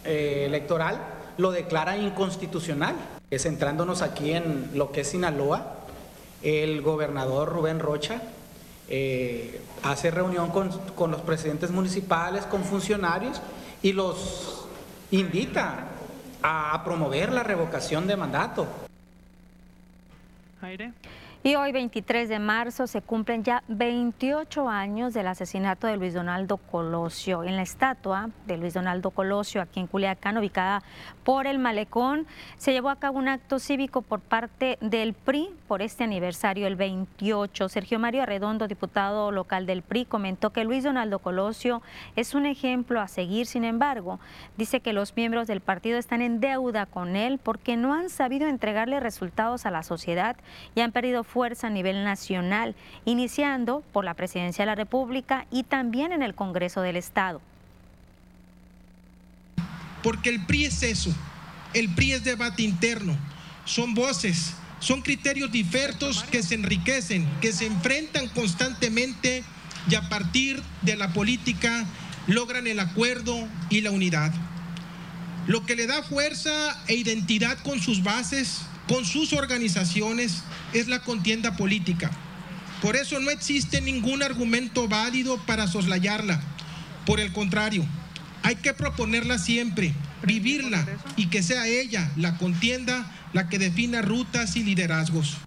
eh, 0.04 0.44
electoral 0.46 1.00
lo 1.38 1.50
declara 1.50 1.96
inconstitucional. 1.96 2.94
Centrándonos 3.34 4.02
aquí 4.02 4.32
en 4.32 4.72
lo 4.74 4.92
que 4.92 5.00
es 5.00 5.08
Sinaloa, 5.08 5.78
el 6.42 6.82
gobernador 6.82 7.48
Rubén 7.48 7.80
Rocha 7.80 8.20
hace 9.82 10.10
reunión 10.10 10.50
con, 10.50 10.68
con 10.94 11.10
los 11.10 11.22
presidentes 11.22 11.70
municipales, 11.70 12.44
con 12.44 12.64
funcionarios 12.64 13.40
y 13.82 13.94
los 13.94 14.66
invita 15.10 15.93
a 16.46 16.82
promover 16.84 17.32
la 17.32 17.42
revocación 17.42 18.06
de 18.06 18.16
mandato. 18.16 18.68
Y 21.46 21.56
hoy, 21.56 21.72
23 21.72 22.30
de 22.30 22.38
marzo, 22.38 22.86
se 22.86 23.02
cumplen 23.02 23.44
ya 23.44 23.62
28 23.68 24.66
años 24.66 25.12
del 25.12 25.26
asesinato 25.26 25.86
de 25.86 25.98
Luis 25.98 26.14
Donaldo 26.14 26.56
Colosio. 26.56 27.44
En 27.44 27.56
la 27.56 27.60
estatua 27.60 28.30
de 28.46 28.56
Luis 28.56 28.72
Donaldo 28.72 29.10
Colosio, 29.10 29.60
aquí 29.60 29.78
en 29.78 29.86
Culiacán, 29.86 30.38
ubicada 30.38 30.82
por 31.22 31.46
el 31.46 31.58
Malecón, 31.58 32.26
se 32.56 32.72
llevó 32.72 32.88
a 32.88 32.96
cabo 32.96 33.18
un 33.18 33.28
acto 33.28 33.58
cívico 33.58 34.00
por 34.00 34.20
parte 34.20 34.78
del 34.80 35.12
PRI 35.12 35.50
por 35.68 35.82
este 35.82 36.02
aniversario, 36.04 36.66
el 36.66 36.76
28. 36.76 37.68
Sergio 37.68 37.98
Mario 37.98 38.22
Arredondo, 38.22 38.66
diputado 38.66 39.30
local 39.30 39.66
del 39.66 39.82
PRI, 39.82 40.06
comentó 40.06 40.48
que 40.48 40.64
Luis 40.64 40.82
Donaldo 40.82 41.18
Colosio 41.18 41.82
es 42.16 42.34
un 42.34 42.46
ejemplo 42.46 43.02
a 43.02 43.06
seguir. 43.06 43.44
Sin 43.44 43.64
embargo, 43.64 44.18
dice 44.56 44.80
que 44.80 44.94
los 44.94 45.14
miembros 45.14 45.46
del 45.46 45.60
partido 45.60 45.98
están 45.98 46.22
en 46.22 46.40
deuda 46.40 46.86
con 46.86 47.16
él 47.16 47.38
porque 47.38 47.76
no 47.76 47.92
han 47.92 48.08
sabido 48.08 48.48
entregarle 48.48 48.98
resultados 48.98 49.66
a 49.66 49.70
la 49.70 49.82
sociedad 49.82 50.36
y 50.74 50.80
han 50.80 50.92
perdido 50.92 51.22
fuerza 51.34 51.66
a 51.66 51.70
nivel 51.70 52.04
nacional, 52.04 52.76
iniciando 53.04 53.82
por 53.92 54.04
la 54.04 54.14
Presidencia 54.14 54.62
de 54.62 54.66
la 54.66 54.76
República 54.76 55.46
y 55.50 55.64
también 55.64 56.12
en 56.12 56.22
el 56.22 56.36
Congreso 56.36 56.80
del 56.80 56.94
Estado. 56.96 57.42
Porque 60.04 60.30
el 60.30 60.46
PRI 60.46 60.66
es 60.66 60.82
eso, 60.84 61.12
el 61.72 61.92
PRI 61.92 62.12
es 62.12 62.24
debate 62.24 62.62
interno, 62.62 63.16
son 63.64 63.94
voces, 63.94 64.54
son 64.78 65.02
criterios 65.02 65.50
diversos 65.50 66.22
que 66.22 66.44
se 66.44 66.54
enriquecen, 66.54 67.28
que 67.40 67.52
se 67.52 67.66
enfrentan 67.66 68.28
constantemente 68.28 69.42
y 69.90 69.96
a 69.96 70.08
partir 70.08 70.62
de 70.82 70.96
la 70.96 71.12
política 71.12 71.84
logran 72.28 72.68
el 72.68 72.78
acuerdo 72.78 73.48
y 73.70 73.80
la 73.80 73.90
unidad. 73.90 74.32
Lo 75.48 75.66
que 75.66 75.74
le 75.74 75.88
da 75.88 76.04
fuerza 76.04 76.80
e 76.86 76.94
identidad 76.94 77.58
con 77.58 77.80
sus 77.80 78.04
bases, 78.04 78.62
con 78.88 79.04
sus 79.04 79.32
organizaciones, 79.32 80.42
es 80.72 80.88
la 80.88 81.00
contienda 81.00 81.56
política. 81.56 82.10
Por 82.82 82.96
eso 82.96 83.18
no 83.18 83.30
existe 83.30 83.80
ningún 83.80 84.22
argumento 84.22 84.88
válido 84.88 85.38
para 85.46 85.66
soslayarla. 85.66 86.40
Por 87.06 87.20
el 87.20 87.32
contrario, 87.32 87.86
hay 88.42 88.56
que 88.56 88.74
proponerla 88.74 89.38
siempre, 89.38 89.94
vivirla 90.22 90.86
y 91.16 91.26
que 91.28 91.42
sea 91.42 91.66
ella, 91.66 92.10
la 92.16 92.36
contienda, 92.36 93.10
la 93.32 93.48
que 93.48 93.58
defina 93.58 94.02
rutas 94.02 94.56
y 94.56 94.64
liderazgos. 94.64 95.38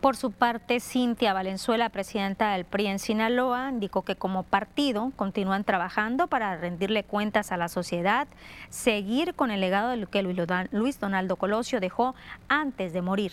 Por 0.00 0.16
su 0.16 0.32
parte, 0.32 0.80
Cintia 0.80 1.32
Valenzuela, 1.32 1.88
presidenta 1.88 2.52
del 2.52 2.64
PRI 2.64 2.86
en 2.86 2.98
Sinaloa, 2.98 3.70
indicó 3.70 4.02
que 4.02 4.16
como 4.16 4.42
partido 4.42 5.12
continúan 5.16 5.64
trabajando 5.64 6.26
para 6.26 6.56
rendirle 6.56 7.04
cuentas 7.04 7.52
a 7.52 7.56
la 7.56 7.68
sociedad, 7.68 8.28
seguir 8.68 9.34
con 9.34 9.50
el 9.50 9.60
legado 9.60 9.94
que 10.10 10.22
Luis 10.22 11.00
Donaldo 11.00 11.36
Colosio 11.36 11.80
dejó 11.80 12.14
antes 12.48 12.92
de 12.92 13.02
morir. 13.02 13.32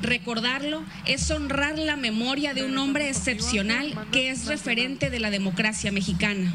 Recordarlo 0.00 0.82
es 1.06 1.30
honrar 1.30 1.78
la 1.78 1.96
memoria 1.96 2.54
de 2.54 2.64
un 2.64 2.76
hombre 2.78 3.08
excepcional 3.08 3.94
que 4.10 4.30
es 4.30 4.46
referente 4.46 5.10
de 5.10 5.20
la 5.20 5.30
democracia 5.30 5.92
mexicana. 5.92 6.52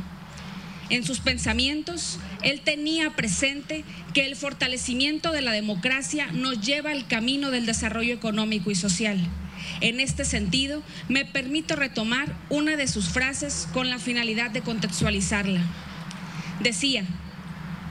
En 0.89 1.03
sus 1.03 1.19
pensamientos, 1.19 2.17
él 2.43 2.61
tenía 2.61 3.11
presente 3.11 3.83
que 4.13 4.25
el 4.25 4.35
fortalecimiento 4.35 5.31
de 5.31 5.41
la 5.41 5.51
democracia 5.51 6.27
nos 6.31 6.61
lleva 6.61 6.91
al 6.91 7.07
camino 7.07 7.51
del 7.51 7.65
desarrollo 7.65 8.13
económico 8.13 8.71
y 8.71 8.75
social. 8.75 9.19
En 9.81 9.99
este 9.99 10.23
sentido, 10.23 10.81
me 11.09 11.25
permito 11.25 11.75
retomar 11.75 12.33
una 12.49 12.77
de 12.77 12.87
sus 12.87 13.09
frases 13.09 13.67
con 13.73 13.89
la 13.89 13.99
finalidad 13.99 14.49
de 14.49 14.61
contextualizarla. 14.61 15.61
Decía, 16.61 17.03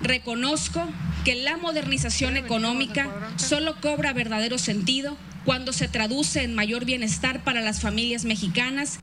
reconozco 0.03 0.88
que 1.24 1.34
la 1.34 1.59
modernización 1.59 2.36
económica 2.36 3.11
solo 3.36 3.76
cobra 3.80 4.12
verdadero 4.14 4.59
sentido 4.59 5.18
cuando 5.44 5.72
se 5.72 5.86
traduce 5.86 6.42
en 6.42 6.55
mayor 6.55 6.84
bienestar 6.84 7.44
para 7.44 7.61
las 7.61 7.80
familias 7.80 8.24
mexicanas. 8.24 9.01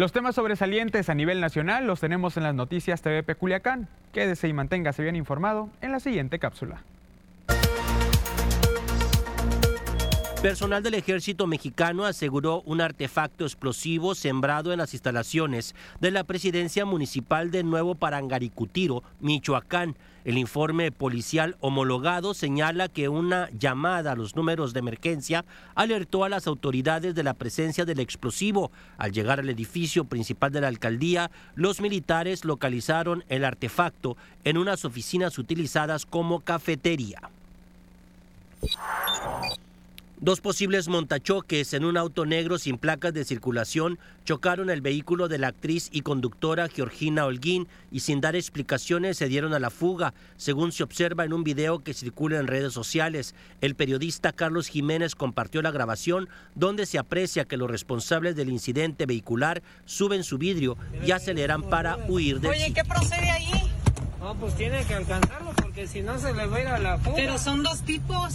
Los 0.00 0.12
temas 0.12 0.34
sobresalientes 0.34 1.10
a 1.10 1.14
nivel 1.14 1.42
nacional 1.42 1.86
los 1.86 2.00
tenemos 2.00 2.38
en 2.38 2.44
las 2.44 2.54
noticias 2.54 3.02
TVP 3.02 3.34
Culiacán. 3.34 3.86
Quédese 4.14 4.48
y 4.48 4.54
manténgase 4.54 5.02
bien 5.02 5.14
informado 5.14 5.68
en 5.82 5.92
la 5.92 6.00
siguiente 6.00 6.38
cápsula. 6.38 6.82
Personal 10.40 10.82
del 10.82 10.94
ejército 10.94 11.46
mexicano 11.46 12.06
aseguró 12.06 12.62
un 12.62 12.80
artefacto 12.80 13.44
explosivo 13.44 14.14
sembrado 14.14 14.72
en 14.72 14.78
las 14.78 14.94
instalaciones 14.94 15.74
de 16.00 16.10
la 16.10 16.24
presidencia 16.24 16.86
municipal 16.86 17.50
de 17.50 17.62
Nuevo 17.62 17.94
Parangaricutiro, 17.94 19.02
Michoacán. 19.20 19.96
El 20.24 20.36
informe 20.36 20.92
policial 20.92 21.56
homologado 21.60 22.34
señala 22.34 22.88
que 22.88 23.08
una 23.08 23.48
llamada 23.58 24.12
a 24.12 24.16
los 24.16 24.36
números 24.36 24.72
de 24.72 24.80
emergencia 24.80 25.46
alertó 25.74 26.24
a 26.24 26.28
las 26.28 26.46
autoridades 26.46 27.14
de 27.14 27.22
la 27.22 27.34
presencia 27.34 27.86
del 27.86 28.00
explosivo. 28.00 28.70
Al 28.98 29.12
llegar 29.12 29.40
al 29.40 29.48
edificio 29.48 30.04
principal 30.04 30.52
de 30.52 30.60
la 30.60 30.68
alcaldía, 30.68 31.30
los 31.54 31.80
militares 31.80 32.44
localizaron 32.44 33.24
el 33.28 33.44
artefacto 33.44 34.16
en 34.44 34.58
unas 34.58 34.84
oficinas 34.84 35.38
utilizadas 35.38 36.04
como 36.04 36.40
cafetería. 36.40 37.20
Dos 40.22 40.42
posibles 40.42 40.88
montachoques 40.88 41.72
en 41.72 41.82
un 41.82 41.96
auto 41.96 42.26
negro 42.26 42.58
sin 42.58 42.76
placas 42.76 43.14
de 43.14 43.24
circulación 43.24 43.98
chocaron 44.26 44.68
el 44.68 44.82
vehículo 44.82 45.28
de 45.28 45.38
la 45.38 45.48
actriz 45.48 45.88
y 45.92 46.02
conductora 46.02 46.68
Georgina 46.68 47.24
Holguín 47.24 47.68
y 47.90 48.00
sin 48.00 48.20
dar 48.20 48.36
explicaciones 48.36 49.16
se 49.16 49.28
dieron 49.28 49.54
a 49.54 49.58
la 49.58 49.70
fuga, 49.70 50.12
según 50.36 50.72
se 50.72 50.82
observa 50.82 51.24
en 51.24 51.32
un 51.32 51.42
video 51.42 51.78
que 51.78 51.94
circula 51.94 52.38
en 52.38 52.48
redes 52.48 52.74
sociales. 52.74 53.34
El 53.62 53.74
periodista 53.74 54.34
Carlos 54.34 54.68
Jiménez 54.68 55.14
compartió 55.14 55.62
la 55.62 55.70
grabación 55.70 56.28
donde 56.54 56.84
se 56.84 56.98
aprecia 56.98 57.46
que 57.46 57.56
los 57.56 57.70
responsables 57.70 58.36
del 58.36 58.50
incidente 58.50 59.06
vehicular 59.06 59.62
suben 59.86 60.22
su 60.22 60.36
vidrio 60.36 60.76
y 61.02 61.12
aceleran 61.12 61.62
para 61.62 61.96
huir 62.08 62.40
de 62.40 62.48
Oye, 62.50 62.74
¿qué 62.74 62.84
procede 62.84 63.30
ahí? 63.30 63.72
No, 64.18 64.34
pues 64.34 64.54
tiene 64.54 64.84
que 64.84 64.96
alcanzarlo 64.96 65.54
porque 65.56 65.86
si 65.86 66.02
no 66.02 66.18
se 66.18 66.34
le 66.34 66.44
va 66.44 66.58
a 66.58 66.60
ir 66.60 66.68
a 66.68 66.78
la 66.78 66.98
fuga. 66.98 67.16
Pero 67.16 67.38
son 67.38 67.62
dos 67.62 67.80
tipos. 67.86 68.34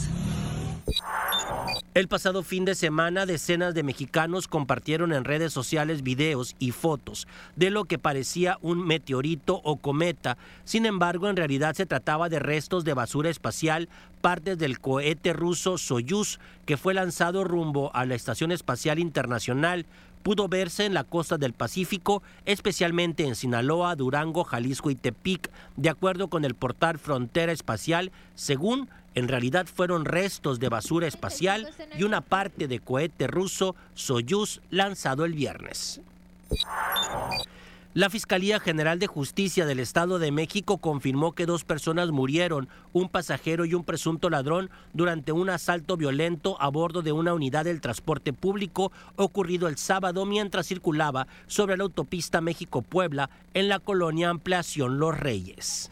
El 1.94 2.08
pasado 2.08 2.44
fin 2.44 2.66
de 2.66 2.76
semana, 2.76 3.26
decenas 3.26 3.74
de 3.74 3.84
mexicanos 3.84 4.48
compartieron 4.48 5.14
en 5.14 5.24
redes 5.24 5.54
sociales 5.54 6.04
videos 6.04 6.56
y 6.60 6.72
fotos 6.72 7.28
de 7.56 7.70
lo 7.70 7.86
que 7.86 7.98
parecía 7.98 8.58
un 8.62 8.86
meteorito 8.86 9.62
o 9.64 9.78
cometa. 9.78 10.38
Sin 10.66 10.86
embargo, 10.86 11.30
en 11.30 11.38
realidad 11.38 11.74
se 11.74 11.86
trataba 11.86 12.28
de 12.30 12.40
restos 12.40 12.84
de 12.84 12.94
basura 12.94 13.30
espacial, 13.30 13.88
partes 14.22 14.58
del 14.58 14.80
cohete 14.80 15.34
ruso 15.34 15.78
Soyuz, 15.78 16.40
que 16.66 16.78
fue 16.78 16.94
lanzado 16.94 17.44
rumbo 17.44 17.92
a 17.96 18.06
la 18.06 18.16
Estación 18.16 18.52
Espacial 18.52 19.00
Internacional 19.00 19.86
pudo 20.26 20.48
verse 20.48 20.86
en 20.86 20.96
la 20.96 21.04
costa 21.04 21.38
del 21.38 21.54
Pacífico, 21.54 22.24
especialmente 22.46 23.28
en 23.28 23.36
Sinaloa, 23.36 23.96
Durango, 23.96 24.44
Jalisco 24.44 24.90
y 24.90 24.96
Tepic, 24.96 25.52
de 25.78 25.90
acuerdo 25.90 26.30
con 26.30 26.46
el 26.46 26.56
portal 26.56 26.98
Frontera 26.98 27.52
Espacial, 27.52 28.12
según 28.34 28.90
en 29.16 29.28
realidad 29.28 29.66
fueron 29.66 30.06
restos 30.06 30.60
de 30.60 30.70
basura 30.70 31.08
espacial 31.08 31.70
y 31.98 32.04
una 32.04 32.22
parte 32.22 32.68
de 32.68 32.80
cohete 32.80 33.28
ruso 33.28 33.76
Soyuz 33.96 34.62
lanzado 34.70 35.26
el 35.26 35.34
viernes. 35.34 36.02
La 37.94 38.10
Fiscalía 38.10 38.60
General 38.60 39.00
de 39.00 39.08
Justicia 39.08 39.66
del 39.66 39.80
Estado 39.80 40.20
de 40.20 40.30
México 40.30 40.80
confirmó 40.80 41.32
que 41.32 41.46
dos 41.46 41.64
personas 41.64 42.12
murieron, 42.12 42.68
un 42.92 43.08
pasajero 43.08 43.64
y 43.64 43.74
un 43.74 43.86
presunto 43.86 44.30
ladrón, 44.30 44.70
durante 44.92 45.32
un 45.32 45.50
asalto 45.50 45.96
violento 45.96 46.62
a 46.62 46.68
bordo 46.68 47.02
de 47.02 47.14
una 47.14 47.34
unidad 47.34 47.64
del 47.64 47.80
transporte 47.80 48.34
público 48.34 48.92
ocurrido 49.16 49.70
el 49.70 49.78
sábado 49.78 50.26
mientras 50.26 50.68
circulaba 50.68 51.28
sobre 51.48 51.78
la 51.78 51.84
autopista 51.84 52.42
México-Puebla 52.42 53.30
en 53.54 53.70
la 53.70 53.80
colonia 53.80 54.30
Ampliación 54.30 55.00
Los 55.00 55.18
Reyes. 55.18 55.90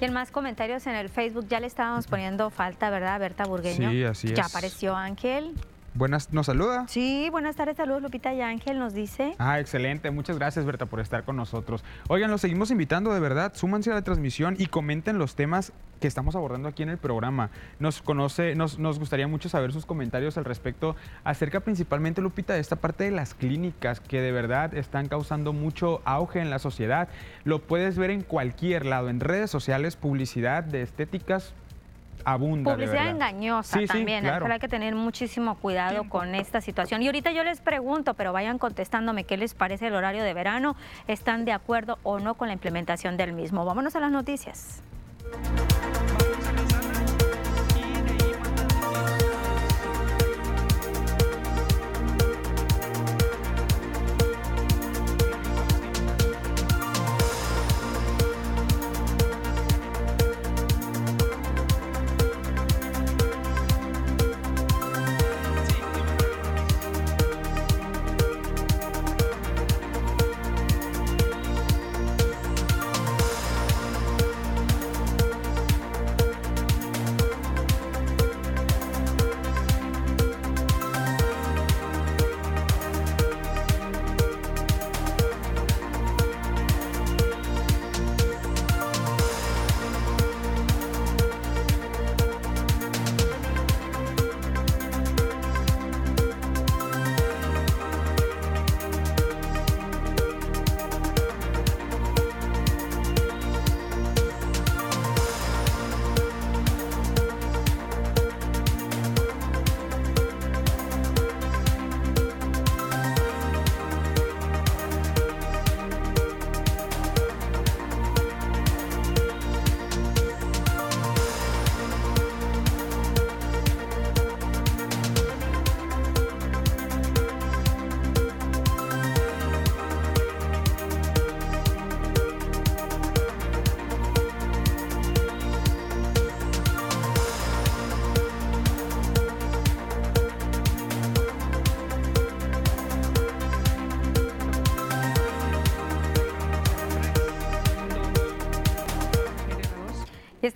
Y 0.00 0.04
en 0.06 0.12
más 0.14 0.30
comentarios 0.30 0.86
en 0.86 0.94
el 0.94 1.10
Facebook 1.10 1.46
ya 1.48 1.60
le 1.60 1.66
estábamos 1.66 2.06
poniendo 2.06 2.48
falta, 2.48 2.88
¿verdad? 2.88 3.20
Berta 3.20 3.44
Burgueño. 3.44 3.90
Sí, 3.90 4.04
así 4.04 4.28
es. 4.28 4.34
Ya 4.34 4.46
apareció 4.46 4.96
Ángel. 4.96 5.54
Buenas, 5.92 6.32
¿nos 6.32 6.46
saluda? 6.46 6.86
Sí, 6.86 7.28
buenas 7.32 7.56
tardes, 7.56 7.76
saludos 7.76 8.00
Lupita 8.00 8.32
y 8.32 8.40
Ángel 8.40 8.78
nos 8.78 8.94
dice. 8.94 9.34
Ah, 9.38 9.58
excelente, 9.58 10.12
muchas 10.12 10.38
gracias 10.38 10.64
Berta 10.64 10.86
por 10.86 11.00
estar 11.00 11.24
con 11.24 11.34
nosotros. 11.34 11.82
Oigan, 12.08 12.30
los 12.30 12.40
seguimos 12.40 12.70
invitando 12.70 13.12
de 13.12 13.18
verdad, 13.18 13.52
súmanse 13.54 13.90
a 13.90 13.94
la 13.94 14.02
transmisión 14.02 14.54
y 14.56 14.66
comenten 14.66 15.18
los 15.18 15.34
temas 15.34 15.72
que 16.00 16.06
estamos 16.06 16.36
abordando 16.36 16.68
aquí 16.68 16.84
en 16.84 16.90
el 16.90 16.98
programa. 16.98 17.50
Nos 17.80 18.02
conoce, 18.02 18.54
nos, 18.54 18.78
nos 18.78 19.00
gustaría 19.00 19.26
mucho 19.26 19.48
saber 19.48 19.72
sus 19.72 19.84
comentarios 19.84 20.38
al 20.38 20.44
respecto 20.44 20.94
acerca 21.24 21.60
principalmente, 21.60 22.22
Lupita, 22.22 22.54
de 22.54 22.60
esta 22.60 22.76
parte 22.76 23.04
de 23.04 23.10
las 23.10 23.34
clínicas 23.34 24.00
que 24.00 24.20
de 24.20 24.30
verdad 24.30 24.74
están 24.74 25.08
causando 25.08 25.52
mucho 25.52 26.02
auge 26.04 26.40
en 26.40 26.50
la 26.50 26.60
sociedad. 26.60 27.08
Lo 27.42 27.60
puedes 27.60 27.98
ver 27.98 28.10
en 28.10 28.22
cualquier 28.22 28.86
lado, 28.86 29.08
en 29.08 29.18
redes 29.18 29.50
sociales, 29.50 29.96
publicidad 29.96 30.62
de 30.62 30.82
estéticas, 30.82 31.52
abunda. 32.24 32.72
Publicidad 32.72 33.08
engañosa 33.08 33.78
también. 33.86 34.26
hay 34.26 34.58
que 34.58 34.68
tener 34.68 34.94
muchísimo 34.94 35.56
cuidado 35.56 36.04
con 36.08 36.34
esta 36.34 36.60
situación. 36.60 37.02
Y 37.02 37.06
ahorita 37.06 37.32
yo 37.32 37.44
les 37.44 37.60
pregunto, 37.60 38.14
pero 38.14 38.32
vayan 38.32 38.58
contestándome 38.58 39.24
qué 39.24 39.36
les 39.36 39.54
parece 39.54 39.88
el 39.88 39.94
horario 39.94 40.22
de 40.22 40.34
verano. 40.34 40.76
¿Están 41.06 41.44
de 41.44 41.52
acuerdo 41.52 41.98
o 42.02 42.18
no 42.18 42.34
con 42.34 42.48
la 42.48 42.54
implementación 42.54 43.16
del 43.16 43.32
mismo? 43.32 43.64
Vámonos 43.64 43.96
a 43.96 44.00
las 44.00 44.10
noticias. 44.10 44.82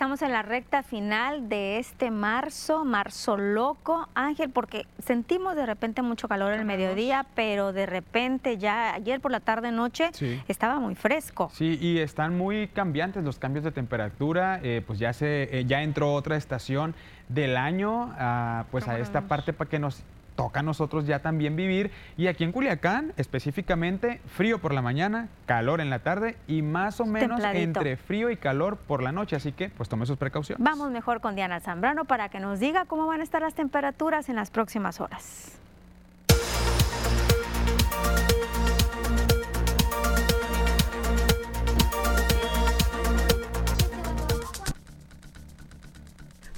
Estamos 0.04 0.20
en 0.20 0.32
la 0.32 0.42
recta 0.42 0.82
final 0.82 1.48
de 1.48 1.78
este 1.78 2.10
marzo, 2.10 2.84
marzo 2.84 3.38
loco, 3.38 4.06
Ángel, 4.14 4.50
porque 4.50 4.86
sentimos 4.98 5.56
de 5.56 5.64
repente 5.64 6.02
mucho 6.02 6.28
calor 6.28 6.52
en 6.52 6.60
el 6.60 6.66
mediodía, 6.66 7.24
pero 7.34 7.72
de 7.72 7.86
repente 7.86 8.58
ya 8.58 8.92
ayer 8.92 9.22
por 9.22 9.30
la 9.30 9.40
tarde 9.40 9.72
noche 9.72 10.10
estaba 10.46 10.78
muy 10.78 10.94
fresco. 10.94 11.50
Sí, 11.54 11.78
y 11.80 12.00
están 12.00 12.36
muy 12.36 12.68
cambiantes 12.68 13.24
los 13.24 13.38
cambios 13.38 13.64
de 13.64 13.72
temperatura, 13.72 14.60
eh, 14.62 14.82
pues 14.86 14.98
ya 14.98 15.14
se 15.14 15.44
eh, 15.44 15.64
ya 15.64 15.80
entró 15.80 16.12
otra 16.12 16.36
estación 16.36 16.94
del 17.30 17.56
año, 17.56 18.14
ah, 18.18 18.66
pues 18.70 18.86
a 18.86 18.98
esta 18.98 19.22
parte 19.22 19.54
para 19.54 19.70
que 19.70 19.78
nos 19.78 20.04
toca 20.36 20.60
a 20.60 20.62
nosotros 20.62 21.06
ya 21.06 21.20
también 21.20 21.56
vivir. 21.56 21.90
Y 22.16 22.26
aquí 22.26 22.44
en 22.44 22.52
Culiacán, 22.52 23.12
específicamente, 23.16 24.20
frío 24.26 24.58
por 24.58 24.74
la 24.74 24.82
mañana, 24.82 25.28
calor 25.46 25.80
en 25.80 25.90
la 25.90 26.00
tarde 26.00 26.36
y 26.46 26.62
más 26.62 27.00
o 27.00 27.06
menos 27.06 27.42
entre 27.44 27.96
frío 27.96 28.30
y 28.30 28.36
calor 28.36 28.76
por 28.76 29.02
la 29.02 29.12
noche. 29.12 29.36
Así 29.36 29.52
que, 29.52 29.68
pues 29.70 29.88
tome 29.88 30.06
sus 30.06 30.16
precauciones. 30.16 30.62
Vamos 30.62 30.90
mejor 30.90 31.20
con 31.20 31.34
Diana 31.34 31.60
Zambrano 31.60 32.04
para 32.04 32.28
que 32.28 32.40
nos 32.40 32.60
diga 32.60 32.84
cómo 32.84 33.06
van 33.06 33.20
a 33.20 33.24
estar 33.24 33.42
las 33.42 33.54
temperaturas 33.54 34.28
en 34.28 34.36
las 34.36 34.50
próximas 34.50 35.00
horas. 35.00 35.63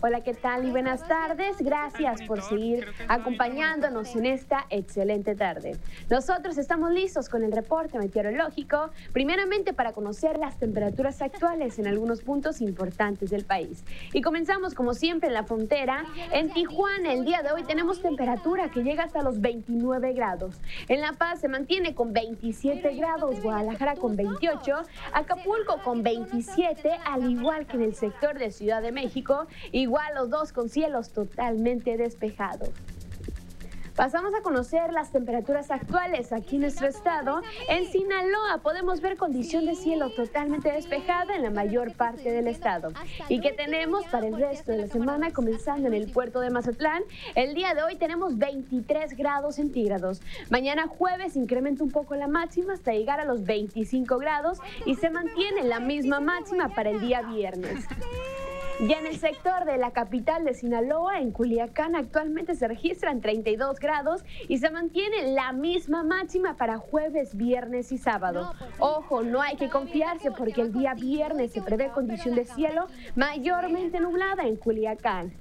Hola, 0.06 0.20
¿qué 0.20 0.34
tal 0.34 0.64
y 0.64 0.70
buenas 0.70 1.08
tardes? 1.08 1.56
Gracias 1.58 2.22
por 2.28 2.40
seguir 2.40 2.86
acompañándonos 3.08 4.14
en 4.14 4.26
esta 4.26 4.64
excelente 4.70 5.34
tarde. 5.34 5.76
Nosotros 6.08 6.58
estamos 6.58 6.92
listos 6.92 7.28
con 7.28 7.42
el 7.42 7.50
reporte 7.50 7.98
meteorológico, 7.98 8.90
primeramente 9.12 9.72
para 9.72 9.92
conocer 9.92 10.38
las 10.38 10.60
temperaturas 10.60 11.20
actuales 11.22 11.80
en 11.80 11.88
algunos 11.88 12.22
puntos 12.22 12.60
importantes 12.60 13.30
del 13.30 13.44
país. 13.44 13.82
Y 14.12 14.22
comenzamos 14.22 14.74
como 14.74 14.94
siempre 14.94 15.26
en 15.26 15.34
la 15.34 15.42
frontera. 15.42 16.04
En 16.30 16.52
Tijuana 16.52 17.12
el 17.12 17.24
día 17.24 17.42
de 17.42 17.50
hoy 17.50 17.64
tenemos 17.64 18.00
temperatura 18.00 18.70
que 18.70 18.84
llega 18.84 19.02
hasta 19.02 19.22
los 19.22 19.40
29 19.40 20.12
grados. 20.12 20.60
En 20.86 21.00
La 21.00 21.14
Paz 21.14 21.40
se 21.40 21.48
mantiene 21.48 21.96
con 21.96 22.12
27 22.12 22.94
grados, 22.94 23.42
Guadalajara 23.42 23.96
con 23.96 24.14
28, 24.14 24.72
Acapulco 25.12 25.82
con 25.82 26.04
27, 26.04 26.92
al 27.04 27.28
igual 27.28 27.66
que 27.66 27.76
en 27.76 27.82
el 27.82 27.96
sector 27.96 28.38
de 28.38 28.52
Ciudad 28.52 28.82
de 28.82 28.92
México. 28.92 29.48
Igual 29.72 29.95
los 30.14 30.30
dos 30.30 30.52
con 30.52 30.68
cielos 30.68 31.10
totalmente 31.10 31.96
despejados. 31.96 32.70
Pasamos 33.96 34.34
a 34.34 34.42
conocer 34.42 34.92
las 34.92 35.10
temperaturas 35.10 35.70
actuales 35.70 36.30
aquí 36.30 36.56
en 36.56 36.62
nuestro 36.62 36.86
estado. 36.86 37.40
En 37.70 37.86
Sinaloa 37.86 38.58
podemos 38.62 39.00
ver 39.00 39.16
condición 39.16 39.64
de 39.64 39.74
cielo 39.74 40.10
totalmente 40.10 40.70
despejada 40.70 41.34
en 41.34 41.42
la 41.42 41.48
mayor 41.48 41.94
parte 41.94 42.30
del 42.30 42.46
estado. 42.46 42.92
¿Y 43.30 43.40
que 43.40 43.52
tenemos 43.52 44.04
para 44.08 44.26
el 44.26 44.36
resto 44.36 44.72
de 44.72 44.78
la 44.78 44.86
semana 44.86 45.30
comenzando 45.32 45.88
en 45.88 45.94
el 45.94 46.12
puerto 46.12 46.40
de 46.40 46.50
Mazatlán? 46.50 47.04
El 47.34 47.54
día 47.54 47.74
de 47.74 47.84
hoy 47.84 47.96
tenemos 47.96 48.36
23 48.36 49.16
grados 49.16 49.54
centígrados. 49.54 50.20
Mañana 50.50 50.88
jueves 50.88 51.34
incrementa 51.34 51.82
un 51.82 51.90
poco 51.90 52.16
la 52.16 52.28
máxima 52.28 52.74
hasta 52.74 52.92
llegar 52.92 53.18
a 53.18 53.24
los 53.24 53.44
25 53.44 54.18
grados 54.18 54.58
y 54.84 54.96
se 54.96 55.08
mantiene 55.08 55.62
la 55.62 55.80
misma 55.80 56.20
máxima 56.20 56.68
para 56.68 56.90
el 56.90 57.00
día 57.00 57.22
viernes. 57.22 57.86
Ya 58.80 58.98
en 58.98 59.06
el 59.06 59.16
sector 59.16 59.64
de 59.64 59.78
la 59.78 59.92
capital 59.92 60.44
de 60.44 60.52
Sinaloa, 60.52 61.20
en 61.20 61.30
Culiacán, 61.30 61.96
actualmente 61.96 62.54
se 62.54 62.68
registran 62.68 63.22
32 63.22 63.80
grados 63.80 64.22
y 64.48 64.58
se 64.58 64.68
mantiene 64.68 65.32
la 65.32 65.52
misma 65.52 66.02
máxima 66.02 66.58
para 66.58 66.76
jueves, 66.76 67.38
viernes 67.38 67.90
y 67.90 67.96
sábado. 67.96 68.52
Ojo, 68.78 69.22
no 69.22 69.40
hay 69.40 69.56
que 69.56 69.70
confiarse 69.70 70.30
porque 70.30 70.60
el 70.60 70.74
día 70.74 70.92
viernes 70.92 71.52
se 71.52 71.62
prevé 71.62 71.88
condición 71.88 72.34
de 72.34 72.44
cielo 72.44 72.86
mayormente 73.14 73.98
nublada 73.98 74.46
en 74.46 74.56
Culiacán. 74.56 75.32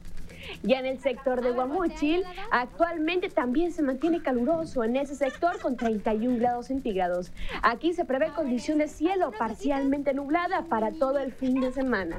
Ya 0.64 0.80
en 0.80 0.86
el 0.86 1.00
sector 1.00 1.42
de 1.42 1.52
Guamuchil, 1.52 2.24
actualmente 2.52 3.28
también 3.30 3.74
se 3.74 3.82
mantiene 3.82 4.22
caluroso 4.22 4.84
en 4.86 4.96
ese 4.96 5.16
sector 5.16 5.60
con 5.60 5.76
31 5.76 6.40
grados 6.40 6.68
centígrados. 6.68 7.34
Aquí 7.64 7.94
se 7.94 8.06
prevé 8.06 8.30
condición 8.30 8.78
de 8.78 8.88
cielo 8.88 9.32
parcialmente 9.38 10.14
nublada 10.14 10.62
para 10.70 10.92
todo 10.92 11.20
el 11.20 11.34
fin 11.34 11.60
de 11.60 11.74
semana. 11.74 12.18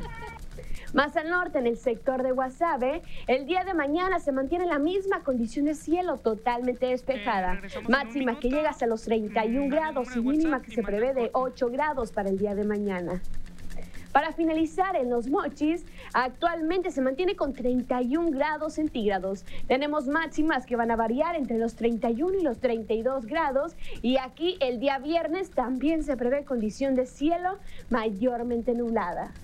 Más 0.96 1.14
al 1.18 1.28
norte, 1.28 1.58
en 1.58 1.66
el 1.66 1.76
sector 1.76 2.22
de 2.22 2.32
Guasave, 2.32 3.02
el 3.26 3.44
día 3.44 3.64
de 3.64 3.74
mañana 3.74 4.18
se 4.18 4.32
mantiene 4.32 4.64
la 4.64 4.78
misma 4.78 5.20
condición 5.20 5.66
de 5.66 5.74
cielo 5.74 6.16
totalmente 6.16 6.86
despejada. 6.86 7.60
Máxima 7.86 8.40
que 8.40 8.48
llega 8.48 8.70
hasta 8.70 8.86
los 8.86 9.02
31 9.02 9.68
grados 9.68 10.16
y 10.16 10.20
mínima 10.20 10.62
que 10.62 10.70
se 10.70 10.82
prevé 10.82 11.12
de 11.12 11.28
8 11.34 11.68
grados 11.68 12.12
para 12.12 12.30
el 12.30 12.38
día 12.38 12.54
de 12.54 12.64
mañana. 12.64 13.20
Para 14.10 14.32
finalizar, 14.32 14.96
en 14.96 15.10
los 15.10 15.28
mochis, 15.28 15.84
actualmente 16.14 16.90
se 16.90 17.02
mantiene 17.02 17.36
con 17.36 17.52
31 17.52 18.30
grados 18.30 18.72
centígrados. 18.72 19.44
Tenemos 19.68 20.08
máximas 20.08 20.64
que 20.64 20.76
van 20.76 20.90
a 20.90 20.96
variar 20.96 21.36
entre 21.36 21.58
los 21.58 21.74
31 21.74 22.38
y 22.38 22.42
los 22.42 22.58
32 22.58 23.26
grados. 23.26 23.76
Y 24.00 24.16
aquí 24.16 24.56
el 24.60 24.80
día 24.80 24.98
viernes 24.98 25.50
también 25.50 26.02
se 26.02 26.16
prevé 26.16 26.46
condición 26.46 26.94
de 26.94 27.04
cielo 27.04 27.58
mayormente 27.90 28.72
nublada. 28.72 29.34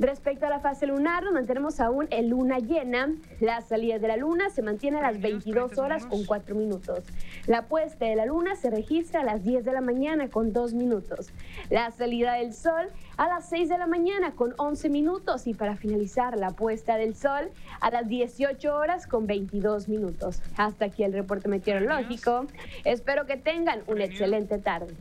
Respecto 0.00 0.46
a 0.46 0.48
la 0.48 0.60
fase 0.60 0.86
lunar, 0.86 1.22
nos 1.24 1.34
mantenemos 1.34 1.78
aún 1.78 2.06
en 2.08 2.30
luna 2.30 2.58
llena. 2.58 3.12
La 3.38 3.60
salida 3.60 3.98
de 3.98 4.08
la 4.08 4.16
luna 4.16 4.48
se 4.48 4.62
mantiene 4.62 4.96
a 4.96 5.02
las 5.02 5.20
22 5.20 5.76
horas 5.76 6.06
con 6.06 6.24
4 6.24 6.54
minutos. 6.54 7.04
La 7.46 7.66
puesta 7.66 8.06
de 8.06 8.16
la 8.16 8.24
luna 8.24 8.56
se 8.56 8.70
registra 8.70 9.20
a 9.20 9.24
las 9.24 9.44
10 9.44 9.62
de 9.62 9.72
la 9.74 9.82
mañana 9.82 10.30
con 10.30 10.54
2 10.54 10.72
minutos. 10.72 11.28
La 11.68 11.90
salida 11.90 12.32
del 12.32 12.54
sol 12.54 12.88
a 13.18 13.28
las 13.28 13.50
6 13.50 13.68
de 13.68 13.76
la 13.76 13.86
mañana 13.86 14.30
con 14.30 14.54
11 14.56 14.88
minutos 14.88 15.46
y 15.46 15.52
para 15.52 15.76
finalizar 15.76 16.34
la 16.38 16.52
puesta 16.52 16.96
del 16.96 17.14
sol 17.14 17.50
a 17.82 17.90
las 17.90 18.08
18 18.08 18.74
horas 18.74 19.06
con 19.06 19.26
22 19.26 19.90
minutos. 19.90 20.40
Hasta 20.56 20.86
aquí 20.86 21.04
el 21.04 21.12
reporte 21.12 21.50
meteorológico. 21.50 22.46
Espero 22.86 23.26
que 23.26 23.36
tengan 23.36 23.82
una 23.86 24.04
excelente 24.04 24.56
tarde. 24.56 24.94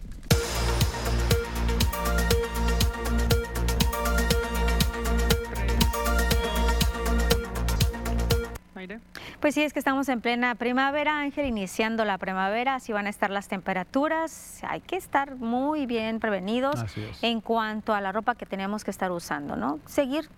Pues 9.40 9.56
sí, 9.56 9.62
es 9.62 9.74
que 9.74 9.80
estamos 9.80 10.10
en 10.10 10.22
plena 10.22 10.56
primavera, 10.56 11.20
Ángel, 11.20 11.46
iniciando 11.46 12.06
la 12.06 12.18
primavera, 12.18 12.76
así 12.76 12.94
van 12.94 13.08
a 13.08 13.10
estar 13.10 13.30
las 13.30 13.48
temperaturas. 13.48 14.62
Hay 14.68 14.82
que 14.82 14.96
estar 14.96 15.36
muy 15.36 15.86
bien 15.86 16.20
prevenidos 16.20 16.84
en 17.22 17.42
cuanto 17.42 17.94
a 17.94 18.02
la 18.02 18.12
ropa 18.12 18.36
que 18.36 18.46
tenemos 18.46 18.84
que 18.84 18.92
estar 18.92 19.12
usando, 19.12 19.56
¿no? 19.56 19.80
Seguir 19.86 20.30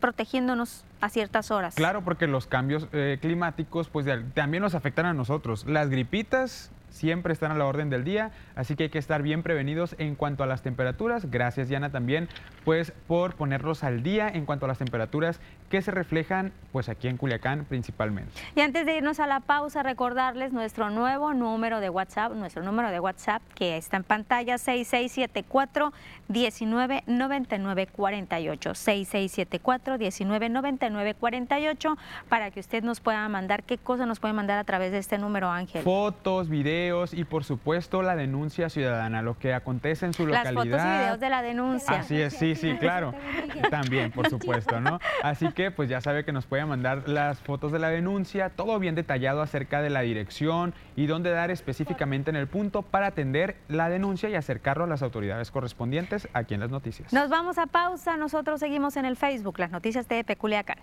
protegiéndonos 0.00 0.84
a 1.00 1.08
ciertas 1.08 1.50
horas. 1.50 1.74
Claro, 1.74 2.02
porque 2.02 2.26
los 2.26 2.46
cambios 2.46 2.88
eh, 2.92 3.18
climáticos 3.20 3.88
pues 3.88 4.06
también 4.34 4.62
nos 4.62 4.74
afectan 4.74 5.06
a 5.06 5.14
nosotros. 5.14 5.64
Las 5.66 5.88
gripitas 5.88 6.70
siempre 6.90 7.32
están 7.32 7.52
a 7.52 7.54
la 7.54 7.66
orden 7.66 7.90
del 7.90 8.04
día, 8.04 8.30
así 8.54 8.76
que 8.76 8.84
hay 8.84 8.90
que 8.90 8.98
estar 8.98 9.22
bien 9.22 9.42
prevenidos 9.42 9.94
en 9.98 10.14
cuanto 10.14 10.42
a 10.42 10.46
las 10.46 10.62
temperaturas. 10.62 11.30
Gracias, 11.30 11.68
Diana, 11.68 11.90
también 11.90 12.28
pues 12.64 12.92
por 13.06 13.34
ponerlos 13.34 13.84
al 13.84 14.02
día 14.02 14.28
en 14.28 14.46
cuanto 14.46 14.64
a 14.64 14.68
las 14.68 14.78
temperaturas 14.78 15.38
que 15.68 15.82
se 15.82 15.90
reflejan 15.90 16.52
pues 16.72 16.88
aquí 16.88 17.08
en 17.08 17.16
Culiacán 17.16 17.64
principalmente. 17.64 18.30
Y 18.54 18.60
antes 18.60 18.86
de 18.86 18.96
irnos 18.96 19.18
a 19.20 19.26
la 19.26 19.40
pausa, 19.40 19.82
recordarles 19.82 20.52
nuestro 20.52 20.90
nuevo 20.90 21.34
número 21.34 21.80
de 21.80 21.90
WhatsApp, 21.90 22.32
nuestro 22.32 22.62
número 22.62 22.90
de 22.90 23.00
WhatsApp 23.00 23.42
que 23.54 23.76
está 23.76 23.98
en 23.98 24.04
pantalla 24.04 24.58
6674 24.58 25.92
199948 26.28 28.74
6674 28.74 29.98
199948 29.98 31.98
para 32.28 32.50
que 32.50 32.60
usted 32.60 32.82
nos 32.82 33.00
pueda 33.00 33.28
mandar 33.28 33.64
qué 33.64 33.76
cosa 33.76 34.06
nos 34.06 34.20
puede 34.20 34.34
mandar 34.34 34.58
a 34.58 34.64
través 34.64 34.92
de 34.92 34.98
este 34.98 35.18
número, 35.18 35.50
Ángel. 35.50 35.82
Fotos, 35.82 36.48
videos 36.48 36.85
y 37.12 37.24
por 37.24 37.44
supuesto 37.44 38.02
la 38.02 38.16
denuncia 38.16 38.68
ciudadana, 38.68 39.22
lo 39.22 39.38
que 39.38 39.54
acontece 39.54 40.06
en 40.06 40.12
su 40.12 40.26
localidad. 40.26 40.54
Las 40.54 40.64
fotos 40.64 40.80
y 40.80 40.98
videos 40.98 41.20
de 41.20 41.30
la 41.30 41.42
denuncia. 41.42 41.98
Así 41.98 42.20
es, 42.20 42.34
sí, 42.34 42.54
sí, 42.54 42.76
claro. 42.78 43.14
También, 43.70 44.12
por 44.12 44.28
supuesto, 44.30 44.80
¿no? 44.80 45.00
Así 45.22 45.50
que 45.52 45.70
pues 45.70 45.88
ya 45.88 46.00
sabe 46.00 46.24
que 46.24 46.32
nos 46.32 46.46
puede 46.46 46.64
mandar 46.64 47.08
las 47.08 47.40
fotos 47.40 47.72
de 47.72 47.78
la 47.78 47.88
denuncia, 47.88 48.50
todo 48.50 48.78
bien 48.78 48.94
detallado 48.94 49.42
acerca 49.42 49.82
de 49.82 49.90
la 49.90 50.00
dirección 50.02 50.74
y 50.94 51.06
dónde 51.06 51.30
dar 51.30 51.50
específicamente 51.50 52.30
en 52.30 52.36
el 52.36 52.46
punto 52.46 52.82
para 52.82 53.08
atender 53.08 53.56
la 53.68 53.88
denuncia 53.88 54.28
y 54.28 54.34
acercarlo 54.34 54.84
a 54.84 54.86
las 54.86 55.02
autoridades 55.02 55.50
correspondientes 55.50 56.28
aquí 56.32 56.54
en 56.54 56.60
las 56.60 56.70
noticias. 56.70 57.12
Nos 57.12 57.28
vamos 57.28 57.58
a 57.58 57.66
pausa, 57.66 58.16
nosotros 58.16 58.60
seguimos 58.60 58.96
en 58.96 59.04
el 59.04 59.16
Facebook, 59.16 59.58
las 59.58 59.70
noticias 59.70 60.08
de 60.08 60.24
Peculiacán. 60.24 60.78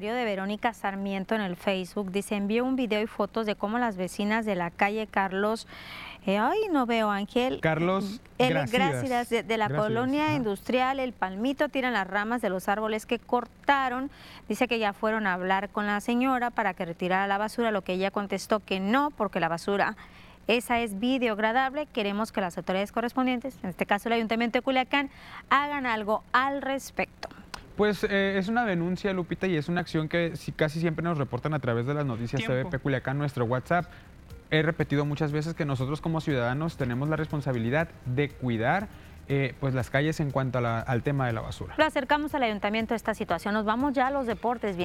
Comentario 0.00 0.18
de 0.18 0.24
Verónica 0.24 0.72
Sarmiento 0.72 1.34
en 1.34 1.42
el 1.42 1.56
Facebook. 1.56 2.10
Dice, 2.10 2.34
envió 2.34 2.64
un 2.64 2.74
video 2.74 3.02
y 3.02 3.06
fotos 3.06 3.44
de 3.44 3.54
cómo 3.54 3.78
las 3.78 3.98
vecinas 3.98 4.46
de 4.46 4.54
la 4.54 4.70
calle 4.70 5.06
Carlos, 5.06 5.66
eh, 6.24 6.38
ay, 6.38 6.58
no 6.72 6.86
veo 6.86 7.10
Ángel. 7.10 7.60
Carlos 7.60 8.22
Gracias, 8.38 9.28
de, 9.28 9.56
la 9.58 9.68
colonia 9.68 10.34
industrial 10.34 11.00
El 11.00 11.12
Palmito, 11.12 11.68
tiran 11.68 11.92
las 11.92 12.06
ramas 12.06 12.40
de 12.40 12.48
los 12.48 12.66
árboles 12.70 13.04
que 13.04 13.18
cortaron. 13.18 14.10
Dice 14.48 14.68
que 14.68 14.78
ya 14.78 14.94
fueron 14.94 15.26
a 15.26 15.34
hablar 15.34 15.68
con 15.68 15.86
la 15.86 16.00
señora 16.00 16.48
para 16.48 16.72
que 16.72 16.86
retirara 16.86 17.26
la 17.26 17.36
basura, 17.36 17.70
lo 17.70 17.82
que 17.82 17.92
ella 17.92 18.10
contestó 18.10 18.60
que 18.60 18.80
no, 18.80 19.10
porque 19.10 19.38
la 19.38 19.48
basura 19.48 19.96
esa 20.46 20.80
es 20.80 20.98
biodegradable. 20.98 21.86
Queremos 21.92 22.32
que 22.32 22.40
las 22.40 22.56
autoridades 22.56 22.90
correspondientes, 22.90 23.58
en 23.62 23.68
este 23.68 23.84
caso 23.84 24.08
el 24.08 24.14
Ayuntamiento 24.14 24.58
de 24.58 24.62
Culiacán, 24.62 25.10
hagan 25.50 25.84
algo 25.84 26.24
al 26.32 26.62
respecto. 26.62 27.28
Pues 27.80 28.04
eh, 28.04 28.36
es 28.36 28.48
una 28.48 28.66
denuncia, 28.66 29.10
Lupita, 29.14 29.46
y 29.46 29.56
es 29.56 29.70
una 29.70 29.80
acción 29.80 30.06
que 30.06 30.34
casi 30.54 30.80
siempre 30.80 31.02
nos 31.02 31.16
reportan 31.16 31.54
a 31.54 31.60
través 31.60 31.86
de 31.86 31.94
las 31.94 32.04
noticias 32.04 32.42
TVP 32.44 32.78
Culiacán, 32.78 33.16
nuestro 33.16 33.46
WhatsApp. 33.46 33.86
He 34.50 34.60
repetido 34.60 35.06
muchas 35.06 35.32
veces 35.32 35.54
que 35.54 35.64
nosotros 35.64 36.02
como 36.02 36.20
ciudadanos 36.20 36.76
tenemos 36.76 37.08
la 37.08 37.16
responsabilidad 37.16 37.88
de 38.04 38.28
cuidar 38.28 38.88
eh, 39.28 39.54
pues 39.60 39.72
las 39.72 39.88
calles 39.88 40.20
en 40.20 40.30
cuanto 40.30 40.58
al 40.58 41.02
tema 41.02 41.26
de 41.26 41.32
la 41.32 41.40
basura. 41.40 41.74
Lo 41.78 41.86
acercamos 41.86 42.34
al 42.34 42.42
ayuntamiento 42.42 42.92
de 42.92 42.96
esta 42.96 43.14
situación. 43.14 43.54
Nos 43.54 43.64
vamos 43.64 43.94
ya 43.94 44.08
a 44.08 44.10
los 44.10 44.26
deportes. 44.26 44.76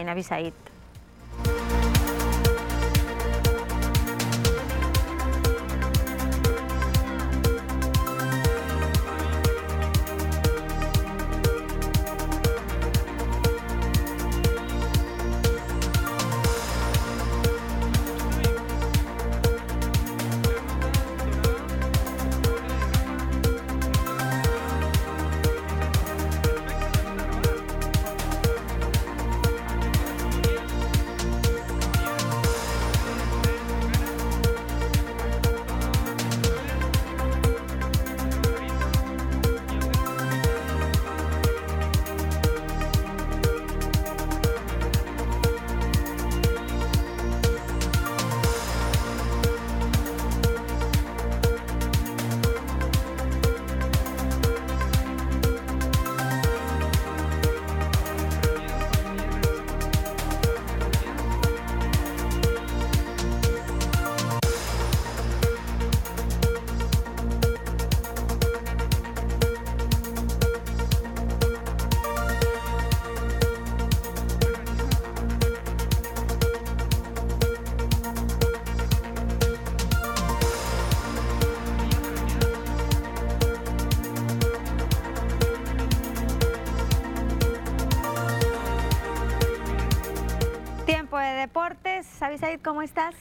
Viene 92.28 92.44
Avisaid. 92.44 92.62
¿cómo 92.64 92.82
estás? 92.82 93.14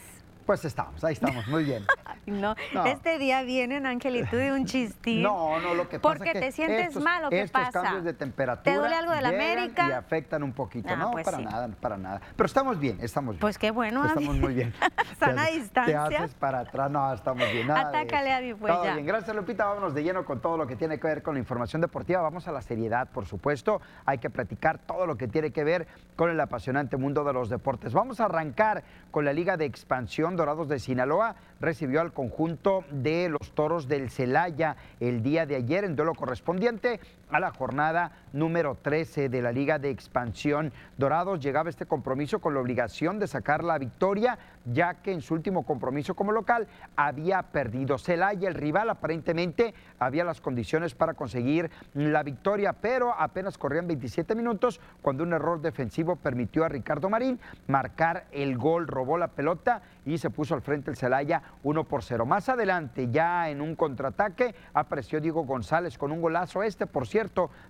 Pues 0.47 0.65
estamos, 0.65 1.03
ahí 1.05 1.13
estamos, 1.13 1.47
muy 1.49 1.65
bien. 1.65 1.85
no, 2.27 2.55
este 2.87 3.19
día 3.19 3.43
vienen, 3.43 3.87
Ángel, 3.87 4.17
y 4.17 4.25
tú 4.25 4.37
de 4.37 4.53
un 4.53 4.65
chistín. 4.67 5.23
No, 5.23 5.61
no, 5.61 5.75
lo 5.75 5.89
que 5.89 5.99
pasa 5.99 6.15
Porque 6.15 6.31
es 6.31 6.35
que 6.35 6.41
te 6.41 6.53
sientes 6.53 6.97
mal, 6.97 7.25
¿o 7.25 7.31
qué 7.31 7.43
estos 7.43 7.63
pasa? 7.63 7.83
cambios 7.83 8.05
de 8.05 8.13
temperatura 8.13 8.63
¿Te 8.63 8.79
duele 8.79 8.95
algo 8.95 9.13
de 9.13 9.21
la 9.21 9.29
América? 9.29 9.89
y 9.89 9.93
afectan 9.93 10.43
un 10.43 10.53
poquito. 10.53 10.89
Ah, 10.91 10.97
no, 10.97 11.11
pues 11.13 11.25
para 11.25 11.39
nada, 11.39 11.69
para 11.81 11.97
nada. 11.97 12.21
Pero 12.37 12.47
estamos 12.47 12.79
bien, 12.79 12.99
estamos 13.01 13.35
bien. 13.35 13.41
Pues 13.41 13.59
qué 13.59 13.71
bueno, 13.71 14.05
Estamos 14.05 14.37
muy 14.37 14.55
bien. 14.55 14.73
Sana 15.19 15.47
distancia. 15.47 16.05
Te 16.09 16.17
haces 16.17 16.35
para 16.35 16.61
atrás, 16.61 16.91
no, 16.91 17.13
estamos 17.13 17.51
bien. 17.53 17.67
Nada 17.67 17.89
Atácale 17.89 18.33
a 18.33 18.41
mi 18.41 18.55
pues 18.55 18.73
todo 18.73 18.83
bien, 18.83 19.07
gracias 19.07 19.35
Lupita, 19.35 19.67
vámonos 19.67 19.95
de 19.95 20.03
lleno 20.03 20.25
con 20.25 20.41
todo 20.41 20.57
lo 20.57 20.67
que 20.67 20.77
tiene 20.77 20.99
que 20.99 21.07
ver 21.07 21.23
con 21.23 21.35
la 21.35 21.41
información 21.41 21.81
deportiva. 21.81 22.21
Vamos 22.23 22.49
a 22.49 22.53
la 22.53 22.63
seriedad, 22.63 23.09
por 23.11 23.27
supuesto. 23.27 23.81
Hay 24.05 24.19
que 24.19 24.31
platicar 24.31 24.79
todo 24.79 25.07
lo 25.07 25.17
que 25.17 25.29
tiene 25.29 25.51
que 25.51 25.65
ver 25.65 25.87
con 26.17 26.31
el 26.31 26.41
apasionante 26.41 26.97
mundo 26.97 27.25
de 27.25 27.33
los 27.33 27.49
deportes. 27.49 27.93
Vamos 27.93 28.21
a 28.21 28.27
arrancar 28.27 28.85
con 29.11 29.25
la 29.25 29.33
Liga 29.33 29.57
de 29.57 29.65
Expansión 29.65 30.37
Dorados 30.37 30.69
de 30.69 30.79
Sinaloa 30.79 31.37
recibió 31.61 32.01
al 32.01 32.13
conjunto 32.15 32.85
de 32.91 33.29
los 33.29 33.51
toros 33.53 33.89
del 33.89 34.11
Celaya 34.11 34.77
el 35.01 35.23
día 35.23 35.45
de 35.45 35.57
ayer 35.57 35.85
en 35.85 35.97
duelo 35.97 36.15
correspondiente 36.15 37.01
a 37.31 37.41
la 37.41 37.51
jornada 37.51 38.13
número 38.33 38.77
13 38.81 39.29
de 39.29 39.43
la 39.43 39.53
Liga 39.53 39.79
de 39.79 39.91
Expansión. 39.91 40.73
Dorados 40.97 41.41
llegaba 41.41 41.69
a 41.69 41.71
este 41.71 41.87
compromiso 41.87 42.41
con 42.41 42.55
la 42.55 42.61
obligación 42.61 43.19
de 43.19 43.27
sacar 43.27 43.63
la 43.63 43.79
victoria, 43.79 44.39
ya 44.65 44.95
que 44.95 45.13
en 45.13 45.21
su 45.21 45.35
último 45.35 45.65
compromiso 45.65 46.15
como 46.15 46.33
local 46.33 46.67
había 46.97 47.43
perdido. 47.43 47.99
Celaya, 47.99 48.49
el 48.49 48.55
rival, 48.55 48.91
aparentemente 48.91 49.75
había 49.99 50.25
las 50.25 50.41
condiciones 50.41 50.95
para 50.95 51.15
conseguir 51.15 51.71
la 51.95 52.23
victoria, 52.23 52.73
pero 52.73 53.15
apenas 53.19 53.59
corrían 53.59 53.87
27 53.87 54.35
minutos 54.35 54.81
cuando 55.03 55.23
un 55.23 55.33
error 55.33 55.61
defensivo 55.61 56.17
permitió 56.17 56.65
a 56.65 56.69
Ricardo 56.69 57.09
Marín 57.09 57.39
marcar 57.69 58.27
el 58.33 58.59
gol, 58.59 58.87
robó 58.87 59.19
la 59.19 59.29
pelota 59.29 59.83
y 60.05 60.19
se 60.19 60.31
puso 60.31 60.55
al 60.55 60.63
frente 60.63 60.91
el 60.91 60.97
Celaya 60.97 61.43
1 61.63 61.85
por 61.85 62.03
0. 62.03 62.27
Más 62.27 62.49
adelante, 62.49 63.09
ya 63.11 63.49
en 63.49 63.61
un 63.61 63.75
contraataque, 63.77 64.55
apareció 64.73 65.21
Diego 65.21 65.45
González 65.45 65.99
con 65.99 66.13
un 66.13 66.21
golazo 66.21 66.63
este, 66.63 66.87
por 66.87 67.07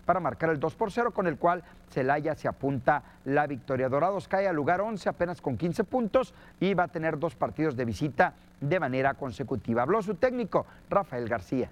para 0.05 0.20
marcar 0.20 0.51
el 0.51 0.59
2 0.59 0.74
por 0.74 0.90
0, 0.90 1.11
con 1.11 1.26
el 1.26 1.36
cual 1.36 1.62
Celaya 1.90 2.34
se 2.34 2.49
apunta 2.49 3.03
la 3.24 3.47
victoria. 3.47 3.88
Dorados 3.88 4.28
cae 4.28 4.49
al 4.49 4.57
lugar 4.57 4.80
11 4.80 5.09
apenas 5.09 5.40
con 5.40 5.57
15 5.57 5.84
puntos 5.84 6.34
y 6.61 6.74
va 6.74 6.84
a 6.84 6.88
tener 6.88 7.18
dos 7.18 7.34
partidos 7.34 7.76
de 7.76 7.84
visita 7.84 8.34
de 8.61 8.80
manera 8.80 9.14
consecutiva. 9.14 9.82
Habló 9.82 10.03
su 10.03 10.14
técnico, 10.14 10.66
Rafael 10.88 11.28
García. 11.28 11.68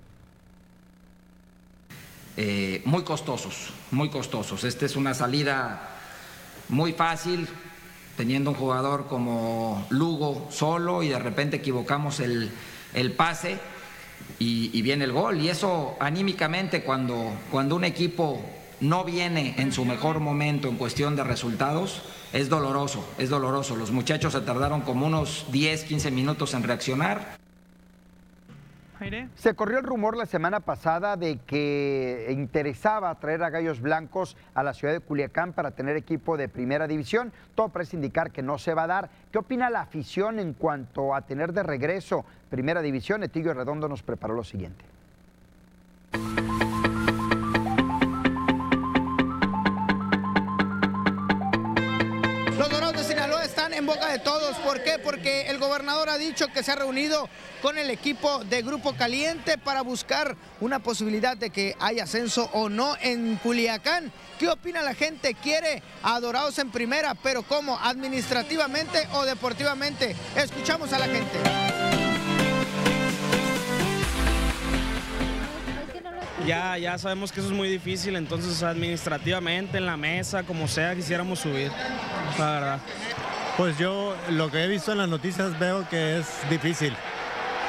Eh, 2.36 2.82
muy 2.84 3.04
costosos, 3.04 3.72
muy 3.90 4.10
costosos. 4.10 4.64
Esta 4.64 4.86
es 4.86 4.96
una 4.96 5.14
salida 5.14 5.88
muy 6.68 6.92
fácil, 6.92 7.48
teniendo 8.16 8.50
un 8.50 8.56
jugador 8.56 9.06
como 9.06 9.86
Lugo 9.90 10.48
solo 10.50 11.02
y 11.02 11.08
de 11.08 11.18
repente 11.18 11.56
equivocamos 11.56 12.20
el 12.20 13.12
pase 13.16 13.58
y, 14.38 14.82
viene 14.82 15.04
el 15.04 15.12
gol. 15.12 15.40
Y 15.40 15.48
eso 15.48 15.96
anímicamente 16.00 16.82
cuando, 16.82 17.32
cuando 17.50 17.76
un 17.76 17.84
equipo 17.84 18.40
no 18.80 19.04
viene 19.04 19.54
en 19.58 19.72
su 19.72 19.84
mejor 19.84 20.20
momento 20.20 20.68
en 20.68 20.76
cuestión 20.76 21.14
de 21.16 21.24
resultados, 21.24 22.02
es 22.32 22.48
doloroso, 22.48 23.04
es 23.18 23.30
doloroso. 23.30 23.76
Los 23.76 23.90
muchachos 23.90 24.32
se 24.32 24.40
tardaron 24.40 24.80
como 24.80 25.06
unos 25.06 25.46
10, 25.52 25.84
15 25.84 26.10
minutos 26.10 26.54
en 26.54 26.62
reaccionar. 26.62 27.41
Se 29.34 29.54
corrió 29.54 29.78
el 29.78 29.84
rumor 29.84 30.16
la 30.16 30.26
semana 30.26 30.60
pasada 30.60 31.16
de 31.16 31.38
que 31.38 32.28
interesaba 32.30 33.14
traer 33.16 33.42
a 33.42 33.50
Gallos 33.50 33.80
Blancos 33.80 34.36
a 34.54 34.62
la 34.62 34.74
ciudad 34.74 34.94
de 34.94 35.00
Culiacán 35.00 35.52
para 35.52 35.72
tener 35.72 35.96
equipo 35.96 36.36
de 36.36 36.48
primera 36.48 36.86
división. 36.86 37.32
Todo 37.54 37.68
parece 37.70 37.96
indicar 37.96 38.30
que 38.30 38.42
no 38.42 38.58
se 38.58 38.74
va 38.74 38.84
a 38.84 38.86
dar. 38.88 39.10
¿Qué 39.30 39.38
opina 39.38 39.70
la 39.70 39.80
afición 39.80 40.38
en 40.38 40.54
cuanto 40.54 41.14
a 41.14 41.22
tener 41.22 41.52
de 41.52 41.62
regreso 41.62 42.24
primera 42.50 42.82
división? 42.82 43.22
Etillo 43.22 43.54
Redondo 43.54 43.88
nos 43.88 44.02
preparó 44.02 44.34
lo 44.34 44.44
siguiente. 44.44 44.84
en 53.82 53.86
boca 53.86 54.08
de 54.08 54.18
todos. 54.18 54.56
¿Por 54.58 54.82
qué? 54.82 54.98
Porque 55.02 55.41
ha 56.12 56.18
dicho 56.18 56.48
que 56.48 56.62
se 56.62 56.72
ha 56.72 56.76
reunido 56.76 57.28
con 57.62 57.78
el 57.78 57.88
equipo 57.90 58.44
de 58.44 58.62
Grupo 58.62 58.92
Caliente 58.94 59.56
para 59.56 59.82
buscar 59.82 60.36
una 60.60 60.78
posibilidad 60.78 61.36
de 61.36 61.50
que 61.50 61.74
haya 61.80 62.04
ascenso 62.04 62.50
o 62.52 62.68
no 62.68 62.96
en 63.00 63.36
Culiacán. 63.36 64.12
¿Qué 64.38 64.48
opina 64.48 64.82
la 64.82 64.94
gente? 64.94 65.34
¿Quiere 65.34 65.82
adorados 66.02 66.58
en 66.58 66.70
primera, 66.70 67.14
pero 67.14 67.42
cómo? 67.42 67.78
¿Administrativamente 67.80 69.08
o 69.14 69.24
deportivamente? 69.24 70.14
Escuchamos 70.36 70.92
a 70.92 70.98
la 70.98 71.06
gente. 71.06 71.38
Ya, 76.46 76.76
ya 76.76 76.98
sabemos 76.98 77.30
que 77.30 77.40
eso 77.40 77.48
es 77.50 77.54
muy 77.54 77.68
difícil, 77.68 78.16
entonces 78.16 78.62
administrativamente 78.62 79.78
en 79.78 79.86
la 79.86 79.96
mesa, 79.96 80.42
como 80.42 80.66
sea, 80.66 80.94
quisiéramos 80.94 81.38
subir. 81.38 81.70
la 82.38 82.50
verdad. 82.50 82.80
Pues 83.56 83.76
yo 83.76 84.16
lo 84.30 84.50
que 84.50 84.64
he 84.64 84.66
visto 84.66 84.92
en 84.92 84.98
las 84.98 85.08
noticias 85.08 85.58
veo 85.58 85.86
que 85.88 86.18
es 86.18 86.26
difícil, 86.48 86.96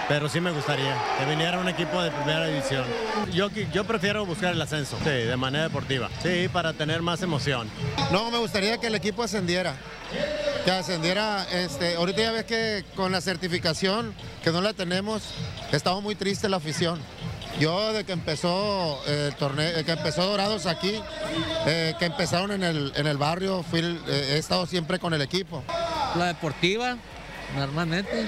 pero 0.08 0.30
sí 0.30 0.40
me 0.40 0.52
gustaría 0.52 0.96
que 1.20 1.26
viniera 1.26 1.60
un 1.60 1.68
equipo 1.68 2.02
de 2.02 2.10
primera 2.10 2.48
división. 2.48 2.86
Yo, 3.34 3.84
prefiero 3.84 4.26
buscar 4.26 4.54
el 4.54 4.62
ascenso, 4.62 4.98
sí, 5.04 5.10
de 5.10 5.36
manera 5.36 5.66
deportiva, 5.66 6.10
sí, 6.22 6.48
para 6.48 6.72
tener 6.72 7.02
más 7.02 7.22
emoción. 7.22 7.70
No, 8.14 8.32
me 8.32 8.38
gustaría 8.38 8.78
que 8.78 8.88
el 8.88 8.96
equipo 8.96 9.24
ascendiera, 9.24 9.76
que 10.64 10.72
ascendiera, 10.72 11.46
este, 11.52 11.96
ahorita 11.96 12.22
ya 12.22 12.32
ves 12.32 12.46
que 12.46 12.86
con 12.96 13.12
la 13.12 13.20
certificación, 13.20 14.14
que 14.42 14.52
no 14.52 14.62
la 14.62 14.72
tenemos, 14.74 15.34
estamos 15.74 16.02
muy 16.02 16.16
triste 16.16 16.48
la 16.48 16.58
afición. 16.58 17.00
Yo 17.60 17.94
de 17.94 18.04
que 18.04 18.14
empezó 18.14 19.02
eh, 19.06 19.28
el 19.30 19.36
torneo, 19.36 19.78
eh, 19.78 19.84
que 19.84 19.92
empezó 19.92 20.26
Dorados 20.26 20.66
aquí, 20.66 21.00
eh, 21.68 21.94
que 22.00 22.06
empezaron 22.06 22.52
en 22.52 22.64
el, 22.64 22.92
en 22.96 23.08
el 23.08 23.18
barrio, 23.18 23.64
fui, 23.64 24.00
he 24.08 24.38
estado 24.38 24.66
siempre 24.66 25.00
con 25.00 25.14
el 25.14 25.22
equipo. 25.22 25.64
La 26.16 26.28
deportiva, 26.28 26.98
normalmente. 27.56 28.28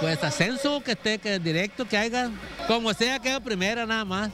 Pues 0.00 0.22
ascenso, 0.22 0.82
que 0.82 0.92
esté 0.92 1.18
que 1.18 1.38
directo, 1.38 1.86
que 1.86 1.96
haya, 1.96 2.30
como 2.66 2.92
sea, 2.92 3.18
que 3.18 3.40
primera 3.40 3.86
nada 3.86 4.04
más. 4.04 4.30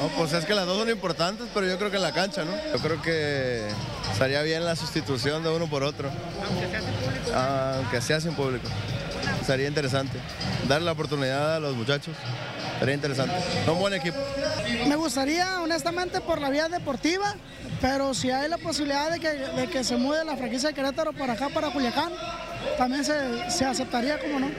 No, 0.00 0.08
pues 0.16 0.32
es 0.32 0.44
que 0.44 0.54
las 0.54 0.66
dos 0.66 0.78
son 0.78 0.90
importantes, 0.90 1.48
pero 1.52 1.66
yo 1.66 1.78
creo 1.78 1.90
que 1.90 1.96
en 1.96 2.02
la 2.02 2.12
cancha, 2.12 2.44
¿no? 2.44 2.52
Yo 2.72 2.78
creo 2.80 3.02
que 3.02 3.66
estaría 4.12 4.42
bien 4.42 4.64
la 4.64 4.76
sustitución 4.76 5.42
de 5.42 5.50
uno 5.50 5.68
por 5.68 5.82
otro. 5.82 6.10
Aunque 6.44 6.70
sea 6.70 6.80
sin 6.80 6.94
público. 6.94 7.36
Aunque 7.36 8.00
sea 8.00 8.20
sin 8.20 8.34
público. 8.34 8.68
Sería 9.46 9.68
interesante. 9.68 10.18
Darle 10.68 10.86
la 10.86 10.92
oportunidad 10.92 11.56
a 11.56 11.60
los 11.60 11.74
muchachos. 11.74 12.14
Sería 12.78 12.94
interesante. 12.94 13.34
un 13.68 13.78
buen 13.78 13.94
equipo. 13.94 14.16
Me 14.86 14.96
gustaría, 14.96 15.60
honestamente, 15.60 16.20
por 16.20 16.40
la 16.40 16.50
vía 16.50 16.68
deportiva, 16.68 17.34
pero 17.80 18.14
si 18.14 18.30
hay 18.30 18.48
la 18.48 18.58
posibilidad 18.58 19.10
de 19.10 19.20
que, 19.20 19.28
de 19.28 19.68
que 19.68 19.84
se 19.84 19.96
mude 19.96 20.24
la 20.24 20.36
franquicia 20.36 20.70
de 20.70 20.74
Querétaro 20.74 21.12
para 21.12 21.34
acá, 21.34 21.48
para 21.48 21.70
Culiacán, 21.70 22.12
también 22.78 23.04
se, 23.04 23.50
se 23.50 23.64
aceptaría, 23.64 24.18
como 24.18 24.40
no. 24.40 24.50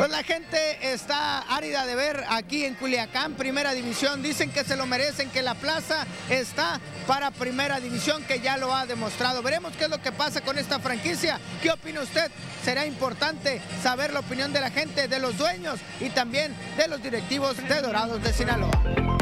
Pues 0.00 0.10
la 0.10 0.22
gente 0.22 0.58
está 0.92 1.40
árida 1.40 1.84
de 1.84 1.94
ver 1.94 2.24
aquí 2.30 2.64
en 2.64 2.74
Culiacán, 2.74 3.34
primera 3.34 3.72
división. 3.74 4.22
Dicen 4.22 4.50
que 4.50 4.64
se 4.64 4.74
lo 4.74 4.86
merecen, 4.86 5.28
que 5.28 5.42
la 5.42 5.54
plaza 5.54 6.06
está 6.30 6.80
para 7.06 7.30
primera 7.30 7.80
división, 7.80 8.24
que 8.24 8.40
ya 8.40 8.56
lo 8.56 8.74
ha 8.74 8.86
demostrado. 8.86 9.42
Veremos 9.42 9.74
qué 9.76 9.84
es 9.84 9.90
lo 9.90 10.00
que 10.00 10.10
pasa 10.10 10.40
con 10.40 10.58
esta 10.58 10.78
franquicia. 10.78 11.38
¿Qué 11.62 11.70
opina 11.70 12.00
usted? 12.00 12.30
Será 12.64 12.86
importante 12.86 13.60
saber 13.82 14.09
la 14.10 14.20
opinión 14.20 14.52
de 14.52 14.60
la 14.60 14.70
gente, 14.70 15.08
de 15.08 15.18
los 15.18 15.36
dueños 15.36 15.80
y 16.00 16.10
también 16.10 16.54
de 16.76 16.88
los 16.88 17.02
directivos 17.02 17.56
de 17.56 17.80
Dorados 17.80 18.22
de 18.22 18.32
Sinaloa. 18.32 19.19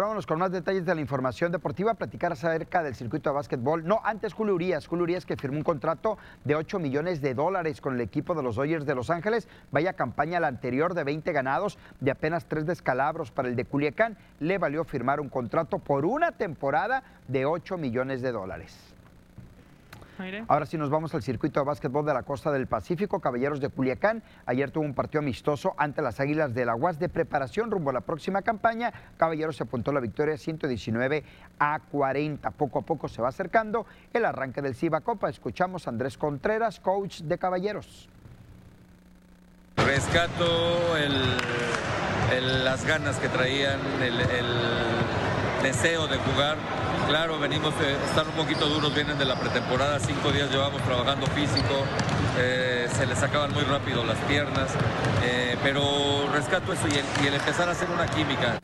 Vámonos 0.00 0.26
con 0.26 0.38
más 0.38 0.52
detalles 0.52 0.84
de 0.84 0.94
la 0.94 1.00
información 1.00 1.52
deportiva, 1.52 1.94
platicar 1.94 2.32
acerca 2.32 2.82
del 2.82 2.94
circuito 2.94 3.30
de 3.30 3.34
básquetbol. 3.34 3.86
No, 3.86 4.00
antes 4.04 4.34
Julio 4.34 4.54
Urias, 4.54 4.86
Julio 4.86 5.04
Urias 5.04 5.24
que 5.24 5.36
firmó 5.36 5.58
un 5.58 5.64
contrato 5.64 6.18
de 6.44 6.54
8 6.54 6.78
millones 6.78 7.20
de 7.20 7.34
dólares 7.34 7.80
con 7.80 7.94
el 7.94 8.00
equipo 8.00 8.34
de 8.34 8.42
los 8.42 8.56
Dodgers 8.56 8.84
de 8.84 8.94
Los 8.94 9.10
Ángeles. 9.10 9.48
Vaya 9.70 9.92
campaña 9.92 10.40
la 10.40 10.48
anterior 10.48 10.94
de 10.94 11.04
20 11.04 11.32
ganados, 11.32 11.78
de 12.00 12.10
apenas 12.10 12.46
3 12.46 12.66
descalabros 12.66 13.30
para 13.30 13.48
el 13.48 13.56
de 13.56 13.64
Culiacán. 13.64 14.16
Le 14.40 14.58
valió 14.58 14.84
firmar 14.84 15.20
un 15.20 15.28
contrato 15.28 15.78
por 15.78 16.04
una 16.04 16.32
temporada 16.32 17.02
de 17.28 17.46
8 17.46 17.78
millones 17.78 18.22
de 18.22 18.32
dólares. 18.32 18.95
Ahora 20.48 20.64
sí 20.66 20.78
nos 20.78 20.88
vamos 20.88 21.14
al 21.14 21.22
circuito 21.22 21.60
de 21.60 21.66
básquetbol 21.66 22.06
de 22.06 22.14
la 22.14 22.22
costa 22.22 22.50
del 22.50 22.66
Pacífico, 22.66 23.20
Caballeros 23.20 23.60
de 23.60 23.68
Culiacán. 23.68 24.22
Ayer 24.46 24.70
tuvo 24.70 24.84
un 24.84 24.94
partido 24.94 25.20
amistoso 25.20 25.74
ante 25.76 26.00
las 26.00 26.20
Águilas 26.20 26.54
de 26.54 26.64
la 26.64 26.74
UAS 26.74 26.98
de 26.98 27.08
preparación 27.08 27.70
rumbo 27.70 27.90
a 27.90 27.92
la 27.92 28.00
próxima 28.00 28.42
campaña. 28.42 28.92
Caballeros 29.16 29.56
se 29.56 29.64
apuntó 29.64 29.92
la 29.92 30.00
victoria 30.00 30.38
119 30.38 31.24
a 31.58 31.80
40. 31.80 32.50
Poco 32.52 32.78
a 32.78 32.82
poco 32.82 33.08
se 33.08 33.20
va 33.20 33.28
acercando 33.28 33.86
el 34.12 34.24
arranque 34.24 34.62
del 34.62 34.74
Ciba 34.74 35.02
Copa. 35.02 35.28
Escuchamos 35.28 35.86
a 35.86 35.90
Andrés 35.90 36.16
Contreras, 36.16 36.80
coach 36.80 37.20
de 37.20 37.36
Caballeros. 37.38 38.08
Rescato 39.76 40.96
las 42.64 42.84
ganas 42.84 43.18
que 43.18 43.28
traían, 43.28 43.78
el 44.02 45.62
deseo 45.62 46.08
de 46.08 46.16
jugar 46.18 46.56
Claro, 47.08 47.38
venimos, 47.38 47.72
eh, 47.80 47.96
están 48.04 48.26
un 48.26 48.34
poquito 48.34 48.66
duros, 48.66 48.92
vienen 48.92 49.16
de 49.16 49.24
la 49.24 49.36
pretemporada, 49.36 50.00
cinco 50.00 50.32
días 50.32 50.50
llevamos 50.50 50.82
trabajando 50.82 51.26
físico, 51.28 51.84
eh, 52.36 52.88
se 52.90 53.06
les 53.06 53.22
acaban 53.22 53.52
muy 53.54 53.62
rápido 53.62 54.04
las 54.04 54.18
piernas, 54.24 54.74
eh, 55.22 55.56
pero 55.62 55.82
rescato 56.32 56.72
eso 56.72 56.88
y 56.88 57.26
el, 57.26 57.34
empezar 57.34 57.68
a 57.68 57.72
hacer 57.72 57.88
una 57.90 58.06
química. 58.06 58.58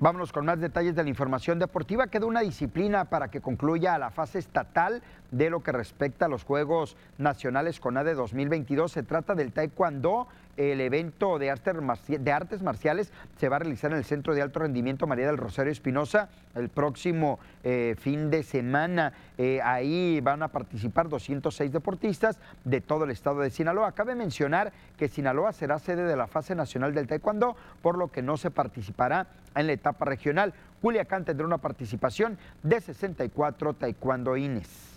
Vámonos 0.00 0.30
con 0.32 0.44
más 0.44 0.60
detalles 0.60 0.94
de 0.94 1.02
la 1.02 1.08
información 1.08 1.58
deportiva. 1.58 2.08
Queda 2.08 2.26
una 2.26 2.40
disciplina 2.40 3.06
para 3.06 3.28
que 3.28 3.40
concluya 3.40 3.96
la 3.96 4.10
fase 4.10 4.38
estatal 4.38 5.02
de 5.30 5.48
lo 5.48 5.62
que 5.62 5.72
respecta 5.72 6.26
a 6.26 6.28
los 6.28 6.44
Juegos 6.44 6.98
Nacionales 7.16 7.80
con 7.80 7.96
ADE 7.96 8.12
2022. 8.12 8.92
Se 8.92 9.02
trata 9.02 9.34
del 9.34 9.52
Taekwondo 9.52 10.28
el 10.56 10.80
evento 10.80 11.38
de 11.38 11.50
artes, 11.50 12.62
marciales 12.62 13.12
se 13.38 13.48
va 13.48 13.56
a 13.56 13.58
realizar 13.60 13.90
en 13.92 13.98
el 13.98 14.04
Centro 14.04 14.34
de 14.34 14.42
Alto 14.42 14.60
Rendimiento 14.60 15.06
María 15.06 15.26
del 15.26 15.38
Rosario 15.38 15.72
Espinosa 15.72 16.28
el 16.54 16.68
próximo 16.68 17.38
eh, 17.64 17.96
fin 17.98 18.30
de 18.30 18.42
semana. 18.42 19.12
Eh, 19.38 19.60
ahí 19.62 20.20
van 20.20 20.42
a 20.42 20.48
participar 20.48 21.08
206 21.08 21.72
deportistas 21.72 22.38
de 22.64 22.80
todo 22.80 23.04
el 23.04 23.10
estado 23.10 23.40
de 23.40 23.50
Sinaloa. 23.50 23.92
Cabe 23.92 24.14
mencionar 24.14 24.72
que 24.98 25.08
Sinaloa 25.08 25.52
será 25.52 25.78
sede 25.78 26.04
de 26.04 26.16
la 26.16 26.26
fase 26.26 26.54
nacional 26.54 26.94
del 26.94 27.06
Taekwondo, 27.06 27.56
por 27.80 27.96
lo 27.96 28.08
que 28.08 28.22
no 28.22 28.36
se 28.36 28.50
participará 28.50 29.26
en 29.54 29.66
la 29.66 29.72
etapa 29.72 30.04
regional. 30.04 30.52
Culiacán 30.82 31.24
tendrá 31.24 31.46
una 31.46 31.58
participación 31.58 32.38
de 32.62 32.80
64 32.80 33.74
taekwondoines. 33.74 34.91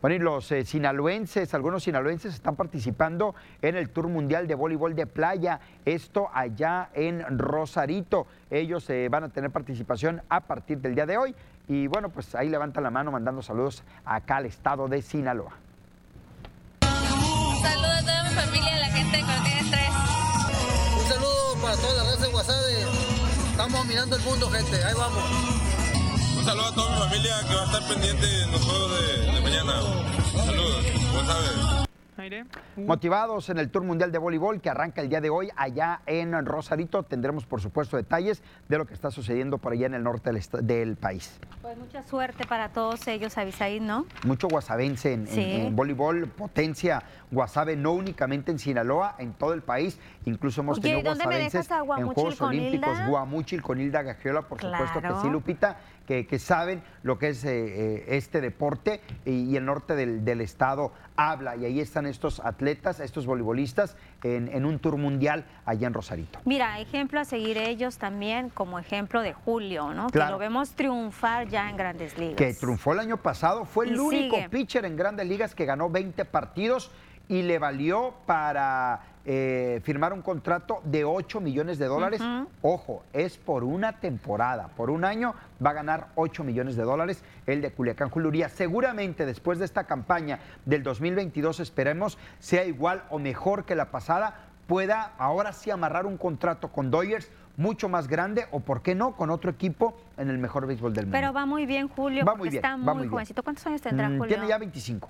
Bueno, 0.00 0.16
y 0.16 0.18
los 0.18 0.50
eh, 0.50 0.64
sinaloenses, 0.64 1.52
algunos 1.52 1.84
sinaloenses 1.84 2.34
están 2.34 2.56
participando 2.56 3.34
en 3.60 3.76
el 3.76 3.90
Tour 3.90 4.08
Mundial 4.08 4.46
de 4.46 4.54
Voleibol 4.54 4.94
de 4.94 5.06
Playa, 5.06 5.60
esto 5.84 6.30
allá 6.32 6.88
en 6.94 7.38
Rosarito. 7.38 8.26
Ellos 8.50 8.88
eh, 8.88 9.08
van 9.10 9.24
a 9.24 9.28
tener 9.28 9.50
participación 9.50 10.22
a 10.30 10.40
partir 10.40 10.78
del 10.78 10.94
día 10.94 11.04
de 11.04 11.18
hoy. 11.18 11.34
Y 11.68 11.86
bueno, 11.86 12.08
pues 12.08 12.34
ahí 12.34 12.48
levantan 12.48 12.82
la 12.82 12.90
mano 12.90 13.12
mandando 13.12 13.42
saludos 13.42 13.84
acá 14.04 14.38
al 14.38 14.46
estado 14.46 14.88
de 14.88 15.02
Sinaloa. 15.02 15.52
Saludos 16.80 17.90
a 17.90 18.00
toda 18.00 18.22
mi 18.24 18.30
familia, 18.30 18.74
a 18.74 18.78
la 18.78 18.86
gente 18.86 19.16
de 19.18 19.22
Cortés 19.22 19.70
3. 19.70 19.88
Un 20.98 21.08
saludo 21.08 21.62
para 21.62 21.76
toda 21.76 22.02
la 22.02 22.10
raza 22.10 22.26
de 22.26 22.34
WhatsApp. 22.34 22.62
Estamos 23.50 23.86
mirando 23.86 24.16
el 24.16 24.22
mundo, 24.22 24.48
gente. 24.48 24.82
Ahí 24.82 24.94
vamos. 24.96 25.51
Un 26.42 26.48
saludo 26.48 26.66
a 26.66 26.74
toda 26.74 26.90
mi 26.90 26.98
familia 27.02 27.34
que 27.46 27.54
va 27.54 27.60
a 27.60 27.64
estar 27.66 27.82
pendiente 27.88 28.42
en 28.42 28.50
los 28.50 28.64
juegos 28.64 28.90
de, 29.00 29.40
mañana. 29.42 29.72
Saludos, 30.44 30.84
buen 31.12 31.26
sabes. 31.26 31.82
Motivados 32.76 33.48
en 33.50 33.58
el 33.58 33.70
Tour 33.70 33.84
Mundial 33.84 34.10
de 34.10 34.18
Voleibol 34.18 34.60
que 34.60 34.70
arranca 34.70 35.02
el 35.02 35.08
día 35.08 35.20
de 35.20 35.30
hoy 35.30 35.50
allá 35.56 36.02
en 36.06 36.32
Rosarito, 36.44 37.02
tendremos 37.02 37.46
por 37.46 37.60
supuesto 37.60 37.96
detalles 37.96 38.42
de 38.68 38.78
lo 38.78 38.86
que 38.86 38.94
está 38.94 39.10
sucediendo 39.10 39.58
por 39.58 39.72
allá 39.72 39.86
en 39.86 39.94
el 39.94 40.02
norte 40.02 40.30
del, 40.62 40.96
país. 40.96 41.38
Pues 41.60 41.76
mucha 41.78 42.02
suerte 42.02 42.44
para 42.46 42.70
todos 42.70 43.06
ellos, 43.08 43.36
Avisaí, 43.38 43.80
¿no? 43.80 44.06
Mucho 44.24 44.48
guasabense 44.48 45.12
en, 45.12 45.76
voleibol, 45.76 46.28
potencia 46.28 47.02
guasabe, 47.30 47.76
no 47.76 47.92
únicamente 47.92 48.50
en 48.50 48.58
Sinaloa, 48.58 49.16
en 49.18 49.32
todo 49.32 49.52
el 49.54 49.62
país. 49.62 49.98
Incluso 50.24 50.60
hemos 50.60 50.80
tenido 50.80 51.02
guasabenses 51.02 51.68
en 51.70 52.06
Juegos 52.08 52.40
Olímpicos, 52.40 52.98
Guamuchil 53.08 53.62
con 53.62 53.80
Hilda 53.80 54.02
Gagiola, 54.02 54.42
por 54.42 54.60
supuesto 54.60 55.00
que 55.00 55.08
sí, 55.22 55.28
Lupita 55.28 55.78
que, 56.06 56.38
saben 56.38 56.82
lo 57.02 57.18
que 57.18 57.28
es 57.28 57.44
eh, 57.44 57.50
eh, 57.50 58.04
este 58.08 58.40
deporte 58.40 59.00
y, 59.24 59.56
el 59.56 59.64
norte 59.64 59.94
del, 59.94 60.40
estado 60.40 60.92
habla. 61.16 61.56
Y 61.56 61.64
ahí 61.64 61.80
están 61.80 62.06
estos 62.06 62.40
atletas, 62.40 63.00
estos 63.00 63.26
voleibolistas 63.26 63.96
en, 64.22 64.64
un 64.64 64.78
tour 64.78 64.96
mundial 64.96 65.44
allá 65.64 65.86
en 65.86 65.94
Rosarito. 65.94 66.40
Mira, 66.44 66.80
ejemplo 66.80 67.20
a 67.20 67.24
seguir 67.24 67.58
ellos 67.58 67.98
también 67.98 68.50
como 68.50 68.78
ejemplo 68.78 69.22
de 69.22 69.32
Julio, 69.32 69.94
¿no? 69.94 70.08
Que 70.08 70.18
lo 70.18 70.38
vemos 70.38 70.70
triunfar 70.70 71.48
ya 71.48 71.70
en 71.70 71.76
grandes 71.76 72.18
ligas. 72.18 72.36
Que 72.36 72.54
triunfó 72.54 72.92
el 72.92 73.00
año 73.00 73.16
pasado, 73.16 73.64
fue 73.64 73.86
el 73.86 73.98
único 73.98 74.36
pitcher 74.50 74.84
en 74.84 74.96
grandes 74.96 75.26
ligas 75.26 75.54
que 75.54 75.64
ganó 75.64 75.90
20 75.90 76.24
partidos 76.24 76.90
y 77.28 77.42
le 77.42 77.58
valió 77.58 78.14
para 78.26 79.11
eh, 79.24 79.80
firmar 79.84 80.12
un 80.12 80.22
contrato 80.22 80.80
de 80.84 81.04
8 81.04 81.40
millones 81.40 81.78
de 81.78 81.86
dólares. 81.86 82.20
Ojo, 82.60 83.04
es 83.12 83.38
por 83.38 83.64
una 83.64 84.00
temporada, 84.00 84.68
por 84.76 84.90
un 84.90 85.04
año 85.04 85.34
va 85.64 85.70
a 85.70 85.74
ganar 85.74 86.08
8 86.16 86.42
millones 86.44 86.76
de 86.76 86.82
dólares 86.82 87.22
el 87.46 87.62
de 87.62 87.70
Culiacán 87.70 88.10
Juluría. 88.10 88.48
Seguramente 88.48 89.24
después 89.26 89.58
de 89.58 89.64
esta 89.64 89.84
campaña 89.84 90.40
del 90.64 90.82
2022 90.82 91.60
esperemos 91.60 92.18
sea 92.38 92.64
igual 92.64 93.04
o 93.10 93.18
mejor 93.18 93.64
que 93.64 93.74
la 93.74 93.90
pasada, 93.90 94.48
pueda 94.66 95.12
ahora 95.18 95.52
sí 95.52 95.70
amarrar 95.70 96.06
un 96.06 96.16
contrato 96.16 96.68
con 96.68 96.90
Dodgers 96.90 97.30
mucho 97.56 97.88
más 97.88 98.08
grande 98.08 98.46
o, 98.50 98.60
por 98.60 98.82
qué 98.82 98.94
no, 98.94 99.14
con 99.16 99.30
otro 99.30 99.50
equipo 99.50 99.96
en 100.16 100.30
el 100.30 100.38
mejor 100.38 100.66
béisbol 100.66 100.94
del 100.94 101.06
mundo. 101.06 101.16
Pero 101.16 101.32
va 101.32 101.46
muy 101.46 101.66
bien, 101.66 101.88
Julio, 101.88 102.24
va 102.24 102.34
muy 102.34 102.48
bien, 102.48 102.64
está 102.64 102.76
muy, 102.76 103.06
jovencito. 103.06 103.42
¿Cuántos 103.42 103.66
años 103.66 103.82
tendrá, 103.82 104.08
mm, 104.08 104.18
Julio? 104.18 104.28
Tiene 104.34 104.48
ya 104.48 104.58
25. 104.58 105.08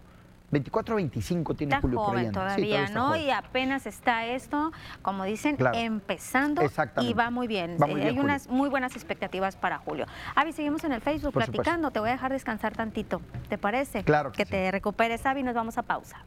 24 0.52 0.94
25 0.96 1.54
tiene 1.54 1.70
Está 1.74 1.80
Julio 1.80 1.98
joven. 2.00 2.26
Sí, 2.26 2.32
todavía, 2.32 2.88
¿no? 2.90 3.06
joven. 3.08 3.22
Y 3.22 3.30
apenas 3.30 3.86
está 3.86 4.26
esto, 4.26 4.70
como 5.00 5.24
dicen, 5.24 5.56
Claro. 5.56 5.76
empezando 5.78 6.62
y 7.00 7.12
va 7.14 7.30
muy 7.30 7.46
bien. 7.48 7.76
Va 7.82 7.86
muy 7.86 7.92
Eh, 7.92 7.94
bien, 7.96 8.06
Hay 8.08 8.14
Julio. 8.14 8.24
unas 8.24 8.48
muy 8.48 8.68
buenas 8.68 8.94
expectativas 8.94 9.56
para 9.56 9.78
Julio. 9.78 10.06
Avi, 10.34 10.52
seguimos 10.52 10.84
en 10.84 10.92
el 10.92 11.00
Facebook 11.00 11.32
Por 11.32 11.42
supuesto. 11.44 11.52
platicando. 11.52 11.90
Te 11.90 11.98
voy 12.00 12.10
a 12.10 12.12
dejar 12.12 12.32
descansar 12.32 12.74
tantito. 12.76 13.20
¿Te 13.48 13.56
parece? 13.58 14.04
Claro 14.04 14.30
que 14.30 14.44
Que 14.44 14.46
te 14.46 14.70
recuperes, 14.70 15.24
Avi. 15.26 15.42
Nos 15.42 15.54
vamos 15.54 15.78
a 15.78 15.82
pausa. 15.82 16.18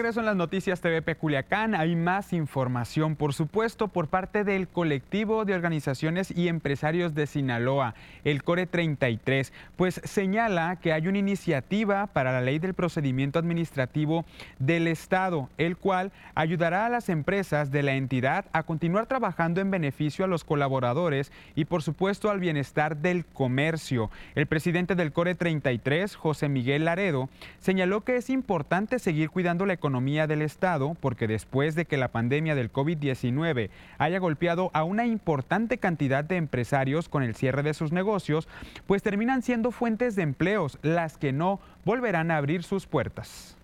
Regreso 0.00 0.20
en 0.20 0.26
las 0.26 0.36
noticias 0.36 0.80
TVP 0.80 1.14
Culiacán, 1.16 1.74
hay 1.74 1.94
más 1.94 2.32
información, 2.32 3.16
por 3.16 3.34
supuesto, 3.34 3.88
por 3.88 4.08
parte 4.08 4.44
del 4.44 4.66
colectivo 4.66 5.44
de 5.44 5.54
organizaciones 5.54 6.30
y 6.30 6.48
empresarios 6.48 7.14
de 7.14 7.26
Sinaloa, 7.26 7.94
el 8.24 8.42
Core 8.42 8.64
33, 8.64 9.52
pues 9.76 10.00
señala 10.04 10.76
que 10.76 10.94
hay 10.94 11.06
una 11.06 11.18
iniciativa 11.18 12.06
para 12.06 12.32
la 12.32 12.40
ley 12.40 12.58
del 12.58 12.72
procedimiento 12.72 13.38
administrativo 13.38 14.24
del 14.58 14.86
Estado, 14.86 15.50
el 15.58 15.76
cual 15.76 16.12
ayudará 16.34 16.86
a 16.86 16.88
las 16.88 17.10
empresas 17.10 17.70
de 17.70 17.82
la 17.82 17.92
entidad 17.92 18.46
a 18.54 18.62
continuar 18.62 19.04
trabajando 19.04 19.60
en 19.60 19.70
beneficio 19.70 20.24
a 20.24 20.28
los 20.28 20.44
colaboradores 20.44 21.30
y, 21.54 21.66
por 21.66 21.82
supuesto, 21.82 22.30
al 22.30 22.40
bienestar 22.40 22.96
del 22.96 23.26
comercio. 23.26 24.10
El 24.34 24.46
presidente 24.46 24.94
del 24.94 25.12
Core 25.12 25.34
33, 25.34 26.16
José 26.16 26.48
Miguel 26.48 26.86
Laredo, 26.86 27.28
señaló 27.58 28.00
que 28.00 28.16
es 28.16 28.30
importante 28.30 28.98
seguir 28.98 29.28
cuidando 29.28 29.66
la 29.66 29.74
economía 29.74 29.89
del 29.90 30.42
Estado 30.42 30.94
porque 31.00 31.26
después 31.26 31.74
de 31.74 31.84
que 31.84 31.96
la 31.96 32.08
pandemia 32.08 32.54
del 32.54 32.72
COVID-19 32.72 33.70
haya 33.98 34.18
golpeado 34.18 34.70
a 34.72 34.84
una 34.84 35.06
importante 35.06 35.78
cantidad 35.78 36.24
de 36.24 36.36
empresarios 36.36 37.08
con 37.08 37.22
el 37.22 37.34
cierre 37.34 37.62
de 37.62 37.74
sus 37.74 37.92
negocios, 37.92 38.48
pues 38.86 39.02
terminan 39.02 39.42
siendo 39.42 39.70
fuentes 39.70 40.16
de 40.16 40.22
empleos 40.22 40.78
las 40.82 41.16
que 41.16 41.32
no 41.32 41.60
volverán 41.84 42.30
a 42.30 42.36
abrir 42.36 42.62
sus 42.62 42.86
puertas. 42.86 43.56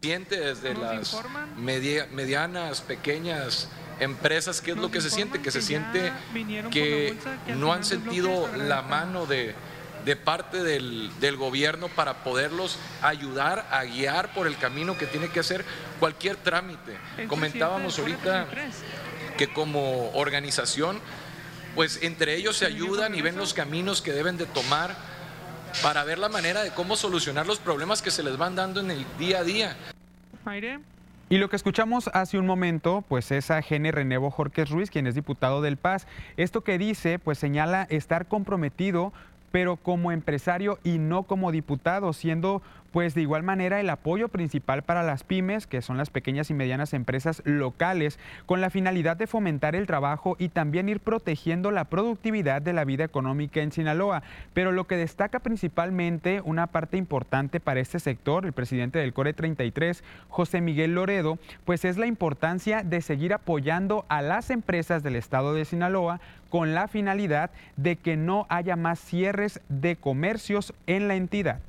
siente 0.00 0.38
desde 0.38 0.74
las 0.74 1.20
media- 1.56 2.06
medianas, 2.12 2.80
pequeñas 2.82 3.68
empresas, 3.98 4.60
¿qué 4.60 4.70
es 4.70 4.76
lo 4.76 4.92
que 4.92 5.00
se 5.00 5.10
siente? 5.10 5.40
Que 5.42 5.50
se 5.50 5.60
siente 5.60 6.12
que 6.70 7.16
no 7.56 7.72
han 7.72 7.82
sentido 7.82 8.48
la 8.56 8.82
mano 8.82 9.26
de, 9.26 9.56
de 10.04 10.16
parte 10.16 10.62
del, 10.62 11.10
del 11.20 11.36
gobierno 11.36 11.88
para 11.88 12.24
poderlos 12.24 12.78
ayudar 13.02 13.66
a 13.70 13.84
guiar 13.84 14.32
por 14.32 14.46
el 14.46 14.56
camino 14.56 14.96
que 14.96 15.06
tiene 15.06 15.28
que 15.28 15.40
hacer 15.40 15.64
cualquier 16.00 16.36
trámite. 16.36 16.96
Comentábamos 17.28 17.98
ahorita 17.98 18.46
que 19.36 19.48
como 19.52 20.10
organización, 20.12 21.00
pues 21.74 22.02
entre 22.02 22.34
ellos 22.34 22.56
se 22.56 22.66
ayudan 22.66 23.14
y 23.14 23.22
ven 23.22 23.36
los 23.36 23.54
caminos 23.54 24.02
que 24.02 24.12
deben 24.12 24.36
de 24.36 24.46
tomar 24.46 24.94
para 25.82 26.04
ver 26.04 26.18
la 26.18 26.28
manera 26.28 26.62
de 26.62 26.70
cómo 26.70 26.96
solucionar 26.96 27.46
los 27.46 27.58
problemas 27.58 28.02
que 28.02 28.10
se 28.10 28.22
les 28.22 28.36
van 28.36 28.56
dando 28.56 28.80
en 28.80 28.90
el 28.90 29.06
día 29.18 29.40
a 29.40 29.44
día. 29.44 29.76
Y 31.30 31.36
lo 31.36 31.50
que 31.50 31.56
escuchamos 31.56 32.08
hace 32.14 32.38
un 32.38 32.46
momento, 32.46 33.04
pues 33.06 33.30
es 33.32 33.50
a 33.50 33.60
Gene 33.60 33.92
Renevo 33.92 34.30
Jorquez 34.30 34.70
Ruiz, 34.70 34.90
quien 34.90 35.06
es 35.06 35.14
diputado 35.14 35.60
del 35.60 35.76
Paz. 35.76 36.06
Esto 36.38 36.62
que 36.62 36.78
dice, 36.78 37.18
pues 37.18 37.38
señala 37.38 37.86
estar 37.90 38.26
comprometido 38.28 39.12
pero 39.50 39.76
como 39.76 40.12
empresario 40.12 40.78
y 40.84 40.98
no 40.98 41.24
como 41.24 41.52
diputado, 41.52 42.12
siendo 42.12 42.62
pues 42.92 43.14
de 43.14 43.22
igual 43.22 43.42
manera 43.42 43.80
el 43.80 43.90
apoyo 43.90 44.28
principal 44.28 44.82
para 44.82 45.02
las 45.02 45.22
pymes, 45.22 45.66
que 45.66 45.82
son 45.82 45.98
las 45.98 46.10
pequeñas 46.10 46.50
y 46.50 46.54
medianas 46.54 46.94
empresas 46.94 47.42
locales, 47.44 48.18
con 48.46 48.60
la 48.60 48.70
finalidad 48.70 49.16
de 49.16 49.26
fomentar 49.26 49.74
el 49.74 49.86
trabajo 49.86 50.36
y 50.38 50.48
también 50.48 50.88
ir 50.88 51.00
protegiendo 51.00 51.70
la 51.70 51.84
productividad 51.84 52.62
de 52.62 52.72
la 52.72 52.84
vida 52.84 53.04
económica 53.04 53.60
en 53.60 53.72
Sinaloa. 53.72 54.22
Pero 54.54 54.72
lo 54.72 54.86
que 54.86 54.96
destaca 54.96 55.40
principalmente 55.40 56.40
una 56.44 56.66
parte 56.66 56.96
importante 56.96 57.60
para 57.60 57.80
este 57.80 58.00
sector, 58.00 58.46
el 58.46 58.52
presidente 58.52 58.98
del 58.98 59.12
Core 59.12 59.34
33, 59.34 60.02
José 60.28 60.60
Miguel 60.60 60.94
Loredo, 60.94 61.38
pues 61.64 61.84
es 61.84 61.98
la 61.98 62.06
importancia 62.06 62.82
de 62.82 63.02
seguir 63.02 63.34
apoyando 63.34 64.06
a 64.08 64.22
las 64.22 64.50
empresas 64.50 65.02
del 65.02 65.16
estado 65.16 65.54
de 65.54 65.64
Sinaloa 65.64 66.20
con 66.50 66.74
la 66.74 66.88
finalidad 66.88 67.50
de 67.76 67.96
que 67.96 68.16
no 68.16 68.46
haya 68.48 68.76
más 68.76 68.98
cierres 69.00 69.60
de 69.68 69.96
comercios 69.96 70.72
en 70.86 71.08
la 71.08 71.14
entidad. 71.14 71.60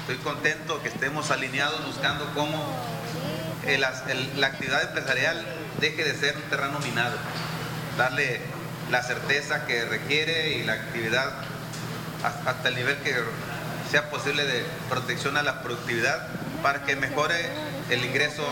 Estoy 0.00 0.16
contento 0.16 0.82
que 0.82 0.88
estemos 0.88 1.30
alineados 1.30 1.84
buscando 1.86 2.24
cómo 2.34 2.56
la 3.66 4.46
actividad 4.46 4.82
empresarial 4.82 5.44
deje 5.80 6.04
de 6.04 6.14
ser 6.14 6.36
un 6.36 6.42
terreno 6.42 6.78
minado, 6.80 7.16
darle 7.98 8.40
la 8.90 9.02
certeza 9.02 9.66
que 9.66 9.84
requiere 9.84 10.58
y 10.58 10.64
la 10.64 10.74
actividad 10.74 11.32
hasta 12.22 12.68
el 12.68 12.76
nivel 12.76 12.96
que 12.98 13.14
sea 13.90 14.10
posible 14.10 14.44
de 14.44 14.64
protección 14.88 15.36
a 15.36 15.42
la 15.42 15.62
productividad 15.62 16.28
para 16.62 16.84
que 16.84 16.96
mejore 16.96 17.36
el 17.90 18.04
ingreso 18.04 18.44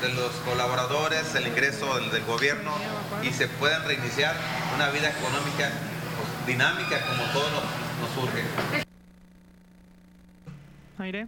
de 0.00 0.08
los 0.10 0.30
colaboradores, 0.44 1.34
el 1.34 1.46
ingreso 1.46 1.98
del, 1.98 2.24
gobierno 2.24 2.72
y 3.22 3.32
se 3.32 3.48
puedan 3.48 3.84
reiniciar 3.84 4.34
una 4.74 4.90
vida 4.90 5.10
económica 5.10 5.70
pues, 6.16 6.46
dinámica 6.46 7.00
como 7.06 7.24
todo 7.32 7.50
nos, 7.50 7.62
nos 8.00 8.14
surge. 8.14 8.42
Aire 10.98 11.26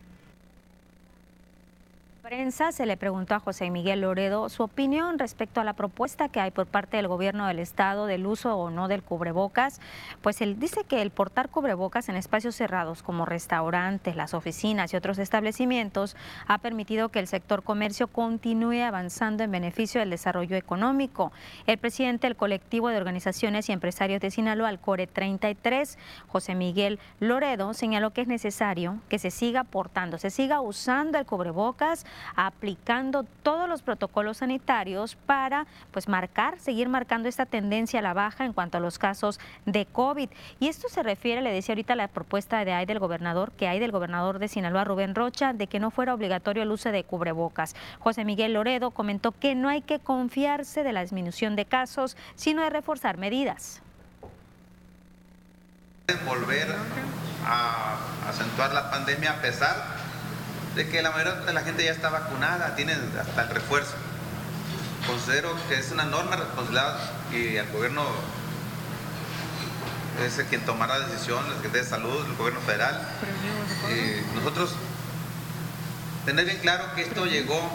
prensa 2.28 2.72
se 2.72 2.84
le 2.84 2.98
preguntó 2.98 3.34
a 3.34 3.40
José 3.40 3.70
Miguel 3.70 4.02
Loredo 4.02 4.50
su 4.50 4.62
opinión 4.62 5.18
respecto 5.18 5.62
a 5.62 5.64
la 5.64 5.72
propuesta 5.72 6.28
que 6.28 6.40
hay 6.40 6.50
por 6.50 6.66
parte 6.66 6.98
del 6.98 7.08
gobierno 7.08 7.46
del 7.46 7.58
estado 7.58 8.04
del 8.04 8.26
uso 8.26 8.54
o 8.54 8.68
no 8.68 8.86
del 8.86 9.02
cubrebocas. 9.02 9.80
Pues 10.20 10.42
él 10.42 10.60
dice 10.60 10.84
que 10.84 11.00
el 11.00 11.10
portar 11.10 11.48
cubrebocas 11.48 12.10
en 12.10 12.16
espacios 12.16 12.54
cerrados 12.54 13.02
como 13.02 13.24
restaurantes, 13.24 14.14
las 14.14 14.34
oficinas 14.34 14.92
y 14.92 14.98
otros 14.98 15.16
establecimientos 15.16 16.16
ha 16.46 16.58
permitido 16.58 17.08
que 17.08 17.18
el 17.18 17.28
sector 17.28 17.62
comercio 17.62 18.08
continúe 18.08 18.82
avanzando 18.82 19.42
en 19.42 19.50
beneficio 19.50 20.00
del 20.00 20.10
desarrollo 20.10 20.54
económico. 20.54 21.32
El 21.66 21.78
presidente 21.78 22.26
del 22.26 22.36
colectivo 22.36 22.90
de 22.90 22.98
organizaciones 22.98 23.70
y 23.70 23.72
empresarios 23.72 24.20
de 24.20 24.30
Sinaloa, 24.30 24.68
el 24.68 24.80
CORE 24.80 25.06
33, 25.06 25.96
José 26.26 26.54
Miguel 26.54 26.98
Loredo, 27.20 27.72
señaló 27.72 28.10
que 28.10 28.20
es 28.20 28.28
necesario 28.28 28.98
que 29.08 29.18
se 29.18 29.30
siga 29.30 29.64
portando, 29.64 30.18
se 30.18 30.28
siga 30.28 30.60
usando 30.60 31.16
el 31.16 31.24
cubrebocas 31.24 32.04
aplicando 32.36 33.24
todos 33.42 33.68
los 33.68 33.82
protocolos 33.82 34.38
sanitarios 34.38 35.16
para 35.26 35.66
pues 35.92 36.08
marcar, 36.08 36.58
seguir 36.58 36.88
marcando 36.88 37.28
esta 37.28 37.46
tendencia 37.46 38.00
a 38.00 38.02
la 38.02 38.14
baja 38.14 38.44
en 38.44 38.52
cuanto 38.52 38.78
a 38.78 38.80
los 38.80 38.98
casos 38.98 39.40
de 39.66 39.86
COVID. 39.86 40.28
Y 40.60 40.68
esto 40.68 40.88
se 40.88 41.02
refiere, 41.02 41.42
le 41.42 41.52
decía 41.52 41.72
ahorita 41.74 41.94
la 41.96 42.08
propuesta 42.08 42.64
de 42.64 42.72
hay 42.72 42.86
del 42.86 42.98
gobernador, 42.98 43.52
que 43.52 43.68
hay 43.68 43.78
del 43.78 43.92
gobernador 43.92 44.38
de 44.38 44.48
Sinaloa, 44.48 44.84
Rubén 44.84 45.14
Rocha, 45.14 45.52
de 45.52 45.66
que 45.66 45.80
no 45.80 45.90
fuera 45.90 46.14
obligatorio 46.14 46.62
el 46.62 46.70
uso 46.70 46.90
de 46.90 47.04
cubrebocas. 47.04 47.74
José 47.98 48.24
Miguel 48.24 48.54
Loredo 48.54 48.90
comentó 48.90 49.32
que 49.32 49.54
no 49.54 49.68
hay 49.68 49.82
que 49.82 49.98
confiarse 49.98 50.82
de 50.82 50.92
la 50.92 51.02
disminución 51.02 51.56
de 51.56 51.64
casos, 51.64 52.16
sino 52.34 52.62
de 52.62 52.70
reforzar 52.70 53.18
medidas. 53.18 53.82
Volver 56.26 56.74
a 57.44 57.98
acentuar 58.28 58.72
la 58.72 58.90
pandemia 58.90 59.32
a 59.32 59.42
pesar 59.42 60.07
de 60.74 60.88
que 60.88 61.02
la 61.02 61.10
mayoría 61.10 61.34
de 61.34 61.52
la 61.52 61.62
gente 61.62 61.84
ya 61.84 61.92
está 61.92 62.10
vacunada, 62.10 62.74
tiene 62.76 62.94
hasta 63.20 63.42
el 63.42 63.48
refuerzo. 63.50 63.94
Considero 65.06 65.54
que 65.68 65.78
es 65.78 65.90
una 65.90 66.04
enorme 66.04 66.36
responsabilidad 66.36 66.98
y 67.32 67.56
el 67.56 67.66
gobierno 67.72 68.04
es 70.24 70.38
el 70.38 70.46
quien 70.46 70.60
tomará 70.62 70.98
la 70.98 71.08
decisión, 71.08 71.44
el 71.54 71.62
que 71.62 71.68
de 71.68 71.84
Salud, 71.84 72.24
el 72.26 72.36
gobierno 72.36 72.60
federal. 72.60 73.00
Y 73.88 74.34
nosotros 74.36 74.74
tener 76.26 76.44
bien 76.44 76.58
claro 76.58 76.94
que 76.94 77.02
esto 77.02 77.24
llegó, 77.26 77.70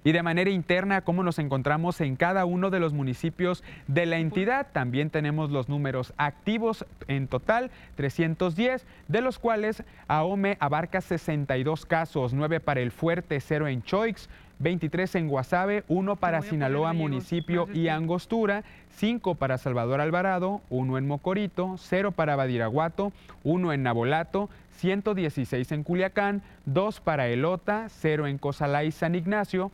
Y 0.04 0.12
de 0.12 0.24
manera 0.24 0.50
interna, 0.50 1.02
cómo 1.02 1.22
nos 1.22 1.38
encontramos 1.38 2.02
en 2.02 2.16
cada 2.16 2.46
uno 2.46 2.72
de 2.72 2.80
los 2.80 2.92
municipios 2.92 3.64
de 3.86 4.08
la 4.08 4.18
entidad. 4.18 4.66
También 4.72 5.12
tenemos 5.12 5.52
los 5.52 5.70
números 5.70 6.12
activos 6.18 6.88
en 7.08 7.28
total, 7.28 7.70
310, 7.98 8.84
de 9.10 9.22
los 9.22 9.38
cuales 9.38 9.84
AOME 10.08 10.58
abarca 10.60 11.02
62 11.02 11.86
casos, 11.86 12.34
9 12.34 12.62
para 12.62 12.82
el 12.82 12.92
Fuerte, 12.92 13.40
0 13.40 13.68
en 13.68 13.84
Choix, 13.84 14.28
23 14.60 15.16
en 15.16 15.28
Guasave, 15.28 15.84
1 15.88 16.16
para 16.16 16.42
Sinaloa 16.42 16.94
municipio 16.94 17.68
y 17.74 17.90
Angostura, 17.90 18.64
5 18.98 19.36
para 19.36 19.58
Salvador 19.58 20.02
Alvarado, 20.02 20.62
1 20.70 20.98
en 20.98 21.08
Mocorito, 21.08 21.76
0 21.78 22.12
para 22.12 22.36
Badiraguato, 22.36 23.12
1 23.44 23.74
en 23.74 23.84
Nabolato, 23.84 24.50
116 24.78 25.72
en 25.72 25.84
Culiacán, 25.84 26.42
2 26.66 27.00
para 27.02 27.28
Elota, 27.28 27.88
0 27.90 28.28
en 28.28 28.38
Cosalá 28.38 28.84
y 28.84 28.92
San 28.92 29.16
Ignacio, 29.16 29.72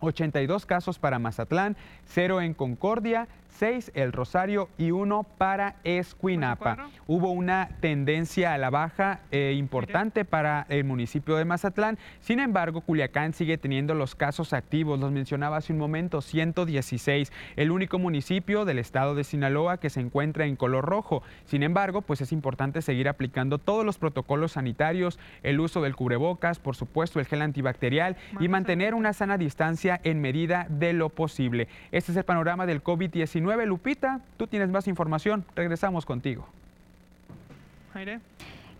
82 0.00 0.66
casos 0.66 0.98
para 0.98 1.18
Mazatlán, 1.18 1.76
0 2.06 2.40
en 2.40 2.54
Concordia, 2.54 3.28
6 3.58 3.92
El 3.94 4.12
Rosario 4.12 4.68
y 4.78 4.90
1 4.90 5.24
para 5.38 5.76
Escuinapa. 5.84 6.88
Hubo 7.06 7.30
una 7.30 7.68
tendencia 7.80 8.54
a 8.54 8.58
la 8.58 8.70
baja 8.70 9.20
eh, 9.30 9.54
importante 9.56 10.24
para 10.24 10.66
el 10.68 10.84
municipio 10.84 11.36
de 11.36 11.44
Mazatlán. 11.44 11.98
Sin 12.20 12.40
embargo, 12.40 12.80
Culiacán 12.80 13.34
sigue 13.34 13.58
teniendo 13.58 13.94
los 13.94 14.14
casos 14.14 14.52
activos. 14.52 14.98
Los 14.98 15.12
mencionaba 15.12 15.58
hace 15.58 15.72
un 15.72 15.78
momento, 15.78 16.22
116. 16.22 17.32
El 17.56 17.70
único 17.70 17.98
municipio 17.98 18.64
del 18.64 18.78
estado 18.78 19.14
de 19.14 19.24
Sinaloa 19.24 19.78
que 19.78 19.90
se 19.90 20.00
encuentra 20.00 20.46
en 20.46 20.56
color 20.56 20.84
rojo. 20.84 21.22
Sin 21.44 21.62
embargo, 21.62 22.02
pues 22.02 22.20
es 22.20 22.32
importante 22.32 22.82
seguir 22.82 23.08
aplicando 23.08 23.58
todos 23.58 23.84
los 23.84 23.98
protocolos 23.98 24.52
sanitarios, 24.52 25.18
el 25.42 25.60
uso 25.60 25.82
del 25.82 25.96
cubrebocas, 25.96 26.58
por 26.58 26.74
supuesto, 26.74 27.20
el 27.20 27.26
gel 27.26 27.42
antibacterial 27.42 28.16
y 28.40 28.48
mantener 28.48 28.94
una 28.94 29.12
sana 29.12 29.36
distancia 29.36 30.00
en 30.04 30.20
medida 30.20 30.66
de 30.70 30.92
lo 30.92 31.10
posible. 31.10 31.68
Este 31.90 32.12
es 32.12 32.18
el 32.18 32.24
panorama 32.24 32.66
del 32.66 32.82
COVID-19 32.82 33.41
Lupita, 33.66 34.20
tú 34.36 34.46
tienes 34.46 34.68
más 34.70 34.88
información. 34.88 35.44
Regresamos 35.54 36.06
contigo. 36.06 36.46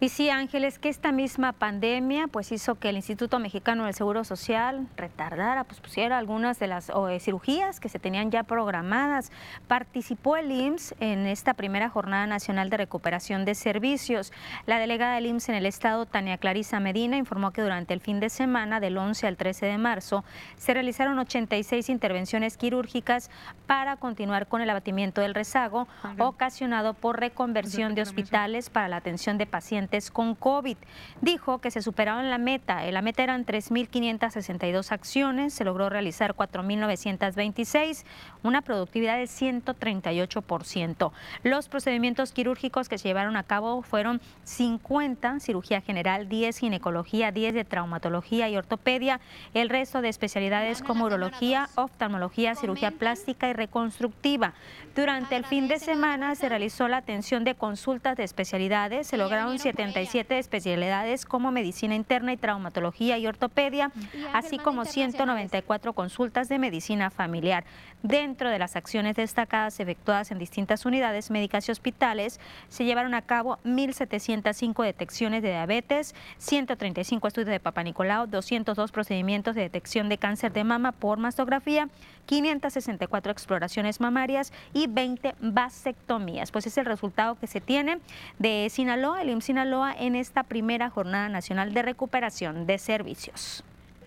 Y 0.02 0.08
sí, 0.08 0.30
Ángeles, 0.30 0.80
que 0.80 0.88
esta 0.88 1.12
misma 1.12 1.52
pandemia 1.52 2.26
pues 2.26 2.50
hizo 2.50 2.74
que 2.74 2.88
el 2.88 2.96
Instituto 2.96 3.38
Mexicano 3.38 3.84
del 3.84 3.94
Seguro 3.94 4.24
Social 4.24 4.88
retardara, 4.96 5.62
pues 5.62 5.78
pusiera 5.78 6.18
algunas 6.18 6.58
de 6.58 6.66
las 6.66 6.90
eh, 6.90 7.20
cirugías 7.20 7.78
que 7.78 7.88
se 7.88 8.00
tenían 8.00 8.32
ya 8.32 8.42
programadas. 8.42 9.30
Participó 9.68 10.36
el 10.36 10.50
IMSS 10.50 10.96
en 10.98 11.28
esta 11.28 11.54
primera 11.54 11.88
Jornada 11.88 12.26
Nacional 12.26 12.68
de 12.68 12.78
Recuperación 12.78 13.44
de 13.44 13.54
Servicios. 13.54 14.32
La 14.66 14.80
delegada 14.80 15.14
del 15.14 15.26
IMSS 15.26 15.50
en 15.50 15.54
el 15.54 15.66
estado, 15.66 16.04
Tania 16.04 16.36
Clarisa 16.36 16.80
Medina, 16.80 17.16
informó 17.16 17.52
que 17.52 17.62
durante 17.62 17.94
el 17.94 18.00
fin 18.00 18.18
de 18.18 18.28
semana, 18.28 18.80
del 18.80 18.98
11 18.98 19.28
al 19.28 19.36
13 19.36 19.66
de 19.66 19.78
marzo, 19.78 20.24
se 20.56 20.74
realizaron 20.74 21.16
86 21.20 21.88
intervenciones 21.90 22.56
quirúrgicas 22.56 23.30
para 23.68 23.94
continuar 23.94 24.48
con 24.48 24.62
el 24.62 24.70
abatimiento 24.70 25.20
del 25.20 25.36
rezago 25.36 25.86
ocasionado 26.18 26.94
por 26.94 27.20
reconversión 27.20 27.94
de 27.94 28.02
hospitales 28.02 28.68
para 28.68 28.88
la 28.88 28.96
atención 28.96 29.38
de 29.38 29.46
pacientes 29.46 29.91
con 30.10 30.34
COVID. 30.34 30.76
Dijo 31.20 31.60
que 31.60 31.70
se 31.70 31.82
superaron 31.82 32.30
la 32.30 32.38
meta. 32.38 32.82
La 32.90 33.02
meta 33.02 33.22
eran 33.22 33.44
3.562 33.44 34.90
acciones, 34.90 35.52
se 35.52 35.64
logró 35.64 35.88
realizar 35.90 36.34
4.926, 36.34 38.04
una 38.42 38.62
productividad 38.62 39.18
de 39.18 39.24
138%. 39.24 41.12
Los 41.42 41.68
procedimientos 41.68 42.32
quirúrgicos 42.32 42.88
que 42.88 42.98
se 42.98 43.08
llevaron 43.08 43.36
a 43.36 43.42
cabo 43.42 43.82
fueron 43.82 44.20
50, 44.44 45.40
cirugía 45.40 45.80
general, 45.82 46.28
10 46.28 46.58
ginecología, 46.58 47.30
10 47.32 47.54
de 47.54 47.64
traumatología 47.64 48.48
y 48.48 48.56
ortopedia, 48.56 49.20
el 49.52 49.68
resto 49.68 50.00
de 50.00 50.08
especialidades 50.08 50.82
como 50.82 51.04
urología, 51.04 51.68
oftalmología, 51.74 52.54
cirugía 52.54 52.90
plástica 52.92 53.48
y 53.48 53.52
reconstructiva. 53.52 54.54
Durante 54.94 55.36
el 55.36 55.44
fin 55.44 55.68
de 55.68 55.78
semana 55.78 56.34
se 56.34 56.48
realizó 56.48 56.88
la 56.88 56.98
atención 56.98 57.44
de 57.44 57.54
consultas 57.54 58.16
de 58.16 58.24
especialidades, 58.24 59.06
se 59.06 59.16
lograron 59.16 59.58
77 59.90 60.38
especialidades 60.38 61.24
como 61.24 61.50
medicina 61.50 61.94
interna 61.94 62.32
y 62.32 62.36
traumatología 62.36 63.18
y 63.18 63.26
ortopedia, 63.26 63.90
así 64.32 64.58
como 64.58 64.84
194 64.84 65.92
consultas 65.92 66.48
de 66.48 66.58
medicina 66.58 67.10
familiar. 67.10 67.64
Dentro 68.02 68.50
de 68.50 68.58
las 68.58 68.74
acciones 68.74 69.14
destacadas 69.14 69.78
efectuadas 69.78 70.32
en 70.32 70.38
distintas 70.38 70.84
unidades 70.84 71.30
médicas 71.30 71.68
y 71.68 71.72
hospitales, 71.72 72.40
se 72.68 72.84
llevaron 72.84 73.14
a 73.14 73.22
cabo 73.22 73.58
1.705 73.64 74.84
detecciones 74.84 75.42
de 75.42 75.50
diabetes, 75.50 76.14
135 76.38 77.28
estudios 77.28 77.50
de 77.50 77.60
Papa 77.60 77.84
Nicolau, 77.84 78.26
202 78.26 78.90
procedimientos 78.90 79.54
de 79.54 79.62
detección 79.62 80.08
de 80.08 80.18
cáncer 80.18 80.52
de 80.52 80.64
mama 80.64 80.90
por 80.90 81.18
mastografía, 81.18 81.88
564 82.26 83.30
exploraciones 83.30 84.00
mamarias 84.00 84.52
y 84.72 84.88
20 84.88 85.36
vasectomías. 85.40 86.50
Pues 86.50 86.66
es 86.66 86.76
el 86.78 86.86
resultado 86.86 87.36
que 87.36 87.46
se 87.46 87.60
tiene 87.60 88.00
de 88.40 88.68
Sinaloa, 88.68 89.22
el 89.22 89.30
IMSS 89.30 89.44
Sinaloa, 89.44 89.94
en 89.96 90.16
esta 90.16 90.42
primera 90.42 90.90
Jornada 90.90 91.28
Nacional 91.28 91.72
de 91.72 91.82
Recuperación 91.82 92.66
de 92.66 92.78
Servicios. 92.78 93.62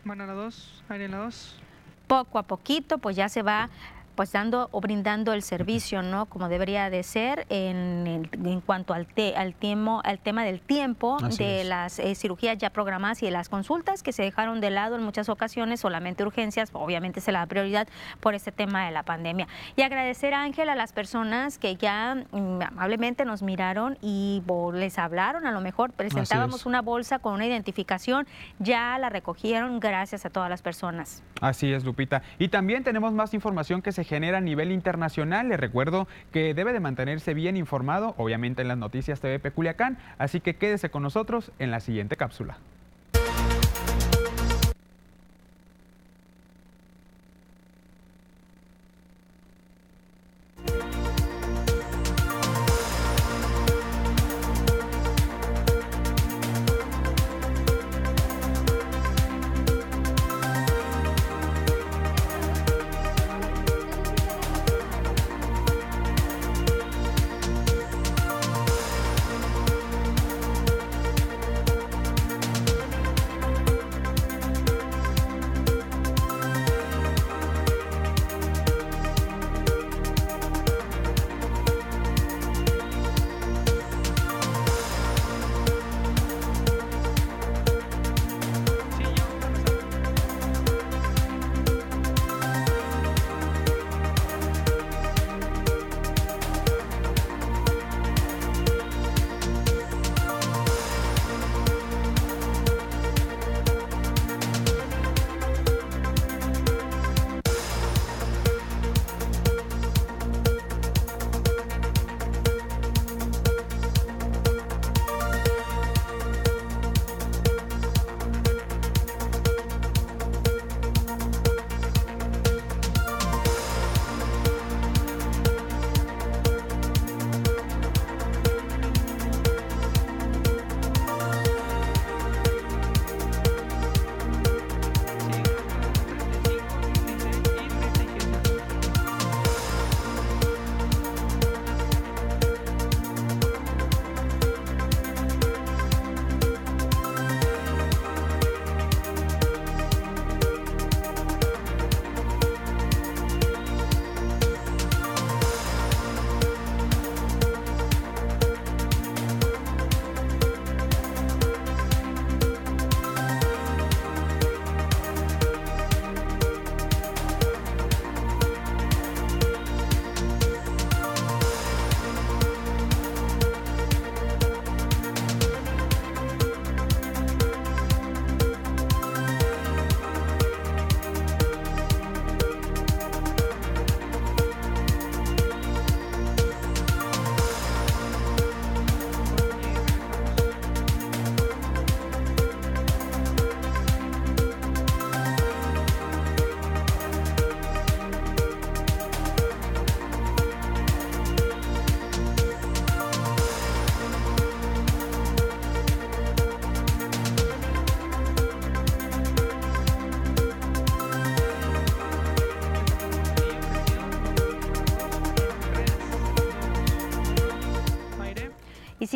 A 0.08 0.16
la 0.16 0.26
2, 0.34 0.84
la 0.90 1.18
2. 1.18 1.65
Poco 2.08 2.38
a 2.40 2.44
poquito, 2.44 3.00
pues 3.00 3.16
ya 3.16 3.30
se 3.30 3.42
va 3.42 3.70
pues 4.16 4.32
dando 4.32 4.70
o 4.72 4.82
brindando 4.82 5.34
el 5.34 5.42
servicio, 5.42 6.02
¿no? 6.02 6.26
Como 6.26 6.50
debería 6.50 6.90
de 6.90 7.04
ser 7.04 7.46
en, 7.50 8.30
en 8.32 8.62
cuanto 8.62 8.94
al, 8.94 9.08
al, 9.36 9.54
tiempo, 9.54 10.02
al 10.04 10.20
tema 10.20 10.44
del 10.44 10.62
tiempo 10.62 11.18
de 11.38 11.64
las 11.64 12.00
eh, 12.00 12.16
cirugías 12.16 12.58
ya 12.58 12.70
programadas 12.70 13.22
y 13.24 13.26
de 13.26 13.32
las 13.32 13.50
consultas 13.50 14.04
que 14.04 14.12
se 14.12 14.24
dejaron 14.24 14.62
de 14.62 14.70
lado 14.70 14.96
en 14.96 15.04
muchas 15.04 15.30
ocasiones, 15.30 15.80
solamente 15.80 16.24
urgencias, 16.24 16.70
obviamente 16.74 17.22
se 17.22 17.32
la 17.32 17.40
da 17.40 17.46
prioridad 17.46 17.88
por 18.20 18.34
este 18.34 18.52
tema 18.52 18.86
de 18.86 18.92
la 18.92 19.04
pandemia. 19.04 19.48
Y 19.76 19.82
agradecer 19.82 20.34
a 20.34 20.44
Ángel 20.44 20.70
a 20.70 20.76
las 20.76 20.94
personas 20.94 21.58
que 21.58 21.76
ya 21.76 22.16
mm, 22.32 22.62
amablemente 22.62 23.26
nos 23.26 23.42
miraron 23.42 23.98
y 24.02 24.42
les 24.74 24.98
hablaron, 24.98 25.46
a 25.46 25.52
lo 25.52 25.62
mejor 25.62 25.92
presentábamos 25.92 26.66
una 26.66 26.82
bolsa 26.82 27.20
con 27.20 27.34
una 27.34 27.46
identificación, 27.46 28.26
ya 28.60 28.98
la 28.98 29.10
recogieron 29.10 29.80
gracias 29.80 30.26
a 30.26 30.30
todas 30.30 30.50
las 30.50 30.62
personas. 30.62 31.24
Así 31.42 31.72
es, 31.74 31.84
Lupita. 31.84 32.22
Y 32.40 32.48
también 32.48 32.84
tenemos 32.84 33.14
más 33.14 33.34
información 33.34 33.82
que 33.82 33.92
se 33.92 34.05
genera 34.06 34.38
a 34.38 34.42
nivel 34.42 34.72
internacional. 34.72 35.50
Les 35.50 35.60
recuerdo 35.60 36.08
que 36.32 36.54
debe 36.54 36.72
de 36.72 36.80
mantenerse 36.80 37.34
bien 37.34 37.58
informado, 37.58 38.16
obviamente 38.18 38.62
en 38.62 38.70
las 38.70 38.78
noticias 38.78 39.20
TVP 39.20 39.52
Culiacán, 39.52 39.98
así 40.18 40.40
que 40.40 40.56
quédese 40.56 40.90
con 40.90 41.04
nosotros 41.04 41.52
en 41.60 41.72
la 41.72 41.80
siguiente 41.80 42.16
cápsula. 42.16 42.58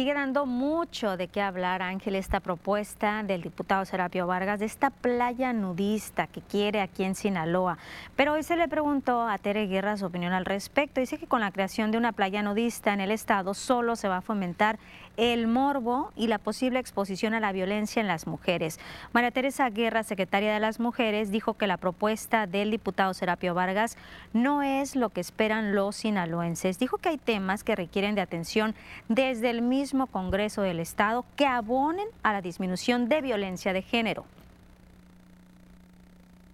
Sigue 0.10 0.46
mucho 0.46 1.18
de 1.18 1.28
qué 1.28 1.40
hablar, 1.40 1.84
Ángel, 1.84 2.16
esta 2.16 2.40
propuesta 2.40 3.22
del 3.22 3.44
diputado 3.44 3.86
Serapio 3.86 4.26
Vargas 4.26 4.60
de 4.60 4.66
esta 4.66 4.90
playa 4.90 5.54
nudista 5.54 6.26
que 6.26 6.42
quiere 6.42 6.82
aquí 6.82 7.04
en 7.04 7.14
Sinaloa. 7.14 7.78
Pero 8.16 8.34
hoy 8.34 8.42
se 8.42 8.56
le 8.56 8.68
preguntó 8.68 9.28
a 9.28 9.38
Tere 9.38 9.68
Guerra 9.68 9.98
su 9.98 10.08
opinión 10.08 10.34
al 10.34 10.46
respecto. 10.46 11.00
Dice 11.00 11.20
que 11.20 11.28
con 11.28 11.42
la 11.42 11.52
creación 11.52 11.92
de 11.92 12.00
una 12.00 12.12
playa 12.12 12.42
nudista 12.42 12.92
en 12.92 13.02
el 13.02 13.12
estado 13.12 13.54
solo 13.54 13.96
se 13.96 14.08
va 14.08 14.18
a 14.18 14.22
fomentar 14.22 14.80
el 15.20 15.48
morbo 15.48 16.14
y 16.16 16.28
la 16.28 16.38
posible 16.40 16.80
exposición 16.80 17.34
a 17.34 17.42
la 17.42 17.52
violencia 17.52 18.00
en 18.00 18.08
las 18.08 18.26
mujeres. 18.26 18.80
María 19.12 19.32
Teresa 19.32 19.70
Guerra, 19.70 20.04
secretaria 20.04 20.54
de 20.54 20.62
las 20.62 20.80
Mujeres, 20.80 21.30
dijo 21.30 21.56
que 21.56 21.68
la 21.68 21.76
propuesta 21.76 22.48
del 22.48 22.72
diputado 22.72 23.14
Serapio 23.14 23.54
Vargas 23.54 23.98
no 24.32 24.64
es 24.64 24.96
lo 24.96 25.10
que 25.10 25.20
esperan 25.20 25.76
los 25.76 25.98
sinaloenses. 25.98 26.80
Dijo 26.80 26.98
que 27.00 27.10
hay 27.10 27.18
temas 27.18 27.66
que 27.66 27.76
requieren 27.76 28.16
de 28.16 28.22
atención 28.22 28.76
desde 29.10 29.50
el 29.50 29.62
mismo 29.62 30.08
Congreso 30.08 30.62
del 30.62 30.80
Estado 30.80 31.26
que 31.36 31.46
abonen 31.46 32.08
a 32.24 32.32
la 32.32 32.42
disminución 32.42 33.10
de 33.10 33.22
violencia 33.22 33.74
de 33.74 33.82
género. 33.82 34.26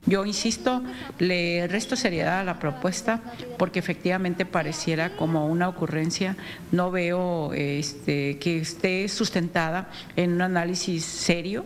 Yo 0.08 0.24
insisto, 0.26 0.84
le 1.18 1.68
resto 1.68 1.96
seriedad 1.96 2.42
a 2.42 2.44
la 2.44 2.60
propuesta 2.60 3.22
porque 3.58 3.80
efectivamente 3.80 4.46
pareciera 4.46 5.16
como 5.16 5.48
una 5.48 5.68
ocurrencia. 5.68 6.36
No 6.72 6.92
veo 6.92 7.54
este, 7.54 8.38
que 8.38 8.60
esté 8.60 9.08
sustentada 9.10 9.90
en 10.16 10.34
un 10.34 10.42
análisis 10.42 11.04
serio, 11.04 11.66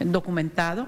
documentado 0.00 0.86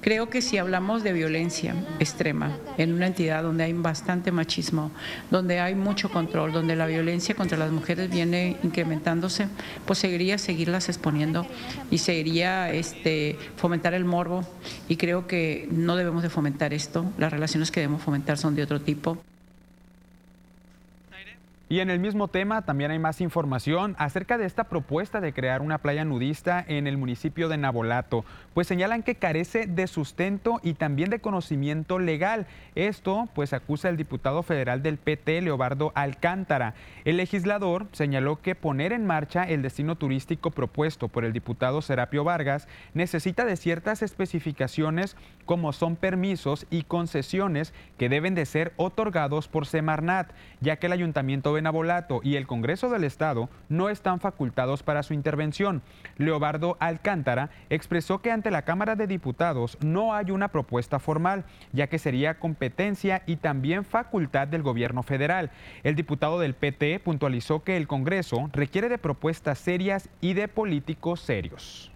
Creo 0.00 0.30
que 0.30 0.40
si 0.40 0.56
hablamos 0.56 1.02
de 1.02 1.12
violencia 1.12 1.74
extrema 1.98 2.56
en 2.78 2.94
una 2.94 3.06
entidad 3.06 3.42
donde 3.42 3.64
hay 3.64 3.74
bastante 3.74 4.32
machismo, 4.32 4.90
donde 5.30 5.60
hay 5.60 5.74
mucho 5.74 6.10
control, 6.10 6.52
donde 6.52 6.74
la 6.74 6.86
violencia 6.86 7.34
contra 7.34 7.58
las 7.58 7.70
mujeres 7.70 8.08
viene 8.08 8.56
incrementándose, 8.62 9.48
pues 9.84 9.98
seguiría 9.98 10.38
seguirlas 10.38 10.88
exponiendo 10.88 11.46
y 11.90 11.98
seguiría 11.98 12.72
este, 12.72 13.38
fomentar 13.56 13.92
el 13.92 14.06
morbo 14.06 14.46
y 14.88 14.96
creo 14.96 15.26
que 15.26 15.68
no 15.70 15.96
debemos 15.96 16.22
de 16.22 16.30
fomentar 16.30 16.72
esto, 16.72 17.04
las 17.18 17.30
relaciones 17.30 17.70
que 17.70 17.80
debemos 17.80 18.02
fomentar 18.02 18.38
son 18.38 18.54
de 18.54 18.62
otro 18.62 18.80
tipo. 18.80 19.18
Y 21.72 21.78
en 21.78 21.88
el 21.88 22.00
mismo 22.00 22.26
tema 22.26 22.62
también 22.62 22.90
hay 22.90 22.98
más 22.98 23.20
información 23.20 23.94
acerca 23.96 24.36
de 24.36 24.44
esta 24.44 24.64
propuesta 24.64 25.20
de 25.20 25.32
crear 25.32 25.62
una 25.62 25.78
playa 25.78 26.04
nudista 26.04 26.64
en 26.66 26.88
el 26.88 26.98
municipio 26.98 27.48
de 27.48 27.58
Nabolato, 27.58 28.24
pues 28.54 28.66
señalan 28.66 29.04
que 29.04 29.14
carece 29.14 29.68
de 29.68 29.86
sustento 29.86 30.58
y 30.64 30.74
también 30.74 31.10
de 31.10 31.20
conocimiento 31.20 32.00
legal. 32.00 32.48
Esto 32.74 33.28
pues 33.36 33.52
acusa 33.52 33.88
el 33.88 33.96
diputado 33.96 34.42
federal 34.42 34.82
del 34.82 34.98
PT, 34.98 35.42
Leobardo 35.42 35.92
Alcántara. 35.94 36.74
El 37.04 37.18
legislador 37.18 37.86
señaló 37.92 38.42
que 38.42 38.56
poner 38.56 38.92
en 38.92 39.06
marcha 39.06 39.44
el 39.44 39.62
destino 39.62 39.94
turístico 39.94 40.50
propuesto 40.50 41.06
por 41.06 41.24
el 41.24 41.32
diputado 41.32 41.82
Serapio 41.82 42.24
Vargas 42.24 42.66
necesita 42.94 43.44
de 43.44 43.56
ciertas 43.56 44.02
especificaciones 44.02 45.16
como 45.46 45.72
son 45.72 45.94
permisos 45.94 46.66
y 46.68 46.82
concesiones 46.82 47.72
que 47.96 48.08
deben 48.08 48.34
de 48.34 48.44
ser 48.44 48.72
otorgados 48.76 49.46
por 49.46 49.66
Semarnat, 49.66 50.32
ya 50.60 50.76
que 50.76 50.86
el 50.86 50.92
ayuntamiento 50.92 51.52
de 51.60 51.62
Nabolato 51.62 52.20
y 52.22 52.36
el 52.36 52.46
Congreso 52.46 52.88
del 52.88 53.04
Estado 53.04 53.50
no 53.68 53.90
están 53.90 54.18
facultados 54.18 54.82
para 54.82 55.02
su 55.02 55.12
intervención. 55.12 55.82
Leobardo 56.16 56.78
Alcántara 56.80 57.50
expresó 57.68 58.20
que 58.20 58.30
ante 58.30 58.50
la 58.50 58.62
Cámara 58.62 58.96
de 58.96 59.06
Diputados 59.06 59.76
no 59.84 60.14
hay 60.14 60.30
una 60.30 60.48
propuesta 60.48 60.98
formal, 60.98 61.44
ya 61.72 61.88
que 61.88 61.98
sería 61.98 62.38
competencia 62.38 63.22
y 63.26 63.36
también 63.36 63.84
facultad 63.84 64.48
del 64.48 64.62
gobierno 64.62 65.02
federal. 65.02 65.50
El 65.82 65.96
diputado 65.96 66.40
del 66.40 66.54
PT 66.54 67.00
puntualizó 67.00 67.62
que 67.62 67.76
el 67.76 67.86
Congreso 67.86 68.48
requiere 68.54 68.88
de 68.88 68.96
propuestas 68.96 69.58
serias 69.58 70.08
y 70.22 70.32
de 70.32 70.48
políticos 70.48 71.20
serios. 71.20 71.92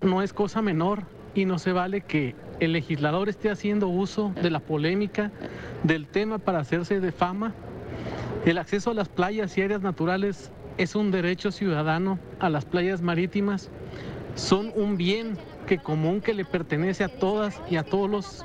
No 0.00 0.20
es 0.20 0.32
cosa 0.32 0.62
menor 0.62 1.04
y 1.34 1.44
no 1.44 1.58
se 1.58 1.72
vale 1.72 2.00
que 2.00 2.34
el 2.60 2.72
legislador 2.72 3.28
esté 3.28 3.50
haciendo 3.50 3.88
uso 3.88 4.32
de 4.42 4.50
la 4.50 4.60
polémica 4.60 5.30
del 5.82 6.06
tema 6.06 6.38
para 6.38 6.58
hacerse 6.58 7.00
de 7.00 7.12
fama 7.12 7.54
el 8.44 8.58
acceso 8.58 8.90
a 8.90 8.94
las 8.94 9.08
playas 9.08 9.56
y 9.56 9.62
áreas 9.62 9.80
naturales 9.80 10.50
es 10.76 10.94
un 10.94 11.10
derecho 11.10 11.50
ciudadano 11.50 12.18
a 12.40 12.50
las 12.50 12.64
playas 12.64 13.00
marítimas. 13.00 13.70
Son 14.34 14.72
un 14.74 14.96
bien 14.96 15.38
que 15.66 15.78
común 15.78 16.20
que 16.20 16.34
le 16.34 16.44
pertenece 16.44 17.04
a 17.04 17.08
todas 17.08 17.60
y 17.70 17.76
a 17.76 17.84
todos 17.84 18.10
los 18.10 18.44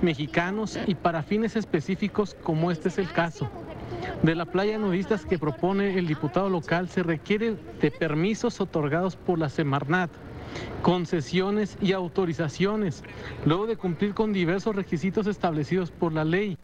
mexicanos 0.00 0.78
y 0.86 0.94
para 0.94 1.22
fines 1.22 1.56
específicos 1.56 2.36
como 2.42 2.70
este 2.70 2.88
es 2.88 2.98
el 2.98 3.10
caso. 3.10 3.50
De 4.22 4.34
la 4.34 4.46
playa 4.46 4.78
nudistas 4.78 5.24
que 5.26 5.38
propone 5.38 5.98
el 5.98 6.06
diputado 6.06 6.48
local 6.48 6.88
se 6.88 7.02
requiere 7.02 7.56
de 7.80 7.90
permisos 7.90 8.60
otorgados 8.60 9.16
por 9.16 9.38
la 9.38 9.48
Semarnat, 9.48 10.10
concesiones 10.82 11.76
y 11.80 11.92
autorizaciones, 11.92 13.02
luego 13.44 13.66
de 13.66 13.76
cumplir 13.76 14.14
con 14.14 14.32
diversos 14.32 14.76
requisitos 14.76 15.26
establecidos 15.26 15.90
por 15.90 16.12
la 16.12 16.24
ley. 16.24 16.56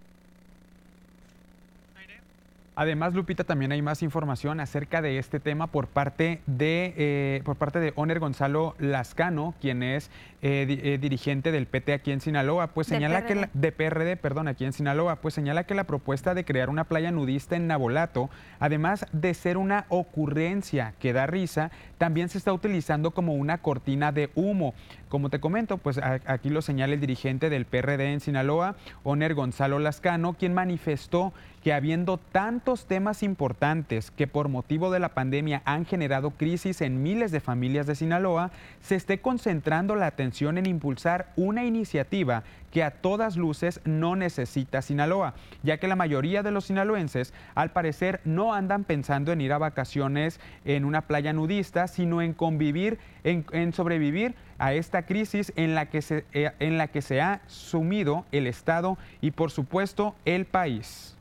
Además, 2.80 3.12
Lupita, 3.12 3.44
también 3.44 3.72
hay 3.72 3.82
más 3.82 4.02
información 4.02 4.58
acerca 4.58 5.02
de 5.02 5.18
este 5.18 5.38
tema 5.38 5.66
por 5.66 5.86
parte 5.86 6.40
de, 6.46 6.94
eh, 6.96 7.42
por 7.44 7.56
parte 7.56 7.78
de 7.78 7.92
Oner 7.94 8.20
Gonzalo 8.20 8.74
Lascano, 8.78 9.54
quien 9.60 9.82
es 9.82 10.10
eh, 10.42 10.80
eh, 10.82 10.96
dirigente 10.98 11.52
del 11.52 11.66
PT 11.66 11.92
aquí 11.92 12.12
en 12.12 12.22
Sinaloa, 12.22 12.68
pues 12.68 12.86
señala 12.86 13.26
que 13.26 13.34
la, 13.34 13.50
de 13.52 13.72
PRD, 13.72 14.16
perdón, 14.16 14.48
aquí 14.48 14.64
en 14.64 14.72
Sinaloa, 14.72 15.16
pues 15.16 15.34
señala 15.34 15.64
que 15.64 15.74
la 15.74 15.84
propuesta 15.84 16.32
de 16.32 16.46
crear 16.46 16.70
una 16.70 16.84
playa 16.84 17.10
nudista 17.10 17.56
en 17.56 17.66
Nabolato, 17.66 18.30
además 18.58 19.04
de 19.12 19.34
ser 19.34 19.58
una 19.58 19.84
ocurrencia 19.90 20.94
que 20.98 21.12
da 21.12 21.26
risa, 21.26 21.70
también 21.98 22.30
se 22.30 22.38
está 22.38 22.54
utilizando 22.54 23.10
como 23.10 23.34
una 23.34 23.58
cortina 23.58 24.12
de 24.12 24.30
humo. 24.34 24.72
Como 25.10 25.28
te 25.28 25.40
comento, 25.40 25.76
pues 25.76 26.00
aquí 26.02 26.48
lo 26.48 26.62
señala 26.62 26.94
el 26.94 27.00
dirigente 27.00 27.50
del 27.50 27.66
PRD 27.66 28.12
en 28.12 28.20
Sinaloa, 28.20 28.76
Oner 29.02 29.34
Gonzalo 29.34 29.78
Lascano, 29.78 30.34
quien 30.34 30.54
manifestó 30.54 31.34
que 31.62 31.74
habiendo 31.74 32.16
tantos 32.16 32.86
temas 32.86 33.22
importantes 33.22 34.10
que 34.10 34.26
por 34.26 34.48
motivo 34.48 34.90
de 34.90 35.00
la 35.00 35.10
pandemia 35.10 35.60
han 35.66 35.84
generado 35.84 36.30
crisis 36.30 36.80
en 36.80 37.02
miles 37.02 37.32
de 37.32 37.40
familias 37.40 37.86
de 37.86 37.96
Sinaloa, 37.96 38.50
se 38.80 38.94
esté 38.94 39.20
concentrando 39.20 39.94
la 39.96 40.06
atención 40.06 40.29
en 40.38 40.66
impulsar 40.66 41.32
una 41.36 41.64
iniciativa 41.64 42.44
que 42.72 42.84
a 42.84 42.92
todas 42.92 43.36
luces 43.36 43.80
no 43.84 44.14
necesita 44.14 44.80
Sinaloa, 44.80 45.34
ya 45.62 45.78
que 45.78 45.88
la 45.88 45.96
mayoría 45.96 46.42
de 46.42 46.52
los 46.52 46.66
sinaloenses 46.66 47.34
al 47.54 47.72
parecer 47.72 48.20
no 48.24 48.54
andan 48.54 48.84
pensando 48.84 49.32
en 49.32 49.40
ir 49.40 49.52
a 49.52 49.58
vacaciones 49.58 50.38
en 50.64 50.84
una 50.84 51.02
playa 51.02 51.32
nudista, 51.32 51.88
sino 51.88 52.22
en 52.22 52.32
convivir, 52.32 52.98
en, 53.24 53.72
sobrevivir 53.72 54.34
a 54.58 54.72
esta 54.72 55.02
crisis 55.02 55.52
en 55.56 55.74
la, 55.74 55.86
que 55.86 56.00
se, 56.00 56.24
eh, 56.32 56.52
en 56.60 56.78
la 56.78 56.86
que 56.86 57.02
se 57.02 57.20
ha 57.20 57.40
sumido 57.48 58.24
el 58.30 58.46
Estado 58.46 58.98
y 59.20 59.32
por 59.32 59.50
supuesto 59.50 60.14
el 60.24 60.44
país. 60.44 61.16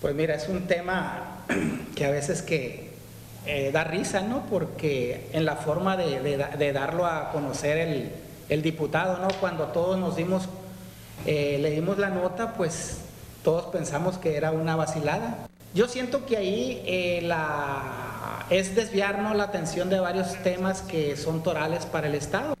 Pues 0.00 0.14
mira, 0.14 0.34
es 0.36 0.48
un 0.48 0.66
tema 0.66 1.44
que 1.94 2.06
a 2.06 2.10
veces 2.10 2.40
que 2.40 2.87
eh, 3.50 3.70
da 3.72 3.82
risa, 3.82 4.20
¿no? 4.20 4.42
Porque 4.50 5.30
en 5.32 5.46
la 5.46 5.56
forma 5.56 5.96
de, 5.96 6.72
darlo 6.74 7.06
a 7.06 7.32
conocer 7.32 8.12
el, 8.50 8.62
diputado, 8.62 9.16
¿no? 9.16 9.28
Cuando 9.40 9.68
todos 9.68 9.98
nos 9.98 10.16
dimos, 10.16 10.50
eh, 11.24 11.58
le 11.58 11.70
dimos 11.70 11.96
la 11.96 12.10
nota, 12.10 12.52
pues 12.52 12.98
todos 13.42 13.64
pensamos 13.72 14.18
que 14.18 14.36
era 14.36 14.50
una 14.50 14.76
vacilada. 14.76 15.48
Yo 15.72 15.88
siento 15.88 16.26
que 16.26 16.36
ahí 16.36 16.82
eh, 16.84 17.20
la, 17.22 18.44
es 18.50 18.74
desviarnos 18.74 19.34
la 19.34 19.44
atención 19.44 19.88
de 19.88 19.98
varios 19.98 20.34
temas 20.42 20.82
que 20.82 21.16
son 21.16 21.42
torales 21.42 21.86
para 21.86 22.08
el 22.08 22.16
Estado. 22.16 22.54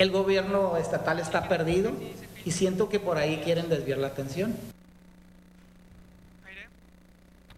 El 0.00 0.10
gobierno 0.10 0.76
estatal 0.78 1.20
está 1.20 1.46
perdido 1.46 1.92
y 2.44 2.50
siento 2.50 2.88
que 2.88 2.98
por 2.98 3.18
ahí 3.18 3.40
quieren 3.44 3.68
desviar 3.68 3.98
la 3.98 4.08
atención. 4.08 4.56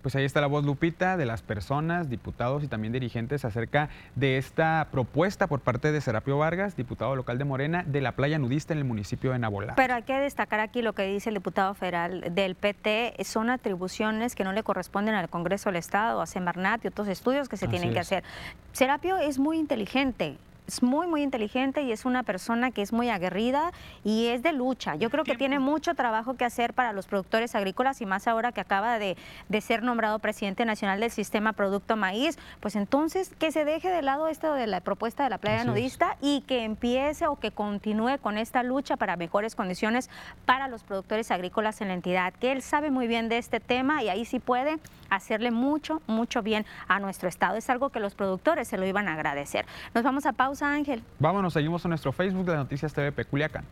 Pues 0.02 0.16
ahí 0.16 0.24
está 0.24 0.40
la 0.40 0.46
voz 0.46 0.64
Lupita 0.64 1.18
de 1.18 1.26
las 1.26 1.42
personas, 1.42 2.08
diputados 2.08 2.64
y 2.64 2.68
también 2.68 2.92
dirigentes 2.92 3.44
acerca 3.44 3.90
de 4.14 4.38
esta 4.38 4.88
propuesta 4.90 5.46
por 5.46 5.60
parte 5.60 5.92
de 5.92 6.00
Serapio 6.00 6.38
Vargas, 6.38 6.74
diputado 6.74 7.14
local 7.16 7.36
de 7.36 7.44
Morena, 7.44 7.84
de 7.86 8.00
la 8.00 8.12
playa 8.12 8.38
nudista 8.38 8.72
en 8.72 8.78
el 8.78 8.84
municipio 8.84 9.32
de 9.32 9.38
Nabola. 9.38 9.74
Pero 9.76 9.94
hay 9.94 10.02
que 10.02 10.14
destacar 10.14 10.60
aquí 10.60 10.80
lo 10.80 10.94
que 10.94 11.02
dice 11.02 11.28
el 11.28 11.34
diputado 11.34 11.74
federal 11.74 12.34
del 12.34 12.54
PT, 12.54 13.14
son 13.24 13.50
atribuciones 13.50 14.34
que 14.34 14.44
no 14.44 14.52
le 14.52 14.62
corresponden 14.62 15.14
al 15.14 15.28
Congreso 15.28 15.68
del 15.68 15.76
Estado, 15.76 16.22
a 16.22 16.26
Semarnat 16.26 16.84
y 16.84 16.88
otros 16.88 17.06
estudios 17.08 17.48
que 17.48 17.58
se 17.58 17.68
tienen 17.68 17.92
que 17.92 18.00
hacer. 18.00 18.24
Serapio 18.72 19.18
es 19.18 19.38
muy 19.38 19.58
inteligente, 19.58 20.38
es 20.70 20.84
muy, 20.84 21.08
muy 21.08 21.22
inteligente 21.22 21.82
y 21.82 21.90
es 21.90 22.04
una 22.04 22.22
persona 22.22 22.70
que 22.70 22.80
es 22.80 22.92
muy 22.92 23.10
aguerrida 23.10 23.72
y 24.04 24.26
es 24.28 24.44
de 24.44 24.52
lucha. 24.52 24.94
Yo 24.94 25.10
creo 25.10 25.24
que 25.24 25.34
tiene 25.34 25.58
mucho 25.58 25.96
trabajo 25.96 26.34
que 26.34 26.44
hacer 26.44 26.74
para 26.74 26.92
los 26.92 27.08
productores 27.08 27.56
agrícolas 27.56 28.00
y 28.00 28.06
más 28.06 28.28
ahora 28.28 28.52
que 28.52 28.60
acaba 28.60 29.00
de, 29.00 29.16
de 29.48 29.60
ser 29.60 29.82
nombrado 29.82 30.20
presidente 30.20 30.64
nacional 30.64 31.00
del 31.00 31.10
sistema 31.10 31.54
Producto 31.54 31.96
Maíz, 31.96 32.38
pues 32.60 32.76
entonces 32.76 33.34
que 33.40 33.50
se 33.50 33.64
deje 33.64 33.88
de 33.88 34.02
lado 34.02 34.28
esto 34.28 34.54
de 34.54 34.68
la 34.68 34.80
propuesta 34.80 35.24
de 35.24 35.30
la 35.30 35.38
playa 35.38 35.64
nudista 35.64 36.16
y 36.20 36.42
que 36.42 36.62
empiece 36.62 37.26
o 37.26 37.34
que 37.34 37.50
continúe 37.50 38.18
con 38.22 38.38
esta 38.38 38.62
lucha 38.62 38.96
para 38.96 39.16
mejores 39.16 39.56
condiciones 39.56 40.08
para 40.46 40.68
los 40.68 40.84
productores 40.84 41.32
agrícolas 41.32 41.80
en 41.80 41.88
la 41.88 41.94
entidad, 41.94 42.32
que 42.34 42.52
él 42.52 42.62
sabe 42.62 42.92
muy 42.92 43.08
bien 43.08 43.28
de 43.28 43.38
este 43.38 43.58
tema 43.58 44.04
y 44.04 44.08
ahí 44.08 44.24
sí 44.24 44.38
puede 44.38 44.78
hacerle 45.10 45.50
mucho, 45.50 46.00
mucho 46.06 46.42
bien 46.42 46.64
a 46.88 47.00
nuestro 47.00 47.28
estado. 47.28 47.56
Es 47.56 47.68
algo 47.68 47.90
que 47.90 48.00
los 48.00 48.14
productores 48.14 48.68
se 48.68 48.78
lo 48.78 48.86
iban 48.86 49.08
a 49.08 49.14
agradecer. 49.14 49.66
Nos 49.94 50.04
vamos 50.04 50.24
a 50.26 50.32
pausa, 50.32 50.59
Ángel. 50.62 51.02
Vámonos, 51.18 51.52
seguimos 51.52 51.84
en 51.84 51.90
nuestro 51.90 52.12
Facebook 52.12 52.44
de 52.44 52.56
Noticias 52.56 52.92
TV 52.92 53.12
Peculiacán. 53.12 53.64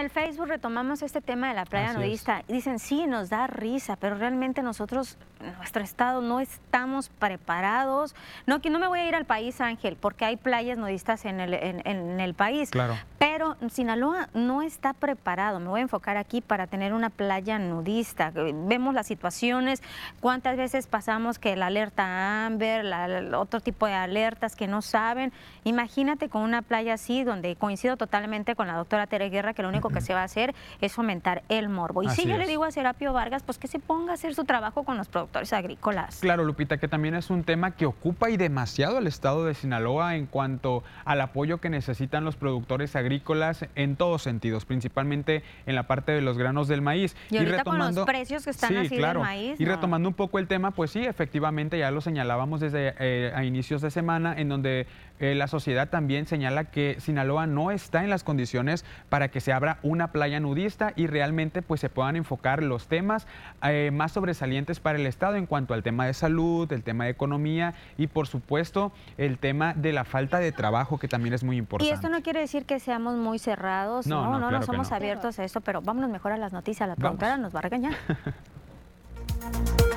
El 0.00 0.10
Facebook 0.10 0.48
retomamos 0.48 1.02
este 1.02 1.20
tema 1.20 1.48
de 1.48 1.54
la 1.54 1.64
playa 1.64 1.92
nudista. 1.92 2.42
Dicen, 2.48 2.78
sí, 2.78 3.06
nos 3.06 3.28
da 3.30 3.46
risa, 3.46 3.96
pero 3.96 4.16
realmente 4.16 4.62
nosotros, 4.62 5.16
nuestro 5.58 5.82
estado, 5.82 6.20
no 6.22 6.40
estamos 6.40 7.08
preparados. 7.08 8.14
No, 8.46 8.60
que 8.60 8.70
no 8.70 8.78
me 8.78 8.86
voy 8.88 9.00
a 9.00 9.06
ir 9.08 9.14
al 9.14 9.24
país, 9.26 9.60
Ángel, 9.60 9.96
porque 10.00 10.24
hay 10.24 10.36
playas 10.36 10.78
nudistas 10.78 11.24
en 11.24 11.40
el, 11.40 11.54
en, 11.54 11.82
en 11.86 12.20
el 12.20 12.34
país. 12.34 12.70
Claro. 12.70 12.96
Pero 13.18 13.56
Sinaloa 13.70 14.28
no 14.34 14.62
está 14.62 14.92
preparado. 14.94 15.60
Me 15.60 15.68
voy 15.68 15.80
a 15.80 15.82
enfocar 15.82 16.16
aquí 16.16 16.40
para 16.40 16.66
tener 16.66 16.92
una 16.94 17.10
playa 17.10 17.58
nudista. 17.58 18.32
Vemos 18.34 18.94
las 18.94 19.06
situaciones, 19.06 19.82
cuántas 20.20 20.56
veces 20.56 20.86
pasamos 20.86 21.38
que 21.38 21.54
la 21.56 21.66
alerta 21.66 22.46
Amber, 22.46 22.84
la, 22.84 23.06
la- 23.08 23.38
otro 23.38 23.60
tipo 23.60 23.86
de 23.86 23.94
alertas 23.94 24.56
que 24.56 24.66
no 24.66 24.82
saben. 24.82 25.32
Imagínate 25.64 26.28
con 26.28 26.42
una 26.42 26.62
playa 26.62 26.94
así, 26.94 27.24
donde 27.24 27.56
coincido 27.56 27.96
totalmente 27.96 28.54
con 28.54 28.66
la 28.66 28.74
doctora 28.74 29.06
Tere 29.06 29.28
Guerra, 29.28 29.52
que 29.54 29.62
lo 29.62 29.68
único 29.68 29.90
que 29.90 29.99
se 30.00 30.14
va 30.14 30.20
a 30.22 30.24
hacer 30.24 30.54
es 30.80 30.92
fomentar 30.92 31.42
el 31.48 31.68
morbo. 31.68 32.02
Y 32.02 32.06
Así 32.06 32.22
si 32.22 32.28
yo 32.28 32.38
le 32.38 32.46
digo 32.46 32.64
a 32.64 32.70
Serapio 32.70 33.12
Vargas, 33.12 33.42
pues 33.42 33.58
que 33.58 33.68
se 33.68 33.78
ponga 33.78 34.12
a 34.12 34.14
hacer 34.14 34.34
su 34.34 34.44
trabajo 34.44 34.84
con 34.84 34.96
los 34.96 35.08
productores 35.08 35.52
agrícolas. 35.52 36.18
Claro, 36.20 36.44
Lupita, 36.44 36.78
que 36.78 36.88
también 36.88 37.14
es 37.14 37.30
un 37.30 37.44
tema 37.44 37.72
que 37.72 37.86
ocupa 37.86 38.30
y 38.30 38.36
demasiado 38.36 38.98
al 38.98 39.06
estado 39.06 39.44
de 39.44 39.54
Sinaloa 39.54 40.16
en 40.16 40.26
cuanto 40.26 40.82
al 41.04 41.20
apoyo 41.20 41.58
que 41.58 41.70
necesitan 41.70 42.24
los 42.24 42.36
productores 42.36 42.96
agrícolas 42.96 43.66
en 43.74 43.96
todos 43.96 44.22
sentidos, 44.22 44.64
principalmente 44.64 45.42
en 45.66 45.74
la 45.74 45.84
parte 45.84 46.12
de 46.12 46.20
los 46.20 46.38
granos 46.38 46.68
del 46.68 46.82
maíz. 46.82 47.16
Y 47.30 47.38
ahorita 47.38 47.64
con 47.64 47.78
los 47.78 47.98
precios 48.00 48.44
que 48.44 48.50
están 48.50 48.70
Sí, 48.70 48.76
así 48.76 48.88
del 48.90 48.98
claro. 48.98 49.20
maíz, 49.20 49.60
Y 49.60 49.64
no. 49.64 49.70
retomando 49.72 50.08
un 50.08 50.14
poco 50.14 50.38
el 50.38 50.46
tema, 50.46 50.70
pues 50.70 50.90
sí, 50.90 51.04
efectivamente 51.04 51.78
ya 51.78 51.90
lo 51.90 52.00
señalábamos 52.00 52.60
desde 52.60 52.94
eh, 52.98 53.32
a 53.34 53.44
inicios 53.44 53.82
de 53.82 53.90
semana, 53.90 54.34
en 54.36 54.48
donde 54.48 54.86
eh, 55.20 55.34
la 55.34 55.46
sociedad 55.46 55.88
también 55.88 56.26
señala 56.26 56.64
que 56.64 56.96
Sinaloa 56.98 57.46
no 57.46 57.70
está 57.70 58.02
en 58.02 58.10
las 58.10 58.24
condiciones 58.24 58.84
para 59.08 59.28
que 59.28 59.40
se 59.40 59.52
abra 59.52 59.78
una 59.82 60.12
playa 60.12 60.40
nudista 60.40 60.92
y 60.96 61.06
realmente 61.06 61.62
pues 61.62 61.80
se 61.80 61.88
puedan 61.88 62.16
enfocar 62.16 62.62
los 62.62 62.88
temas 62.88 63.26
eh, 63.62 63.90
más 63.92 64.12
sobresalientes 64.12 64.80
para 64.80 64.98
el 64.98 65.06
Estado 65.06 65.36
en 65.36 65.46
cuanto 65.46 65.74
al 65.74 65.82
tema 65.82 66.06
de 66.06 66.14
salud, 66.14 66.70
el 66.72 66.82
tema 66.82 67.04
de 67.04 67.10
economía 67.10 67.74
y 67.98 68.06
por 68.08 68.26
supuesto 68.26 68.92
el 69.18 69.38
tema 69.38 69.74
de 69.74 69.92
la 69.92 70.04
falta 70.04 70.38
de 70.38 70.52
trabajo 70.52 70.98
que 70.98 71.06
también 71.08 71.34
es 71.34 71.44
muy 71.44 71.56
Y 71.56 71.58
importante. 71.60 71.94
esto 71.94 72.08
no 72.08 72.22
quiere 72.22 72.40
decir 72.40 72.64
que 72.64 72.80
seamos 72.80 73.16
muy 73.16 73.38
cerrados, 73.38 74.06
No, 74.06 74.24
no, 74.24 74.24
no, 74.24 74.30
no, 74.32 74.38
claro 74.38 74.52
no 74.54 74.60
que 74.60 74.66
somos 74.66 74.92
abiertos 74.92 75.38
a 75.38 75.44
esto, 75.44 75.60
pero 75.60 75.82
vámonos 75.82 76.10
mejor 76.10 76.32
a 76.32 76.36
las 76.38 76.52
noticias, 76.52 76.88
la 76.88 76.96
productora 76.96 77.36
nos 77.36 77.54
va 77.54 77.58
a 77.58 77.62
regañar. 77.62 77.94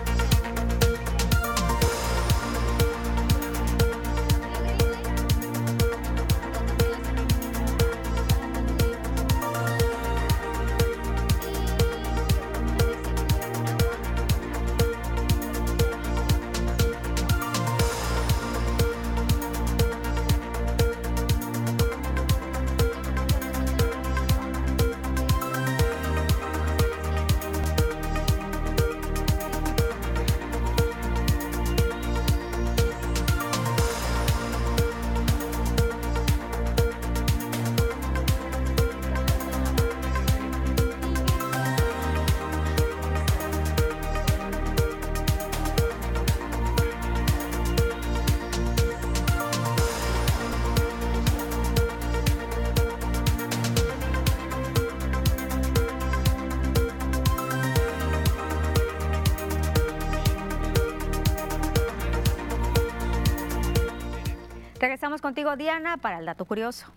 Contigo, 65.22 65.56
Diana, 65.56 65.98
para 65.98 66.20
el 66.20 66.26
dato 66.26 66.46
curioso. 66.46 66.88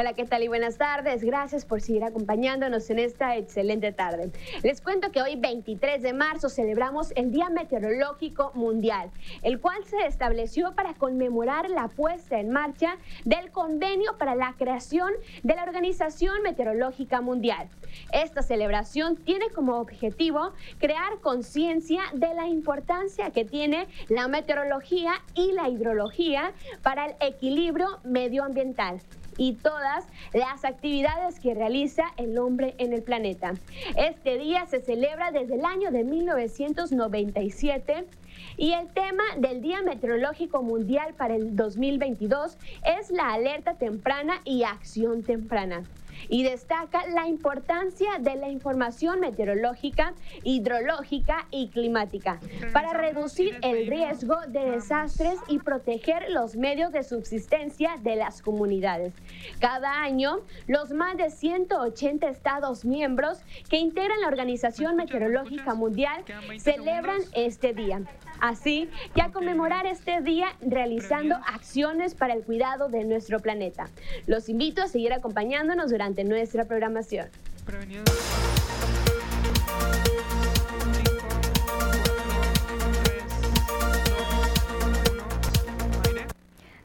Hola, 0.00 0.14
¿qué 0.14 0.24
tal 0.24 0.42
y 0.42 0.48
buenas 0.48 0.78
tardes? 0.78 1.22
Gracias 1.22 1.66
por 1.66 1.82
seguir 1.82 2.04
acompañándonos 2.04 2.88
en 2.88 2.98
esta 2.98 3.36
excelente 3.36 3.92
tarde. 3.92 4.32
Les 4.62 4.80
cuento 4.80 5.12
que 5.12 5.20
hoy, 5.20 5.36
23 5.36 6.00
de 6.00 6.14
marzo, 6.14 6.48
celebramos 6.48 7.12
el 7.16 7.30
Día 7.30 7.50
Meteorológico 7.50 8.50
Mundial, 8.54 9.10
el 9.42 9.60
cual 9.60 9.84
se 9.84 10.06
estableció 10.06 10.74
para 10.74 10.94
conmemorar 10.94 11.68
la 11.68 11.88
puesta 11.88 12.40
en 12.40 12.48
marcha 12.48 12.96
del 13.26 13.50
convenio 13.50 14.16
para 14.16 14.34
la 14.34 14.54
creación 14.56 15.12
de 15.42 15.54
la 15.54 15.64
Organización 15.64 16.40
Meteorológica 16.40 17.20
Mundial. 17.20 17.68
Esta 18.10 18.40
celebración 18.40 19.16
tiene 19.16 19.50
como 19.50 19.80
objetivo 19.80 20.54
crear 20.78 21.20
conciencia 21.20 22.00
de 22.14 22.32
la 22.32 22.46
importancia 22.46 23.32
que 23.32 23.44
tiene 23.44 23.86
la 24.08 24.28
meteorología 24.28 25.12
y 25.34 25.52
la 25.52 25.68
hidrología 25.68 26.54
para 26.82 27.04
el 27.04 27.16
equilibrio 27.20 27.98
medioambiental 28.02 29.02
y 29.40 29.54
todas 29.54 30.04
las 30.34 30.66
actividades 30.66 31.40
que 31.40 31.54
realiza 31.54 32.04
el 32.18 32.36
hombre 32.36 32.74
en 32.76 32.92
el 32.92 33.02
planeta. 33.02 33.54
Este 33.96 34.36
día 34.36 34.66
se 34.66 34.82
celebra 34.82 35.30
desde 35.30 35.54
el 35.54 35.64
año 35.64 35.90
de 35.90 36.04
1997 36.04 38.04
y 38.58 38.72
el 38.72 38.88
tema 38.88 39.24
del 39.38 39.62
Día 39.62 39.80
Meteorológico 39.80 40.62
Mundial 40.62 41.14
para 41.14 41.36
el 41.36 41.56
2022 41.56 42.58
es 42.84 43.10
la 43.10 43.32
alerta 43.32 43.78
temprana 43.78 44.42
y 44.44 44.64
acción 44.64 45.22
temprana. 45.22 45.84
Y 46.28 46.42
destaca 46.42 47.06
la 47.08 47.26
importancia 47.26 48.18
de 48.20 48.36
la 48.36 48.48
información 48.48 49.20
meteorológica, 49.20 50.14
hidrológica 50.44 51.46
y 51.50 51.68
climática 51.68 52.40
para 52.72 52.92
reducir 52.92 53.58
el 53.62 53.86
riesgo 53.86 54.36
de 54.48 54.70
desastres 54.72 55.38
y 55.48 55.58
proteger 55.58 56.30
los 56.30 56.56
medios 56.56 56.92
de 56.92 57.02
subsistencia 57.02 57.96
de 58.02 58.16
las 58.16 58.42
comunidades. 58.42 59.14
Cada 59.60 60.02
año, 60.02 60.40
los 60.66 60.90
más 60.92 61.16
de 61.16 61.30
180 61.30 62.28
Estados 62.28 62.84
miembros 62.84 63.38
que 63.68 63.78
integran 63.78 64.20
la 64.20 64.28
Organización 64.28 64.96
Meteorológica 64.96 65.74
Mundial 65.74 66.24
celebran 66.58 67.20
este 67.34 67.72
día. 67.72 68.02
Así 68.40 68.88
que 69.14 69.22
a 69.22 69.30
conmemorar 69.30 69.86
este 69.86 70.20
día 70.20 70.48
realizando 70.60 71.36
acciones 71.46 72.14
para 72.14 72.34
el 72.34 72.42
cuidado 72.42 72.88
de 72.88 73.04
nuestro 73.04 73.40
planeta. 73.40 73.88
Los 74.26 74.48
invito 74.48 74.82
a 74.82 74.88
seguir 74.88 75.12
acompañándonos 75.12 75.90
durante 75.90 76.24
nuestra 76.24 76.64
programación. 76.64 77.28